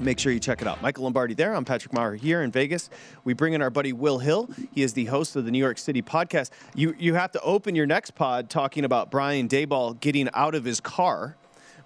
Make 0.00 0.18
sure 0.18 0.32
you 0.32 0.40
check 0.40 0.60
it 0.60 0.66
out. 0.66 0.82
Michael 0.82 1.04
Lombardi 1.04 1.34
there. 1.34 1.54
I'm 1.54 1.64
Patrick 1.64 1.94
Meagher 1.94 2.18
here 2.18 2.42
in 2.42 2.50
Vegas. 2.50 2.90
We 3.22 3.32
bring 3.32 3.52
in 3.52 3.62
our 3.62 3.70
buddy 3.70 3.92
Will 3.92 4.18
Hill. 4.18 4.50
He 4.72 4.82
is 4.82 4.92
the 4.92 5.04
host 5.06 5.36
of 5.36 5.44
the 5.44 5.50
New 5.50 5.58
York 5.58 5.78
City 5.78 6.02
podcast. 6.02 6.50
You 6.74 6.94
you 6.98 7.14
have 7.14 7.30
to 7.32 7.40
open 7.42 7.74
your 7.74 7.86
next 7.86 8.14
pod 8.14 8.50
talking 8.50 8.84
about 8.84 9.10
Brian 9.10 9.48
Daboll 9.48 9.98
getting 10.00 10.28
out 10.34 10.54
of 10.54 10.64
his 10.64 10.80
car, 10.80 11.36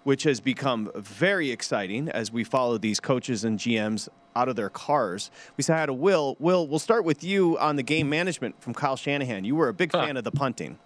which 0.04 0.22
has 0.22 0.40
become 0.40 0.90
very 0.96 1.50
exciting 1.50 2.08
as 2.08 2.32
we 2.32 2.44
follow 2.44 2.78
these 2.78 2.98
coaches 2.98 3.44
and 3.44 3.58
GMs 3.58 4.08
out 4.38 4.48
of 4.48 4.56
their 4.56 4.70
cars. 4.70 5.30
We 5.56 5.62
said 5.62 5.76
hi 5.76 5.86
to 5.86 5.92
Will. 5.92 6.36
Will, 6.38 6.66
we'll 6.66 6.78
start 6.78 7.04
with 7.04 7.24
you 7.24 7.58
on 7.58 7.76
the 7.76 7.82
game 7.82 8.08
management 8.08 8.60
from 8.62 8.72
Kyle 8.72 8.96
Shanahan. 8.96 9.44
You 9.44 9.56
were 9.56 9.68
a 9.68 9.74
big 9.74 9.92
fan 9.92 10.16
of 10.16 10.24
the 10.24 10.30
punting. 10.30 10.78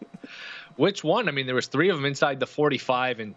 Which 0.76 1.02
one? 1.02 1.28
I 1.28 1.32
mean, 1.32 1.46
there 1.46 1.54
was 1.54 1.66
three 1.66 1.88
of 1.88 1.96
them 1.96 2.04
inside 2.04 2.38
the 2.38 2.46
45, 2.46 3.20
and 3.20 3.34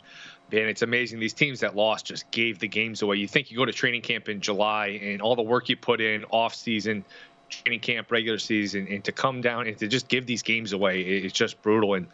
man, 0.52 0.68
it's 0.68 0.82
amazing. 0.82 1.20
These 1.20 1.34
teams 1.34 1.62
that 1.62 1.76
lost 1.76 2.06
just 2.06 2.30
gave 2.32 2.60
the 2.60 2.68
games 2.68 3.02
away. 3.02 3.16
You 3.16 3.28
think 3.28 3.50
you 3.50 3.58
go 3.58 3.66
to 3.66 3.72
training 3.72 4.02
camp 4.02 4.30
in 4.30 4.41
July 4.41 5.00
and 5.02 5.22
all 5.22 5.36
the 5.36 5.41
work 5.41 5.70
you 5.70 5.78
put 5.78 6.02
in 6.02 6.26
off 6.26 6.54
season, 6.54 7.06
training 7.50 7.80
camp, 7.80 8.12
regular 8.12 8.39
season, 8.39 8.88
and 8.89 9.04
to 9.06 9.12
come 9.12 9.41
down 9.41 9.68
and 9.68 9.78
to 9.78 9.88
just 9.88 10.08
give 10.08 10.26
these 10.26 10.43
games 10.43 10.74
away, 10.74 11.02
it's 11.02 11.34
just 11.34 11.62
brutal. 11.62 11.93
And 11.95 12.08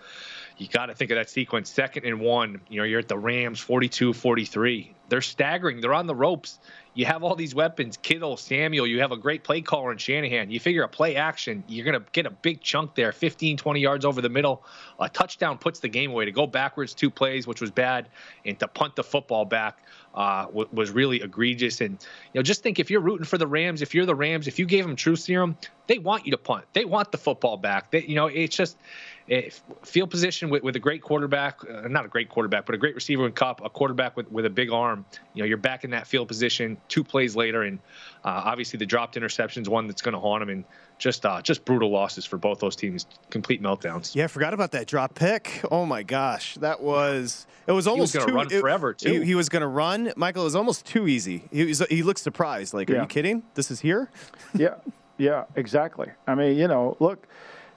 you 0.58 0.68
got 0.68 0.88
to 0.88 0.96
think 0.96 1.12
of 1.12 1.16
that 1.16 1.30
sequence. 1.30 1.70
Second 1.70 2.06
and 2.06 2.20
one, 2.20 2.62
you 2.70 2.78
know, 2.78 2.86
you're 2.86 3.00
at 3.00 3.08
the 3.08 3.18
Rams 3.18 3.60
42 3.60 4.14
43. 4.14 4.94
They're 5.10 5.22
staggering. 5.22 5.82
They're 5.82 5.94
on 5.94 6.08
the 6.08 6.16
ropes. 6.16 6.60
You 6.96 7.06
have 7.06 7.24
all 7.24 7.36
these 7.36 7.54
weapons 7.54 7.98
Kittle, 7.98 8.38
Samuel. 8.38 8.88
You 8.88 9.02
have 9.02 9.12
a 9.12 9.18
great 9.18 9.44
play 9.44 9.62
caller 9.62 9.92
in 9.92 9.98
Shanahan. 9.98 10.50
You 10.50 10.62
figure 10.62 10.84
a 10.84 10.88
play 10.88 11.18
action, 11.18 11.64
you're 11.68 11.86
going 11.86 12.00
to 12.00 12.06
get 12.14 12.26
a 12.26 12.32
big 12.32 12.62
chunk 12.62 12.96
there 12.96 13.12
15, 13.12 13.58
20 13.58 13.80
yards 13.80 14.06
over 14.06 14.22
the 14.22 14.30
middle. 14.30 14.64
A 15.00 15.10
touchdown 15.10 15.58
puts 15.58 15.80
the 15.82 15.90
game 15.90 16.12
away. 16.12 16.26
To 16.26 16.32
go 16.32 16.48
backwards 16.48 16.94
two 16.94 17.10
plays, 17.10 17.46
which 17.46 17.60
was 17.60 17.70
bad, 17.70 18.08
and 18.46 18.58
to 18.60 18.68
punt 18.68 18.96
the 18.96 19.04
football 19.04 19.44
back 19.44 19.80
uh, 20.16 20.48
was 20.52 20.92
really 20.92 21.22
egregious. 21.22 21.82
And, 21.82 21.92
you 22.34 22.40
know, 22.40 22.44
just 22.44 22.64
think 22.64 22.80
if 22.80 22.90
you're 22.90 23.02
rooting 23.02 23.26
for 23.26 23.38
the 23.38 23.48
Rams, 23.48 23.82
if 23.82 23.94
you're 23.94 24.06
the 24.06 24.16
Rams, 24.16 24.48
if 24.48 24.58
you 24.58 24.66
gave 24.66 24.88
them 24.88 24.96
true 24.96 25.18
serum, 25.18 25.58
they 25.88 26.00
want 26.00 26.26
you 26.26 26.32
to 26.32 26.38
punt. 26.38 26.64
They 26.72 26.86
want 26.86 27.12
the 27.12 27.18
football 27.18 27.58
back. 27.58 27.92
They, 27.92 28.04
you 28.04 28.16
know, 28.16 28.28
it's 28.28 28.56
just 28.56 28.78
field 29.84 30.12
position 30.12 30.50
with, 30.50 30.62
with 30.62 30.76
a 30.76 30.80
great 30.80 31.02
quarterback, 31.02 31.60
uh, 31.68 31.88
not 31.88 32.06
a 32.06 32.08
great 32.08 32.30
quarterback, 32.30 32.66
but 32.66 32.76
a 32.76 32.78
great 32.78 32.94
receiver 32.94 33.26
in 33.26 33.32
Kupp, 33.32 33.64
a 33.66 33.70
quarterback 33.70 34.16
with, 34.16 34.32
with 34.32 34.46
a 34.46 34.50
big 34.50 34.72
arm. 34.72 35.06
You 35.34 35.44
know, 35.44 35.48
you're 35.48 35.58
back 35.58 35.84
in 35.84 35.92
that 35.92 36.06
field 36.06 36.28
position 36.28 36.78
two 36.90 37.04
plays 37.04 37.36
later, 37.36 37.64
and 37.64 37.80
uh, 38.24 38.44
obviously 38.46 38.78
the 38.78 38.86
dropped 38.86 39.16
interceptions, 39.16 39.68
one 39.68 39.88
that's 39.88 40.02
going 40.02 40.14
to 40.14 40.20
haunt 40.20 40.42
them, 40.42 40.50
and 40.50 40.64
just 40.98 41.26
uh, 41.26 41.42
just 41.42 41.66
brutal 41.66 41.90
losses 41.90 42.26
for 42.26 42.38
both 42.38 42.60
those 42.60 42.76
teams, 42.76 43.08
complete 43.30 43.62
meltdowns. 43.62 44.16
Yeah, 44.16 44.26
I 44.26 44.28
forgot 44.28 44.54
about 44.54 44.72
that 44.72 44.88
drop 44.88 45.16
pick. 45.16 45.62
Oh 45.72 45.86
my 45.86 46.04
gosh, 46.04 46.56
that 46.56 46.82
was 46.82 47.48
it 47.68 47.72
was 47.72 47.88
almost 47.88 48.14
going 48.14 48.28
to 48.28 48.34
run 48.34 48.48
it, 48.52 48.60
forever 48.62 48.94
too. 48.94 49.22
He, 49.22 49.26
he 49.28 49.36
was 49.36 49.50
going 49.50 49.62
to 49.62 49.68
run, 49.68 50.14
Michael. 50.16 50.44
It 50.44 50.46
was 50.46 50.56
almost 50.56 50.86
too 50.86 51.08
easy. 51.08 51.44
He 51.52 51.66
was, 51.66 51.80
he 51.90 52.04
looked 52.04 52.20
surprised. 52.20 52.74
Like, 52.74 52.90
are 52.92 53.02
you 53.02 53.08
kidding? 53.08 53.44
This 53.56 53.72
is 53.72 53.80
here. 53.80 54.10
yeah, 54.54 54.76
yeah, 55.18 55.46
exactly. 55.56 56.10
I 56.28 56.36
mean, 56.36 56.58
you 56.58 56.68
know, 56.68 56.96
look, 57.00 57.28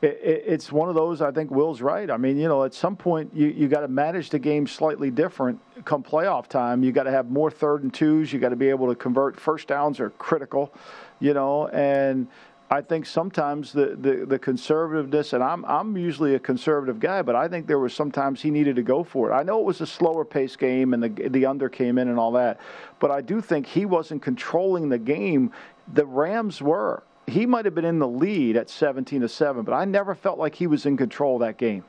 it, 0.01 0.21
it, 0.23 0.45
it's 0.47 0.71
one 0.71 0.89
of 0.89 0.95
those. 0.95 1.21
I 1.21 1.31
think 1.31 1.51
Will's 1.51 1.81
right. 1.81 2.11
I 2.11 2.17
mean, 2.17 2.39
you 2.39 2.49
know, 2.49 2.65
at 2.65 2.75
some 2.75 2.97
point 2.97 3.31
you 3.35 3.49
you 3.49 3.69
got 3.69 3.81
to 3.81 3.89
manage 3.89 4.31
the 4.31 4.39
game 4.39 4.67
slightly 4.67 5.11
different. 5.11 5.61
Come 5.85 6.03
playoff 6.03 6.47
time, 6.47 6.83
you 6.83 6.93
got 6.93 7.05
to 7.05 7.11
have 7.11 7.31
more 7.31 7.51
third 7.51 7.83
and 7.83 7.93
twos. 7.93 8.33
You 8.33 8.39
got 8.39 8.51
to 8.51 8.57
be 8.57 8.69
able 8.69 8.89
to 8.89 8.95
convert. 8.95 9.39
First 9.39 9.69
downs 9.69 10.01
are 10.01 10.11
critical, 10.11 10.73
you 11.21 11.35
know, 11.35 11.69
and. 11.69 12.29
I 12.71 12.83
think 12.83 13.07
sometimes 13.07 13.73
the, 13.73 13.97
the, 13.99 14.27
the 14.27 14.39
conservativeness, 14.39 15.33
and 15.33 15.43
I'm 15.43 15.65
I'm 15.65 15.97
usually 15.97 16.35
a 16.35 16.39
conservative 16.39 17.01
guy, 17.01 17.23
but 17.23 17.35
I 17.35 17.49
think 17.49 17.67
there 17.67 17.79
was 17.79 17.95
sometimes 17.95 18.43
he 18.43 18.51
needed 18.51 18.77
to 18.77 18.83
go 18.83 19.03
for 19.03 19.31
it. 19.31 19.35
I 19.35 19.43
know 19.43 19.59
it 19.59 19.65
was 19.65 19.81
a 19.81 19.87
slower 19.87 20.23
pace 20.23 20.55
game, 20.55 20.93
and 20.93 21.03
the 21.03 21.29
the 21.31 21.47
under 21.47 21.71
came 21.71 21.97
in 21.97 22.09
and 22.09 22.19
all 22.19 22.33
that, 22.33 22.61
but 22.99 23.11
I 23.11 23.23
do 23.23 23.41
think 23.41 23.65
he 23.65 23.87
wasn't 23.87 24.21
controlling 24.21 24.91
the 24.91 24.99
game. 24.99 25.51
The 25.95 26.05
Rams 26.05 26.61
were. 26.61 27.05
He 27.29 27.47
might 27.47 27.64
have 27.64 27.74
been 27.74 27.85
in 27.85 27.99
the 27.99 28.09
lead 28.09 28.57
at 28.57 28.70
17 28.70 29.20
to 29.20 29.29
seven, 29.29 29.62
but 29.62 29.72
I 29.72 29.85
never 29.85 30.14
felt 30.14 30.39
like 30.39 30.55
he 30.55 30.66
was 30.66 30.87
in 30.87 30.97
control 30.97 31.37
of 31.37 31.41
that 31.41 31.57
game. 31.59 31.85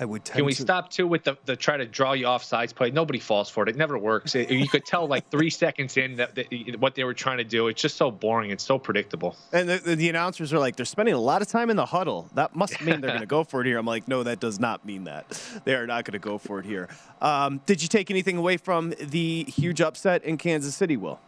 I 0.00 0.04
would. 0.04 0.24
Tell 0.24 0.36
you. 0.36 0.42
Can 0.42 0.46
we 0.46 0.52
stop 0.52 0.90
too 0.90 1.08
with 1.08 1.24
the, 1.24 1.36
the 1.44 1.56
try 1.56 1.76
to 1.76 1.84
draw 1.84 2.12
you 2.12 2.26
off 2.26 2.44
sides 2.44 2.72
play? 2.72 2.90
Nobody 2.92 3.18
falls 3.18 3.50
for 3.50 3.64
it. 3.64 3.68
It 3.68 3.76
never 3.76 3.98
works. 3.98 4.34
It- 4.34 4.48
you 4.50 4.68
could 4.68 4.84
tell 4.84 5.08
like 5.08 5.28
three 5.28 5.50
seconds 5.64 5.96
in 5.96 6.16
that, 6.16 6.36
that 6.36 6.76
what 6.78 6.94
they 6.94 7.02
were 7.02 7.14
trying 7.14 7.38
to 7.38 7.44
do. 7.44 7.66
It's 7.68 7.82
just 7.82 7.96
so 7.96 8.10
boring. 8.10 8.50
It's 8.50 8.62
so 8.64 8.78
predictable. 8.78 9.36
And 9.52 9.68
the, 9.68 9.78
the, 9.78 9.96
the 9.96 10.08
announcers 10.08 10.52
are 10.52 10.58
like, 10.60 10.76
they're 10.76 10.86
spending 10.86 11.14
a 11.14 11.20
lot 11.20 11.42
of 11.42 11.48
time 11.48 11.68
in 11.68 11.76
the 11.76 11.86
huddle. 11.86 12.28
That 12.34 12.54
must 12.54 12.80
mean 12.84 13.00
they're 13.00 13.10
going 13.10 13.20
to 13.20 13.26
go 13.26 13.42
for 13.42 13.60
it 13.62 13.66
here. 13.66 13.78
I'm 13.78 13.86
like, 13.86 14.06
no, 14.06 14.22
that 14.22 14.38
does 14.38 14.60
not 14.60 14.84
mean 14.84 15.04
that. 15.04 15.26
They 15.64 15.74
are 15.74 15.86
not 15.86 16.04
going 16.04 16.12
to 16.12 16.18
go 16.20 16.38
for 16.38 16.60
it 16.60 16.66
here. 16.66 16.88
Um, 17.20 17.60
did 17.66 17.82
you 17.82 17.88
take 17.88 18.08
anything 18.10 18.36
away 18.36 18.56
from 18.56 18.94
the 19.00 19.44
huge 19.44 19.80
upset 19.80 20.22
in 20.22 20.38
Kansas 20.38 20.76
City, 20.76 20.96
Will? 20.96 21.18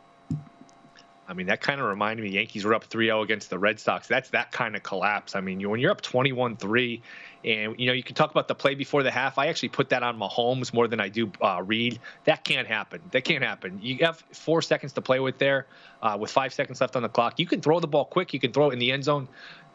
I 1.30 1.32
mean, 1.32 1.46
that 1.46 1.60
kind 1.60 1.80
of 1.80 1.86
reminded 1.86 2.24
me. 2.24 2.30
Yankees 2.30 2.64
were 2.64 2.74
up 2.74 2.88
3-0 2.88 3.22
against 3.22 3.50
the 3.50 3.58
Red 3.58 3.78
Sox. 3.78 4.08
That's 4.08 4.30
that 4.30 4.50
kind 4.50 4.74
of 4.74 4.82
collapse. 4.82 5.36
I 5.36 5.40
mean, 5.40 5.60
you, 5.60 5.70
when 5.70 5.78
you're 5.78 5.92
up 5.92 6.02
21-3, 6.02 7.00
and 7.44 7.78
you 7.78 7.86
know 7.86 7.92
you 7.92 8.02
can 8.02 8.14
talk 8.14 8.30
about 8.30 8.48
the 8.48 8.54
play 8.54 8.74
before 8.74 9.02
the 9.02 9.10
half. 9.10 9.38
I 9.38 9.46
actually 9.46 9.70
put 9.70 9.88
that 9.90 10.02
on 10.02 10.18
Mahomes 10.18 10.74
more 10.74 10.88
than 10.88 11.00
I 11.00 11.08
do 11.08 11.32
uh, 11.40 11.62
Reid. 11.64 11.98
That 12.24 12.44
can't 12.44 12.66
happen. 12.66 13.00
That 13.12 13.24
can't 13.24 13.42
happen. 13.42 13.78
You 13.80 14.04
have 14.04 14.22
four 14.32 14.60
seconds 14.60 14.92
to 14.94 15.00
play 15.00 15.20
with 15.20 15.38
there, 15.38 15.66
uh, 16.02 16.18
with 16.20 16.30
five 16.30 16.52
seconds 16.52 16.80
left 16.80 16.96
on 16.96 17.02
the 17.02 17.08
clock. 17.08 17.38
You 17.38 17.46
can 17.46 17.60
throw 17.62 17.80
the 17.80 17.88
ball 17.88 18.04
quick. 18.04 18.34
You 18.34 18.40
can 18.40 18.52
throw 18.52 18.70
it 18.70 18.74
in 18.74 18.78
the 18.78 18.92
end 18.92 19.04
zone. 19.04 19.28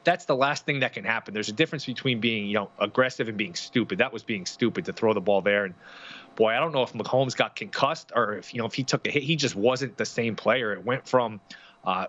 That's 0.03 0.25
the 0.25 0.35
last 0.35 0.67
thing 0.67 0.81
that 0.81 0.93
can 0.93 1.03
happen. 1.03 1.33
There's 1.33 1.49
a 1.49 1.53
difference 1.53 1.85
between 1.85 2.19
being 2.19 2.45
you 2.45 2.53
know 2.53 2.69
aggressive 2.79 3.29
and 3.29 3.37
being 3.37 3.55
stupid. 3.55 3.97
That 3.97 4.13
was 4.13 4.23
being 4.23 4.45
stupid 4.45 4.85
to 4.85 4.93
throw 4.93 5.13
the 5.13 5.21
ball 5.21 5.41
there 5.41 5.65
and 5.65 5.73
boy, 6.35 6.51
I 6.51 6.59
don't 6.59 6.73
know 6.73 6.83
if 6.83 6.93
Mahomes 6.93 7.35
got 7.35 7.55
concussed 7.55 8.11
or 8.15 8.37
if 8.37 8.53
you 8.53 8.59
know 8.59 8.65
if 8.65 8.73
he 8.73 8.83
took 8.83 9.07
a 9.07 9.11
hit. 9.11 9.23
He 9.23 9.35
just 9.35 9.55
wasn't 9.55 9.97
the 9.97 10.05
same 10.05 10.35
player. 10.35 10.73
It 10.73 10.85
went 10.85 11.07
from 11.07 11.39
uh, 11.85 12.07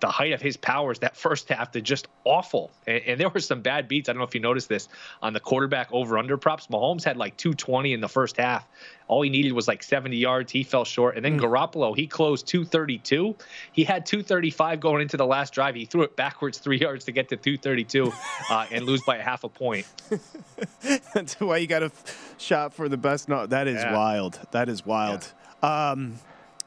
the 0.00 0.06
height 0.08 0.32
of 0.32 0.40
his 0.40 0.56
powers 0.56 1.00
that 1.00 1.16
first 1.16 1.48
half 1.48 1.72
to 1.72 1.80
just 1.80 2.06
awful. 2.24 2.70
And, 2.86 3.02
and 3.06 3.20
there 3.20 3.28
were 3.28 3.40
some 3.40 3.62
bad 3.62 3.88
beats. 3.88 4.08
I 4.08 4.12
don't 4.12 4.18
know 4.18 4.24
if 4.24 4.34
you 4.34 4.40
noticed 4.40 4.68
this 4.68 4.88
on 5.22 5.32
the 5.32 5.40
quarterback 5.40 5.88
over 5.92 6.18
under 6.18 6.36
props. 6.36 6.68
Mahomes 6.68 7.02
had 7.02 7.16
like 7.16 7.36
220 7.36 7.92
in 7.92 8.00
the 8.00 8.08
first 8.08 8.36
half. 8.36 8.64
All 9.08 9.22
he 9.22 9.30
needed 9.30 9.52
was 9.52 9.66
like 9.66 9.82
70 9.82 10.16
yards. 10.16 10.52
He 10.52 10.62
fell 10.62 10.84
short. 10.84 11.16
And 11.16 11.24
then 11.24 11.40
Garoppolo, 11.40 11.96
he 11.96 12.06
closed 12.06 12.46
232. 12.46 13.34
He 13.72 13.82
had 13.84 14.06
235 14.06 14.78
going 14.78 15.02
into 15.02 15.16
the 15.16 15.26
last 15.26 15.52
drive. 15.52 15.74
He 15.74 15.84
threw 15.84 16.02
it 16.02 16.14
backwards 16.14 16.58
three 16.58 16.78
yards 16.80 17.04
to 17.06 17.12
get 17.12 17.28
to 17.30 17.36
232 17.36 18.12
uh, 18.50 18.66
and 18.70 18.84
lose 18.84 19.02
by 19.02 19.16
a 19.16 19.22
half 19.22 19.42
a 19.42 19.48
point. 19.48 19.86
That's 21.14 21.40
why 21.40 21.56
you 21.58 21.66
got 21.66 21.82
a 21.82 21.86
f- 21.86 22.34
shot 22.38 22.74
for 22.74 22.88
the 22.88 22.96
best. 22.96 23.28
No, 23.28 23.46
that 23.46 23.66
is 23.66 23.76
Yeah. 23.82 23.94
wild. 23.94 24.38
That 24.52 24.68
is 24.68 24.84
wild. 24.86 25.32
Yeah. 25.62 25.90
Um, 25.90 26.18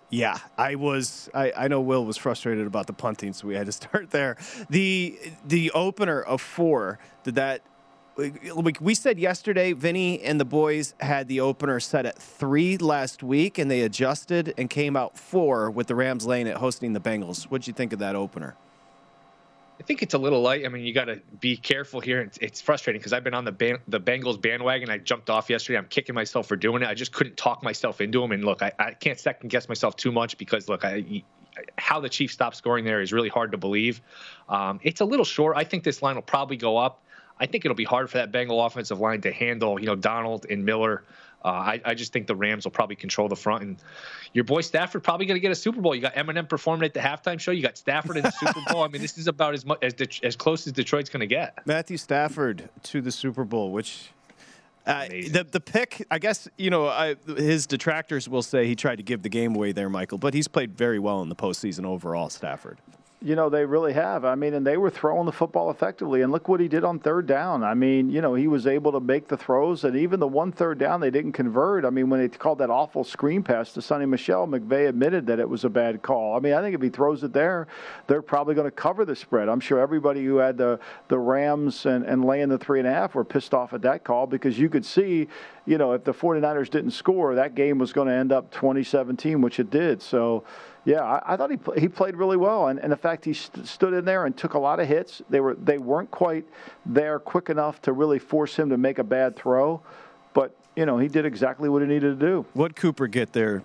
yeah, 0.10 0.39
I 0.57 0.76
was. 0.76 1.30
I, 1.34 1.51
I 1.55 1.68
know 1.68 1.82
Will 1.82 2.05
was 2.05 2.18
frustrated 2.18 2.66
about 2.66 2.88
the 2.88 2.93
punting, 2.93 3.34
so 3.34 3.47
we 3.47 3.55
had 3.55 3.68
to 3.68 3.72
start 3.84 4.12
there. 4.12 4.38
The 4.70 5.20
the 5.45 5.72
opener 5.72 6.22
of 6.22 6.41
four. 6.41 6.99
Did 7.24 7.36
that? 7.36 7.62
We, 8.82 8.95
said 8.95 9.18
yesterday, 9.18 9.72
Vinny 9.72 10.22
and 10.22 10.41
the 10.41 10.45
boys 10.45 10.93
had 10.99 11.30
the 11.30 11.39
opener 11.39 11.80
set 11.80 12.05
at 12.05 12.18
three 12.22 12.76
last 12.76 13.24
week, 13.24 13.57
and 13.57 13.72
they 13.72 13.80
adjusted 13.80 14.53
and 14.57 14.70
came 14.70 14.97
out 14.97 15.18
four 15.18 15.72
with 15.72 15.88
the 15.88 15.95
Rams 15.95 16.26
laying 16.26 16.45
it 16.45 16.57
hosting 16.57 16.91
the 16.91 16.99
Bengals. 16.99 17.45
What'd 17.45 17.66
you 17.66 17.72
think 17.72 17.93
of 17.93 17.99
that 17.99 18.18
opener? 18.18 18.57
I 19.80 19.84
think 19.84 20.04
it's 20.04 20.14
a 20.14 20.18
little 20.18 20.42
light. 20.42 20.66
I 20.66 20.68
mean, 20.68 20.84
you 20.84 20.94
got 20.94 21.06
to 21.06 21.22
be 21.40 21.56
careful 21.56 22.02
here. 22.02 22.22
It's, 22.22 22.38
it's 22.42 22.60
frustrating 22.60 23.00
because 23.00 23.14
I've 23.14 23.24
been 23.24 23.34
on 23.34 23.46
the 23.46 23.52
ban- 23.52 23.80
the 23.88 24.00
Bengals 24.00 24.40
bandwagon. 24.40 24.90
I 24.90 24.98
jumped 24.98 25.30
off 25.30 25.50
yesterday. 25.50 25.78
I'm 25.78 25.88
kicking 25.88 26.16
myself 26.16 26.48
for 26.48 26.58
doing 26.58 26.84
it. 26.84 26.90
I 26.90 26.94
just 26.94 27.14
couldn't 27.14 27.38
talk 27.38 27.64
myself 27.64 28.02
into 28.02 28.20
them. 28.20 28.34
And 28.34 28.44
look, 28.44 28.62
I, 28.62 28.74
I 28.78 28.92
can't 28.92 29.20
second 29.20 29.50
guess 29.50 29.70
myself 29.70 29.96
too 29.96 30.12
much 30.12 30.38
because 30.38 30.68
look, 30.68 30.84
I 30.84 31.24
how 31.78 32.00
the 32.00 32.10
Chiefs 32.10 32.34
stopped 32.34 32.56
scoring 32.56 32.86
there 32.86 33.02
is 33.02 33.14
really 33.14 33.30
hard 33.30 33.52
to 33.52 33.58
believe. 33.58 34.02
Um, 34.48 34.80
it's 34.84 35.02
a 35.02 35.06
little 35.06 35.26
short. 35.26 35.56
I 35.58 35.64
think 35.64 35.84
this 35.84 36.02
line 36.02 36.16
will 36.16 36.22
probably 36.22 36.58
go 36.58 36.78
up. 36.78 37.04
I 37.40 37.46
think 37.46 37.64
it'll 37.64 37.76
be 37.76 37.86
hard 37.86 38.10
for 38.10 38.18
that 38.18 38.32
Bengal 38.32 38.64
offensive 38.64 39.00
line 39.00 39.22
to 39.22 39.32
handle. 39.32 39.80
You 39.80 39.86
know, 39.86 39.96
Donald 39.96 40.46
and 40.50 40.66
Miller. 40.66 41.04
Uh, 41.44 41.48
I, 41.48 41.82
I 41.86 41.94
just 41.94 42.12
think 42.12 42.28
the 42.28 42.36
Rams 42.36 42.66
will 42.66 42.72
probably 42.72 42.98
control 42.98 43.30
the 43.30 43.36
front, 43.36 43.64
and 43.64 43.78
your 44.34 44.44
boy 44.44 44.62
Stafford 44.62 45.04
probably 45.04 45.26
going 45.26 45.38
to 45.38 45.42
get 45.42 45.52
a 45.52 45.56
Super 45.56 45.80
Bowl. 45.80 45.96
You 45.96 46.02
got 46.02 46.16
Eminem 46.16 46.50
performing 46.50 46.86
at 46.86 46.94
the 46.94 47.00
halftime 47.00 47.40
show. 47.40 47.52
You 47.52 47.62
got 47.62 47.78
Stafford 47.78 48.18
in 48.18 48.24
the 48.24 48.32
Super 48.32 48.60
Bowl. 48.70 48.84
I 48.84 48.90
mean, 48.90 49.02
this 49.02 49.18
is 49.18 49.28
about 49.28 49.54
as 49.54 49.66
much 49.66 49.80
as 49.82 49.94
Det- 49.94 50.24
as 50.24 50.36
close 50.36 50.68
as 50.68 50.74
Detroit's 50.74 51.10
going 51.10 51.22
to 51.22 51.28
get. 51.28 51.66
Matthew 51.66 51.98
Stafford 51.98 52.70
to 52.84 53.02
the 53.02 53.12
Super 53.12 53.46
Bowl, 53.46 53.72
which 53.72 54.10
uh, 54.86 55.08
the 55.08 55.48
the 55.50 55.60
pick, 55.62 56.06
I 56.12 56.20
guess 56.20 56.48
you 56.58 56.70
know, 56.70 56.88
I, 56.88 57.16
his 57.38 57.68
detractors 57.68 58.28
will 58.28 58.42
say 58.42 58.68
he 58.68 58.76
tried 58.76 58.98
to 58.98 59.04
give 59.04 59.22
the 59.22 59.30
game 59.30 59.56
away 59.56 59.72
there, 59.72 59.90
Michael. 59.90 60.18
But 60.18 60.34
he's 60.34 60.48
played 60.48 60.76
very 60.78 61.00
well 61.00 61.22
in 61.22 61.30
the 61.30 61.36
postseason 61.36 61.86
overall, 61.86 62.30
Stafford. 62.30 62.80
You 63.22 63.36
know, 63.36 63.50
they 63.50 63.66
really 63.66 63.92
have. 63.92 64.24
I 64.24 64.36
mean, 64.36 64.54
and 64.54 64.66
they 64.66 64.78
were 64.78 64.90
throwing 64.90 65.26
the 65.26 65.34
football 65.34 65.70
effectively. 65.70 66.22
And 66.22 66.32
look 66.32 66.48
what 66.48 66.62
he 66.62 66.70
did 66.70 66.86
on 66.86 67.00
third 67.00 67.28
down. 67.28 67.66
I 67.66 67.74
mean, 67.74 68.10
you 68.10 68.22
know, 68.22 68.34
he 68.34 68.48
was 68.48 68.66
able 68.66 68.94
to 68.94 69.02
make 69.02 69.28
the 69.28 69.36
throws. 69.36 69.84
And 69.84 69.98
even 69.98 70.22
the 70.22 70.28
one 70.28 70.54
third 70.54 70.78
down 70.78 71.02
they 71.02 71.12
didn't 71.12 71.34
convert. 71.34 71.84
I 71.84 71.90
mean, 71.90 72.10
when 72.10 72.22
they 72.22 72.30
called 72.30 72.60
that 72.60 72.70
awful 72.70 73.04
screen 73.04 73.44
pass 73.44 73.74
to 73.74 73.82
Sony 73.82 74.08
Michel, 74.08 74.48
McVay 74.48 74.88
admitted 74.88 75.28
that 75.28 75.38
it 75.40 75.50
was 75.50 75.66
a 75.66 75.70
bad 75.70 76.02
call. 76.02 76.38
I 76.38 76.40
mean, 76.40 76.54
I 76.54 76.62
think 76.62 76.76
if 76.76 76.82
he 76.82 76.88
throws 76.88 77.22
it 77.26 77.34
there, 77.34 77.68
they're 78.08 78.22
probably 78.22 78.56
going 78.56 78.68
to 78.68 78.72
cover 78.72 79.04
the 79.04 79.18
spread. 79.18 79.50
I'm 79.50 79.60
sure 79.60 79.80
everybody 79.80 80.24
who 80.24 80.38
had 80.38 80.58
the, 80.58 80.80
the 81.10 81.20
Rams 81.20 81.86
and, 81.86 82.06
and 82.06 82.24
laying 82.24 82.48
the 82.48 82.58
three 82.58 82.80
and 82.80 82.88
a 82.88 82.94
half 82.94 83.16
were 83.16 83.26
pissed 83.26 83.54
off 83.54 83.74
at 83.74 83.82
that 83.82 84.06
call 84.06 84.28
because 84.28 84.58
you 84.58 84.70
could 84.70 84.86
see, 84.86 85.28
you 85.66 85.78
know, 85.78 85.92
if 85.92 86.06
the 86.06 86.14
49ers 86.14 86.70
didn't 86.70 86.92
score, 86.92 87.36
that 87.36 87.54
game 87.54 87.80
was 87.80 87.92
going 87.92 88.08
to 88.08 88.14
end 88.14 88.32
up 88.32 88.50
2017, 88.52 89.42
which 89.42 89.60
it 89.60 89.70
did. 89.70 90.02
So, 90.02 90.46
yeah, 90.86 91.02
I, 91.04 91.34
I 91.34 91.38
thought 91.38 91.52
he 91.52 91.60
he 91.78 91.88
played 91.88 92.16
really 92.16 92.38
well, 92.38 92.68
and, 92.68 92.80
and 92.80 92.92
the 92.92 92.98
fact 92.98 93.26
he 93.26 93.34
st- 93.34 93.68
stood 93.68 93.94
in 93.94 94.06
there 94.06 94.26
and 94.26 94.36
took 94.36 94.54
a 94.54 94.60
lot 94.60 94.80
of 94.80 94.88
hits. 94.88 95.22
They 95.30 95.40
were 95.40 95.56
they 95.56 95.78
weren't 95.78 96.12
quite 96.12 96.46
there 96.86 97.20
quick 97.20 97.50
enough 97.50 97.82
to 97.84 97.94
really 97.94 98.20
force 98.20 98.56
him 98.56 98.70
to 98.70 98.78
make 98.78 99.00
a 99.00 99.04
bad 99.04 99.36
throw, 99.36 99.82
but 100.34 100.56
you 100.76 100.86
know 100.86 100.98
he 100.98 101.08
did 101.08 101.26
exactly 101.26 101.70
what 101.70 101.82
he 101.82 101.88
needed 101.88 102.20
to 102.20 102.26
do. 102.26 102.46
What 102.54 102.76
Cooper 102.76 103.08
get 103.08 103.34
there? 103.34 103.64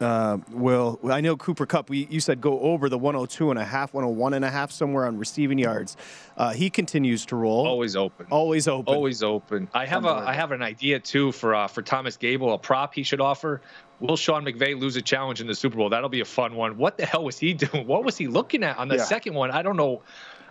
Uh, 0.00 0.38
Will 0.50 1.00
I 1.10 1.22
know 1.22 1.36
Cooper 1.36 1.64
Kupp. 1.64 1.88
We, 1.88 2.06
you 2.10 2.20
said 2.20 2.40
go 2.40 2.60
over 2.60 2.88
the 2.90 2.98
102 2.98 3.50
and 3.50 3.58
a 3.58 3.64
half, 3.64 3.94
101 3.94 4.34
and 4.34 4.44
a 4.44 4.50
half 4.50 4.70
somewhere 4.70 5.06
on 5.06 5.16
receiving 5.18 5.58
yards. 5.58 5.96
Uh, 6.36 6.52
he 6.52 6.68
continues 6.68 7.24
to 7.26 7.36
roll. 7.36 7.66
Always 7.66 7.96
open. 7.96 8.26
Always 8.30 8.68
open. 8.68 8.94
Always 8.94 9.22
open. 9.22 9.68
I 9.72 9.86
have 9.86 10.04
a 10.04 10.08
I 10.10 10.34
have 10.34 10.52
an 10.52 10.62
idea 10.62 11.00
too 11.00 11.32
for 11.32 11.54
uh, 11.54 11.66
for 11.68 11.80
Thomas 11.80 12.18
Gable, 12.18 12.52
a 12.52 12.58
prop 12.58 12.92
he 12.94 13.04
should 13.04 13.20
offer. 13.22 13.62
Will 13.98 14.16
Sean 14.18 14.44
McVay 14.44 14.78
lose 14.78 14.96
a 14.96 15.02
challenge 15.02 15.40
in 15.40 15.46
the 15.46 15.54
Super 15.54 15.76
Bowl? 15.78 15.88
That'll 15.88 16.10
be 16.10 16.20
a 16.20 16.26
fun 16.26 16.54
one. 16.56 16.76
What 16.76 16.98
the 16.98 17.06
hell 17.06 17.24
was 17.24 17.38
he 17.38 17.54
doing? 17.54 17.86
What 17.86 18.04
was 18.04 18.18
he 18.18 18.26
looking 18.26 18.62
at 18.64 18.76
on 18.76 18.88
the 18.88 18.96
Yeah. 18.96 19.04
second 19.04 19.32
one? 19.34 19.50
I 19.50 19.62
don't 19.62 19.76
know. 19.78 20.02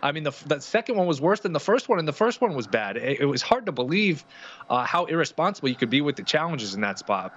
I 0.01 0.11
mean, 0.11 0.23
the, 0.23 0.33
the 0.45 0.59
second 0.59 0.97
one 0.97 1.07
was 1.07 1.21
worse 1.21 1.39
than 1.39 1.53
the 1.53 1.59
first 1.59 1.87
one, 1.89 1.97
and 1.99 2.07
the 2.07 2.13
first 2.13 2.41
one 2.41 2.53
was 2.53 2.67
bad. 2.67 2.97
It, 2.97 3.21
it 3.21 3.25
was 3.25 3.41
hard 3.41 3.67
to 3.67 3.71
believe 3.71 4.23
uh, 4.69 4.83
how 4.85 5.05
irresponsible 5.05 5.69
you 5.69 5.75
could 5.75 5.89
be 5.89 6.01
with 6.01 6.15
the 6.15 6.21
challenges 6.23 6.75
in 6.75 6.81
that 6.81 6.99
spot. 6.99 7.33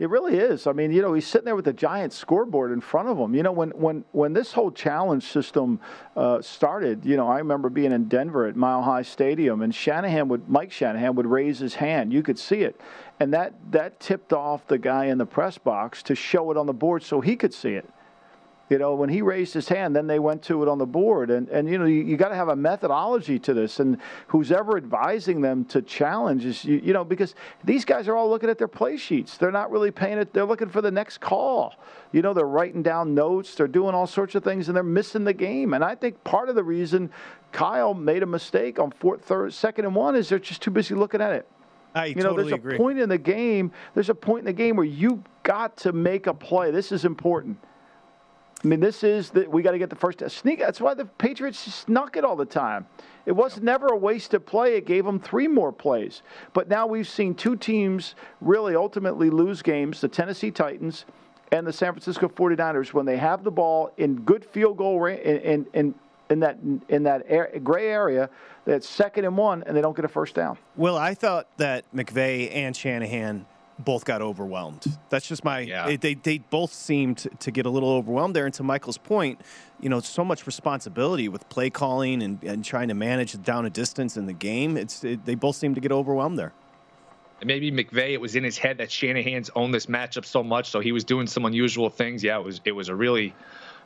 It 0.00 0.08
really 0.08 0.38
is. 0.38 0.66
I 0.66 0.72
mean, 0.72 0.92
you 0.92 1.02
know, 1.02 1.12
he's 1.12 1.26
sitting 1.26 1.44
there 1.44 1.54
with 1.54 1.66
the 1.66 1.74
giant 1.74 2.14
scoreboard 2.14 2.72
in 2.72 2.80
front 2.80 3.10
of 3.10 3.18
him. 3.18 3.34
You 3.34 3.42
know, 3.42 3.52
when 3.52 3.68
when 3.72 4.02
when 4.12 4.32
this 4.32 4.50
whole 4.50 4.70
challenge 4.70 5.24
system 5.24 5.78
uh, 6.16 6.40
started, 6.40 7.04
you 7.04 7.18
know, 7.18 7.28
I 7.28 7.36
remember 7.36 7.68
being 7.68 7.92
in 7.92 8.08
Denver 8.08 8.46
at 8.46 8.56
Mile 8.56 8.80
High 8.80 9.02
Stadium, 9.02 9.60
and 9.60 9.74
Shanahan 9.74 10.28
would 10.28 10.48
Mike 10.48 10.72
Shanahan 10.72 11.16
would 11.16 11.26
raise 11.26 11.58
his 11.58 11.74
hand. 11.74 12.14
You 12.14 12.22
could 12.22 12.38
see 12.38 12.62
it, 12.62 12.80
and 13.20 13.34
that 13.34 13.52
that 13.72 14.00
tipped 14.00 14.32
off 14.32 14.66
the 14.66 14.78
guy 14.78 15.04
in 15.04 15.18
the 15.18 15.26
press 15.26 15.58
box 15.58 16.02
to 16.04 16.14
show 16.14 16.50
it 16.50 16.56
on 16.56 16.64
the 16.64 16.72
board 16.72 17.02
so 17.02 17.20
he 17.20 17.36
could 17.36 17.52
see 17.52 17.74
it. 17.74 17.86
You 18.70 18.78
know, 18.78 18.94
when 18.94 19.08
he 19.08 19.20
raised 19.20 19.52
his 19.52 19.68
hand, 19.68 19.96
then 19.96 20.06
they 20.06 20.20
went 20.20 20.42
to 20.44 20.62
it 20.62 20.68
on 20.68 20.78
the 20.78 20.86
board. 20.86 21.28
And, 21.30 21.48
and 21.48 21.68
you 21.68 21.76
know, 21.76 21.86
you, 21.86 22.02
you 22.02 22.16
got 22.16 22.28
to 22.28 22.36
have 22.36 22.48
a 22.48 22.54
methodology 22.54 23.36
to 23.40 23.52
this. 23.52 23.80
And 23.80 23.98
who's 24.28 24.52
ever 24.52 24.76
advising 24.76 25.40
them 25.40 25.64
to 25.66 25.82
challenge 25.82 26.44
is, 26.44 26.64
you, 26.64 26.80
you 26.82 26.92
know, 26.92 27.02
because 27.02 27.34
these 27.64 27.84
guys 27.84 28.06
are 28.06 28.16
all 28.16 28.30
looking 28.30 28.48
at 28.48 28.58
their 28.58 28.68
play 28.68 28.96
sheets. 28.96 29.36
They're 29.36 29.50
not 29.50 29.72
really 29.72 29.90
paying 29.90 30.18
it. 30.18 30.32
They're 30.32 30.44
looking 30.44 30.68
for 30.68 30.80
the 30.80 30.90
next 30.92 31.18
call. 31.18 31.74
You 32.12 32.22
know, 32.22 32.32
they're 32.32 32.46
writing 32.46 32.84
down 32.84 33.12
notes. 33.12 33.56
They're 33.56 33.66
doing 33.66 33.92
all 33.92 34.06
sorts 34.06 34.36
of 34.36 34.44
things, 34.44 34.68
and 34.68 34.76
they're 34.76 34.84
missing 34.84 35.24
the 35.24 35.34
game. 35.34 35.74
And 35.74 35.82
I 35.82 35.96
think 35.96 36.22
part 36.22 36.48
of 36.48 36.54
the 36.54 36.62
reason 36.62 37.10
Kyle 37.50 37.92
made 37.92 38.22
a 38.22 38.26
mistake 38.26 38.78
on 38.78 38.92
fourth, 38.92 39.24
third, 39.24 39.52
second, 39.52 39.84
and 39.84 39.96
one 39.96 40.14
is 40.14 40.28
they're 40.28 40.38
just 40.38 40.62
too 40.62 40.70
busy 40.70 40.94
looking 40.94 41.20
at 41.20 41.32
it. 41.32 41.48
I 41.92 42.06
you 42.06 42.14
know, 42.14 42.22
totally 42.22 42.42
there's 42.44 42.52
a 42.52 42.54
agree. 42.54 42.76
point 42.76 43.00
in 43.00 43.08
the 43.08 43.18
game. 43.18 43.72
There's 43.94 44.10
a 44.10 44.14
point 44.14 44.40
in 44.40 44.44
the 44.44 44.52
game 44.52 44.76
where 44.76 44.86
you 44.86 45.24
got 45.42 45.76
to 45.78 45.92
make 45.92 46.28
a 46.28 46.34
play. 46.34 46.70
This 46.70 46.92
is 46.92 47.04
important. 47.04 47.58
I 48.62 48.66
mean, 48.66 48.80
this 48.80 49.02
is 49.02 49.30
that 49.30 49.50
we 49.50 49.62
got 49.62 49.70
to 49.70 49.78
get 49.78 49.88
the 49.88 49.96
first 49.96 50.22
sneak. 50.28 50.58
That's 50.58 50.80
why 50.80 50.92
the 50.92 51.06
Patriots 51.06 51.58
snuck 51.58 52.16
it 52.16 52.24
all 52.24 52.36
the 52.36 52.44
time. 52.44 52.86
It 53.24 53.32
was 53.32 53.60
never 53.60 53.86
a 53.86 53.96
wasted 53.96 54.44
play. 54.44 54.76
It 54.76 54.84
gave 54.84 55.06
them 55.06 55.18
three 55.18 55.48
more 55.48 55.72
plays. 55.72 56.22
But 56.52 56.68
now 56.68 56.86
we've 56.86 57.08
seen 57.08 57.34
two 57.34 57.56
teams 57.56 58.14
really 58.40 58.76
ultimately 58.76 59.30
lose 59.30 59.62
games: 59.62 60.02
the 60.02 60.08
Tennessee 60.08 60.50
Titans 60.50 61.06
and 61.52 61.66
the 61.66 61.72
San 61.72 61.92
Francisco 61.92 62.28
49ers 62.28 62.92
when 62.92 63.06
they 63.06 63.16
have 63.16 63.44
the 63.44 63.50
ball 63.50 63.92
in 63.96 64.16
good 64.20 64.44
field 64.44 64.76
goal 64.76 65.06
in, 65.06 65.16
in, 65.16 65.66
in, 65.72 65.94
in 66.28 66.40
that 66.40 66.58
in 66.88 67.02
that 67.04 67.24
air, 67.28 67.50
gray 67.64 67.88
area. 67.88 68.28
That's 68.66 68.86
second 68.86 69.24
and 69.24 69.38
one, 69.38 69.62
and 69.66 69.74
they 69.74 69.80
don't 69.80 69.96
get 69.96 70.04
a 70.04 70.08
first 70.08 70.34
down. 70.34 70.58
Well, 70.76 70.98
I 70.98 71.14
thought 71.14 71.48
that 71.56 71.84
McVay 71.94 72.54
and 72.54 72.76
Shanahan 72.76 73.46
both 73.80 74.04
got 74.04 74.22
overwhelmed. 74.22 74.84
That's 75.08 75.26
just 75.26 75.44
my. 75.44 75.60
it- 75.60 76.00
They 76.00 76.14
they 76.14 76.38
both 76.38 76.72
seemed 76.72 77.26
to 77.40 77.50
get 77.50 77.66
a 77.66 77.70
little 77.70 77.90
overwhelmed 77.90 78.36
there. 78.36 78.44
And 78.44 78.54
to 78.54 78.62
Michael's 78.62 78.98
point, 78.98 79.40
you 79.80 79.88
know, 79.88 80.00
so 80.00 80.24
much 80.24 80.46
responsibility 80.46 81.28
with 81.28 81.48
play 81.48 81.70
calling 81.70 82.22
and, 82.22 82.42
and 82.44 82.64
trying 82.64 82.88
to 82.88 82.94
manage 82.94 83.40
down 83.42 83.66
a 83.66 83.70
distance 83.70 84.16
in 84.16 84.26
the 84.26 84.32
game. 84.32 84.76
It's 84.76 85.02
it, 85.04 85.24
they 85.24 85.34
both 85.34 85.56
seem 85.56 85.74
to 85.74 85.80
get 85.80 85.92
overwhelmed 85.92 86.38
there. 86.38 86.52
And 87.40 87.46
maybe 87.48 87.72
McVay, 87.72 88.10
it 88.10 88.20
was 88.20 88.36
in 88.36 88.44
his 88.44 88.58
head 88.58 88.76
that 88.78 88.90
Shanahan's 88.90 89.50
owned 89.56 89.72
this 89.72 89.86
matchup 89.86 90.26
so 90.26 90.42
much, 90.42 90.68
so 90.68 90.80
he 90.80 90.92
was 90.92 91.04
doing 91.04 91.26
some 91.26 91.46
unusual 91.46 91.88
things. 91.88 92.22
Yeah, 92.22 92.38
it 92.38 92.44
was 92.44 92.60
it 92.66 92.72
was 92.72 92.88
a 92.90 92.94
really 92.94 93.34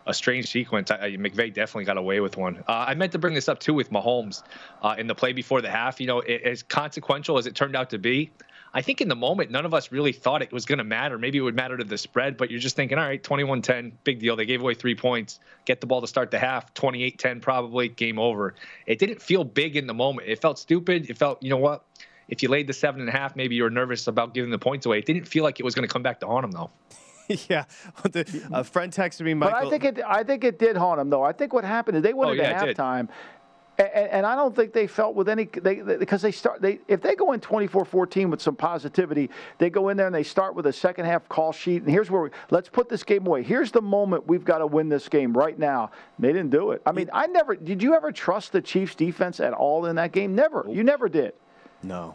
a 0.07 0.13
strange 0.13 0.51
sequence. 0.51 0.91
I- 0.91 1.17
McVay 1.17 1.55
definitely 1.55 1.85
got 1.85 1.97
away 1.97 2.21
with 2.21 2.37
one. 2.37 2.63
Uh, 2.69 2.85
I 2.89 2.95
meant 2.95 3.13
to 3.13 3.19
bring 3.19 3.33
this 3.33 3.49
up 3.49 3.59
too 3.61 3.73
with 3.73 3.91
Mahomes 3.91 4.43
uh, 4.83 4.97
in 4.99 5.07
the 5.07 5.15
play 5.15 5.33
before 5.33 5.63
the 5.63 5.71
half. 5.71 6.01
You 6.01 6.07
know, 6.09 6.19
it, 6.21 6.43
as 6.43 6.63
consequential 6.65 7.39
as 7.39 7.47
it 7.47 7.55
turned 7.55 7.75
out 7.77 7.89
to 7.91 7.99
be, 7.99 8.31
I 8.75 8.83
think 8.83 9.01
in 9.01 9.09
the 9.09 9.15
moment 9.15 9.53
none 9.53 9.65
of 9.65 9.73
us 9.73 9.93
really 9.93 10.13
thought 10.13 10.43
it 10.43 10.53
was 10.53 10.67
going 10.67 10.79
to 10.79 10.85
matter. 10.85 11.17
Maybe 11.17 11.39
it 11.39 11.43
would 11.43 11.55
matter 11.55 11.77
to 11.77 11.85
the 11.85 11.97
spread, 11.97 12.37
but 12.37 12.51
you're 12.51 12.61
just 12.61 12.75
thinking, 12.75 12.99
all 12.99 13.05
right, 13.07 13.23
21-10, 13.23 13.93
big 14.03 14.19
deal. 14.19 14.35
They 14.35 14.47
gave 14.47 14.61
away 14.61 14.75
three 14.75 14.97
points, 14.97 15.39
get 15.65 15.81
the 15.81 15.87
ball 15.87 16.01
to 16.01 16.09
start 16.09 16.33
the 16.33 16.41
half, 16.41 16.75
28-10 16.75 17.41
probably, 17.41 17.89
game 17.89 18.19
over. 18.19 18.55
It 18.87 18.99
didn't 18.99 19.23
feel 19.23 19.45
big 19.45 19.77
in 19.77 19.87
the 19.87 19.95
moment. 19.95 20.29
It 20.29 20.41
felt 20.43 20.59
stupid. 20.59 21.09
It 21.09 21.17
felt, 21.17 21.41
you 21.43 21.51
know 21.51 21.57
what? 21.57 21.85
If 22.29 22.43
you 22.43 22.49
laid 22.49 22.67
the 22.67 22.73
seven 22.73 23.01
and 23.01 23.09
a 23.09 23.13
half, 23.13 23.37
maybe 23.37 23.55
you 23.55 23.63
were 23.63 23.71
nervous 23.71 24.09
about 24.09 24.35
giving 24.35 24.51
the 24.51 24.59
points 24.59 24.87
away. 24.87 24.99
It 24.99 25.07
didn't 25.07 25.29
feel 25.29 25.45
like 25.45 25.61
it 25.61 25.63
was 25.63 25.75
going 25.75 25.87
to 25.87 25.93
come 25.93 26.03
back 26.03 26.21
to 26.21 26.27
haunt 26.27 26.43
them, 26.43 26.51
though. 26.51 26.71
yeah, 27.49 27.65
the, 28.03 28.49
a 28.53 28.65
friend 28.65 28.93
texted 28.93 29.23
me, 29.23 29.33
But 29.35 29.55
I 29.55 29.71
think 29.71 29.85
it. 29.85 30.01
I 30.07 30.25
think 30.25 30.45
it 30.45 30.59
did 30.59 30.77
haunt 30.77 30.99
them, 30.99 31.09
though. 31.09 31.23
I 31.23 31.33
think 31.33 31.55
what 31.55 31.65
happened 31.65 31.97
is 31.97 32.03
they 32.03 32.13
went 32.13 32.29
Oh, 32.29 32.33
into 32.33 32.45
yeah, 32.45 32.65
it 32.65 32.77
halftime, 32.77 33.09
and, 33.79 34.09
and 34.09 34.27
I 34.27 34.37
don't 34.37 34.55
think 34.55 34.73
they 34.73 34.87
felt 34.87 35.15
with 35.15 35.29
any 35.29 35.45
they 35.45 35.77
because 35.77 36.23
they 36.23 36.31
start 36.31 36.63
they 36.63 36.81
if 36.87 37.01
they 37.01 37.15
go 37.17 37.33
in 37.33 37.41
24-14 37.41 38.31
with 38.31 38.41
some 38.41 38.55
positivity, 38.55 39.31
they 39.59 39.71
go 39.71 39.89
in 39.89 39.97
there 39.97 40.07
and 40.07 40.15
they 40.15 40.23
start 40.23 40.55
with 40.55 40.67
a 40.67 40.73
second 40.73 41.07
half 41.07 41.29
call 41.29 41.53
sheet. 41.53 41.83
And 41.83 41.91
here's 41.91 42.11
where 42.11 42.23
we 42.23 42.31
let's 42.51 42.69
put 42.69 42.89
this 42.89 43.03
game 43.03 43.27
away. 43.27 43.43
Here's 43.43 43.73
the 43.73 43.83
moment 43.83 44.27
we've 44.27 44.45
got 44.45 44.59
to 44.59 44.67
win 44.67 44.89
this 44.89 45.09
game 45.09 45.33
right 45.33 45.59
now. 45.59 45.91
They 46.19 46.29
didn't 46.29 46.51
do 46.51 46.71
it. 46.71 46.83
I 46.87 46.93
mean, 46.93 47.11
I 47.13 47.27
never 47.27 47.57
did. 47.57 47.83
You 47.83 47.95
ever 47.95 48.13
trust 48.13 48.53
the 48.53 48.61
Chiefs 48.61 48.95
defense 48.95 49.41
at 49.41 49.53
all 49.53 49.87
in 49.87 49.97
that 49.97 50.13
game? 50.13 50.35
Never. 50.35 50.65
You 50.69 50.85
never 50.85 51.09
did. 51.09 51.33
No. 51.83 52.15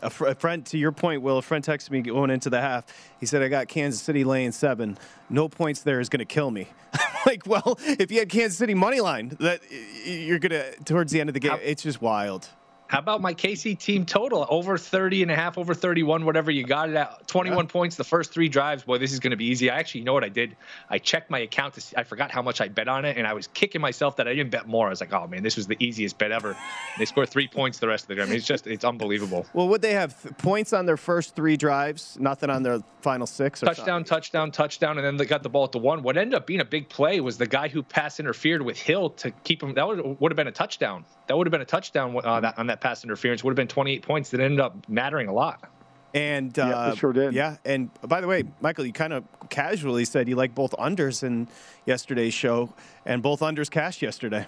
A, 0.00 0.10
fr- 0.10 0.26
a 0.26 0.34
friend, 0.34 0.64
to 0.66 0.78
your 0.78 0.92
point, 0.92 1.22
Will, 1.22 1.38
a 1.38 1.42
friend 1.42 1.64
texted 1.64 1.90
me 1.90 2.02
going 2.02 2.30
into 2.30 2.50
the 2.50 2.60
half. 2.60 2.84
He 3.18 3.26
said, 3.26 3.42
I 3.42 3.48
got 3.48 3.66
Kansas 3.66 4.00
City 4.00 4.22
laying 4.22 4.52
seven. 4.52 4.96
No 5.28 5.48
points 5.48 5.80
there 5.80 5.98
is 5.98 6.08
going 6.08 6.20
to 6.20 6.24
kill 6.24 6.50
me. 6.52 6.68
like, 7.26 7.46
well, 7.46 7.78
if 7.82 8.10
you 8.10 8.18
had 8.18 8.28
Kansas 8.28 8.58
City 8.58 8.74
money 8.74 9.00
line, 9.00 9.36
that 9.40 9.60
you're 10.04 10.38
going 10.38 10.50
to, 10.50 10.72
towards 10.84 11.12
the 11.12 11.20
end 11.20 11.30
of 11.30 11.34
the 11.34 11.40
game, 11.40 11.58
it's 11.62 11.82
just 11.82 12.00
wild. 12.02 12.48
How 12.88 13.00
about 13.00 13.20
my 13.20 13.34
KC 13.34 13.78
team 13.78 14.06
total? 14.06 14.46
Over 14.48 14.78
30 14.78 15.20
and 15.22 15.30
a 15.30 15.36
half, 15.36 15.58
over 15.58 15.74
31, 15.74 16.24
whatever 16.24 16.50
you 16.50 16.64
got 16.64 16.88
it 16.88 16.96
at. 16.96 17.28
21 17.28 17.66
points 17.66 17.96
the 17.96 18.04
first 18.04 18.32
three 18.32 18.48
drives. 18.48 18.82
Boy, 18.82 18.96
this 18.96 19.12
is 19.12 19.20
going 19.20 19.32
to 19.32 19.36
be 19.36 19.44
easy. 19.44 19.68
I 19.68 19.78
actually, 19.78 20.00
you 20.00 20.04
know 20.06 20.14
what 20.14 20.24
I 20.24 20.30
did? 20.30 20.56
I 20.88 20.98
checked 20.98 21.28
my 21.28 21.40
account 21.40 21.74
to 21.74 21.82
see, 21.82 21.94
I 21.98 22.04
forgot 22.04 22.30
how 22.30 22.40
much 22.40 22.62
I 22.62 22.68
bet 22.68 22.88
on 22.88 23.04
it, 23.04 23.18
and 23.18 23.26
I 23.26 23.34
was 23.34 23.46
kicking 23.48 23.82
myself 23.82 24.16
that 24.16 24.26
I 24.26 24.34
didn't 24.34 24.50
bet 24.50 24.66
more. 24.66 24.86
I 24.86 24.90
was 24.90 25.02
like, 25.02 25.12
oh 25.12 25.26
man, 25.26 25.42
this 25.42 25.54
was 25.54 25.66
the 25.66 25.76
easiest 25.78 26.16
bet 26.16 26.32
ever. 26.32 26.56
they 26.98 27.04
scored 27.04 27.28
three 27.28 27.46
points 27.46 27.78
the 27.78 27.88
rest 27.88 28.04
of 28.04 28.08
the 28.08 28.14
game. 28.14 28.24
I 28.24 28.26
mean, 28.28 28.36
it's 28.36 28.46
just, 28.46 28.66
it's 28.66 28.86
unbelievable. 28.86 29.44
Well, 29.52 29.68
would 29.68 29.82
they 29.82 29.92
have 29.92 30.20
th- 30.22 30.38
points 30.38 30.72
on 30.72 30.86
their 30.86 30.96
first 30.96 31.36
three 31.36 31.58
drives, 31.58 32.16
nothing 32.18 32.48
on 32.48 32.62
their 32.62 32.80
final 33.02 33.26
six? 33.26 33.62
Or 33.62 33.66
Touchdown, 33.66 34.04
touchdown, 34.04 34.50
touchdown, 34.50 34.96
and 34.96 35.06
then 35.06 35.18
they 35.18 35.26
got 35.26 35.42
the 35.42 35.50
ball 35.50 35.64
at 35.64 35.72
the 35.72 35.78
one. 35.78 36.02
What 36.02 36.16
ended 36.16 36.34
up 36.34 36.46
being 36.46 36.60
a 36.60 36.64
big 36.64 36.88
play 36.88 37.20
was 37.20 37.36
the 37.36 37.46
guy 37.46 37.68
who 37.68 37.82
pass 37.82 38.18
interfered 38.18 38.62
with 38.62 38.78
Hill 38.78 39.10
to 39.10 39.30
keep 39.44 39.62
him. 39.62 39.74
That 39.74 39.86
would, 39.86 40.18
would 40.20 40.32
have 40.32 40.36
been 40.36 40.48
a 40.48 40.52
touchdown. 40.52 41.04
That 41.26 41.36
would 41.36 41.46
have 41.46 41.52
been 41.52 41.60
a 41.60 41.66
touchdown 41.66 42.18
uh, 42.24 42.40
that, 42.40 42.58
on 42.58 42.68
that 42.68 42.77
pass 42.80 43.04
interference. 43.04 43.44
Would 43.44 43.50
have 43.50 43.56
been 43.56 43.68
28 43.68 44.02
points 44.02 44.30
that 44.30 44.40
ended 44.40 44.60
up 44.60 44.88
mattering 44.88 45.28
a 45.28 45.32
lot. 45.32 45.68
And 46.14 46.58
uh, 46.58 46.90
they 46.90 46.96
sure 46.96 47.12
did. 47.12 47.34
Yeah, 47.34 47.56
and 47.64 47.90
by 48.02 48.22
the 48.22 48.26
way, 48.26 48.44
Michael, 48.60 48.86
you 48.86 48.92
kind 48.92 49.12
of 49.12 49.24
casually 49.50 50.06
said 50.06 50.28
you 50.28 50.36
like 50.36 50.54
both 50.54 50.72
unders 50.72 51.22
in 51.22 51.48
yesterday's 51.84 52.32
show, 52.32 52.72
and 53.04 53.22
both 53.22 53.40
unders 53.40 53.70
cashed 53.70 54.00
yesterday. 54.00 54.46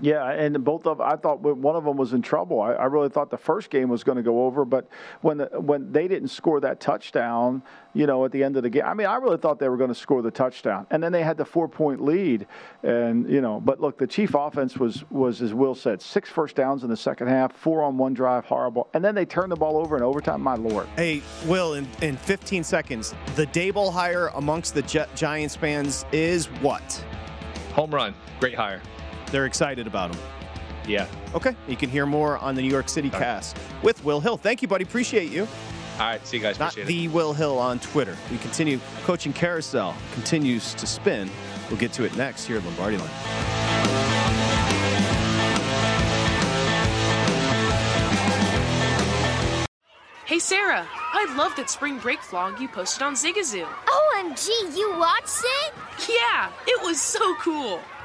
Yeah, 0.00 0.28
and 0.28 0.64
both 0.64 0.86
of 0.86 1.00
I 1.00 1.16
thought 1.16 1.40
one 1.40 1.76
of 1.76 1.84
them 1.84 1.96
was 1.96 2.12
in 2.12 2.22
trouble. 2.22 2.60
I, 2.60 2.72
I 2.72 2.84
really 2.86 3.08
thought 3.08 3.30
the 3.30 3.38
first 3.38 3.70
game 3.70 3.88
was 3.88 4.02
going 4.02 4.16
to 4.16 4.22
go 4.22 4.44
over, 4.44 4.64
but 4.64 4.88
when 5.20 5.38
the, 5.38 5.46
when 5.60 5.92
they 5.92 6.08
didn't 6.08 6.28
score 6.28 6.60
that 6.60 6.80
touchdown, 6.80 7.62
you 7.92 8.06
know, 8.06 8.24
at 8.24 8.32
the 8.32 8.42
end 8.42 8.56
of 8.56 8.64
the 8.64 8.70
game, 8.70 8.82
I 8.84 8.94
mean, 8.94 9.06
I 9.06 9.16
really 9.16 9.36
thought 9.36 9.60
they 9.60 9.68
were 9.68 9.76
going 9.76 9.88
to 9.90 9.94
score 9.94 10.20
the 10.20 10.32
touchdown, 10.32 10.86
and 10.90 11.00
then 11.00 11.12
they 11.12 11.22
had 11.22 11.36
the 11.36 11.44
four 11.44 11.68
point 11.68 12.02
lead, 12.02 12.46
and 12.82 13.30
you 13.30 13.40
know, 13.40 13.60
but 13.60 13.80
look, 13.80 13.96
the 13.98 14.06
Chief 14.06 14.34
offense 14.34 14.76
was 14.76 15.08
was 15.10 15.40
as 15.40 15.54
Will 15.54 15.76
said, 15.76 16.02
six 16.02 16.28
first 16.28 16.56
downs 16.56 16.82
in 16.82 16.90
the 16.90 16.96
second 16.96 17.28
half, 17.28 17.52
four 17.52 17.82
on 17.82 17.96
one 17.96 18.14
drive, 18.14 18.44
horrible, 18.44 18.88
and 18.94 19.04
then 19.04 19.14
they 19.14 19.24
turned 19.24 19.52
the 19.52 19.56
ball 19.56 19.76
over 19.76 19.96
in 19.96 20.02
overtime. 20.02 20.42
My 20.42 20.56
lord. 20.56 20.88
Hey, 20.96 21.22
Will, 21.46 21.74
in, 21.74 21.86
in 22.02 22.16
15 22.16 22.64
seconds, 22.64 23.14
the 23.36 23.46
Daboll 23.46 23.92
hire 23.92 24.30
amongst 24.34 24.74
the 24.74 24.82
Gi- 24.82 25.04
Giants 25.14 25.54
fans 25.54 26.04
is 26.12 26.46
what? 26.46 26.82
Home 27.74 27.94
run. 27.94 28.14
Great 28.40 28.54
hire. 28.54 28.82
They're 29.30 29.46
excited 29.46 29.86
about 29.86 30.14
him. 30.14 30.20
Yeah. 30.86 31.06
Okay. 31.34 31.56
You 31.66 31.76
can 31.76 31.90
hear 31.90 32.06
more 32.06 32.38
on 32.38 32.54
the 32.54 32.62
New 32.62 32.70
York 32.70 32.88
City 32.88 33.10
cast 33.10 33.56
with 33.82 34.04
Will 34.04 34.20
Hill. 34.20 34.36
Thank 34.36 34.62
you, 34.62 34.68
buddy. 34.68 34.84
Appreciate 34.84 35.30
you. 35.30 35.48
All 35.94 36.00
right. 36.00 36.26
See 36.26 36.36
you 36.36 36.42
guys. 36.42 36.58
Not 36.58 36.72
Appreciate 36.72 36.88
the 36.88 37.04
it. 37.06 37.12
Will 37.12 37.32
Hill 37.32 37.58
on 37.58 37.78
Twitter. 37.78 38.16
We 38.30 38.38
continue. 38.38 38.78
Coaching 39.04 39.32
Carousel 39.32 39.94
continues 40.12 40.74
to 40.74 40.86
spin. 40.86 41.30
We'll 41.70 41.78
get 41.78 41.92
to 41.94 42.04
it 42.04 42.16
next 42.16 42.46
here 42.46 42.58
at 42.58 42.64
Lombardi 42.64 42.98
Line. 42.98 43.10
Hey 50.26 50.38
Sarah, 50.38 50.86
I 51.12 51.34
love 51.36 51.54
that 51.56 51.68
spring 51.68 51.98
break 51.98 52.18
vlog 52.20 52.58
you 52.58 52.66
posted 52.66 53.02
on 53.02 53.14
Zigazoo. 53.14 53.66
OMG, 53.66 54.48
you 54.76 54.96
watched 54.98 55.42
it? 55.62 55.74
Yeah, 56.08 56.50
it 56.66 56.82
was 56.82 57.00
so 57.00 57.34
cool. 57.36 57.78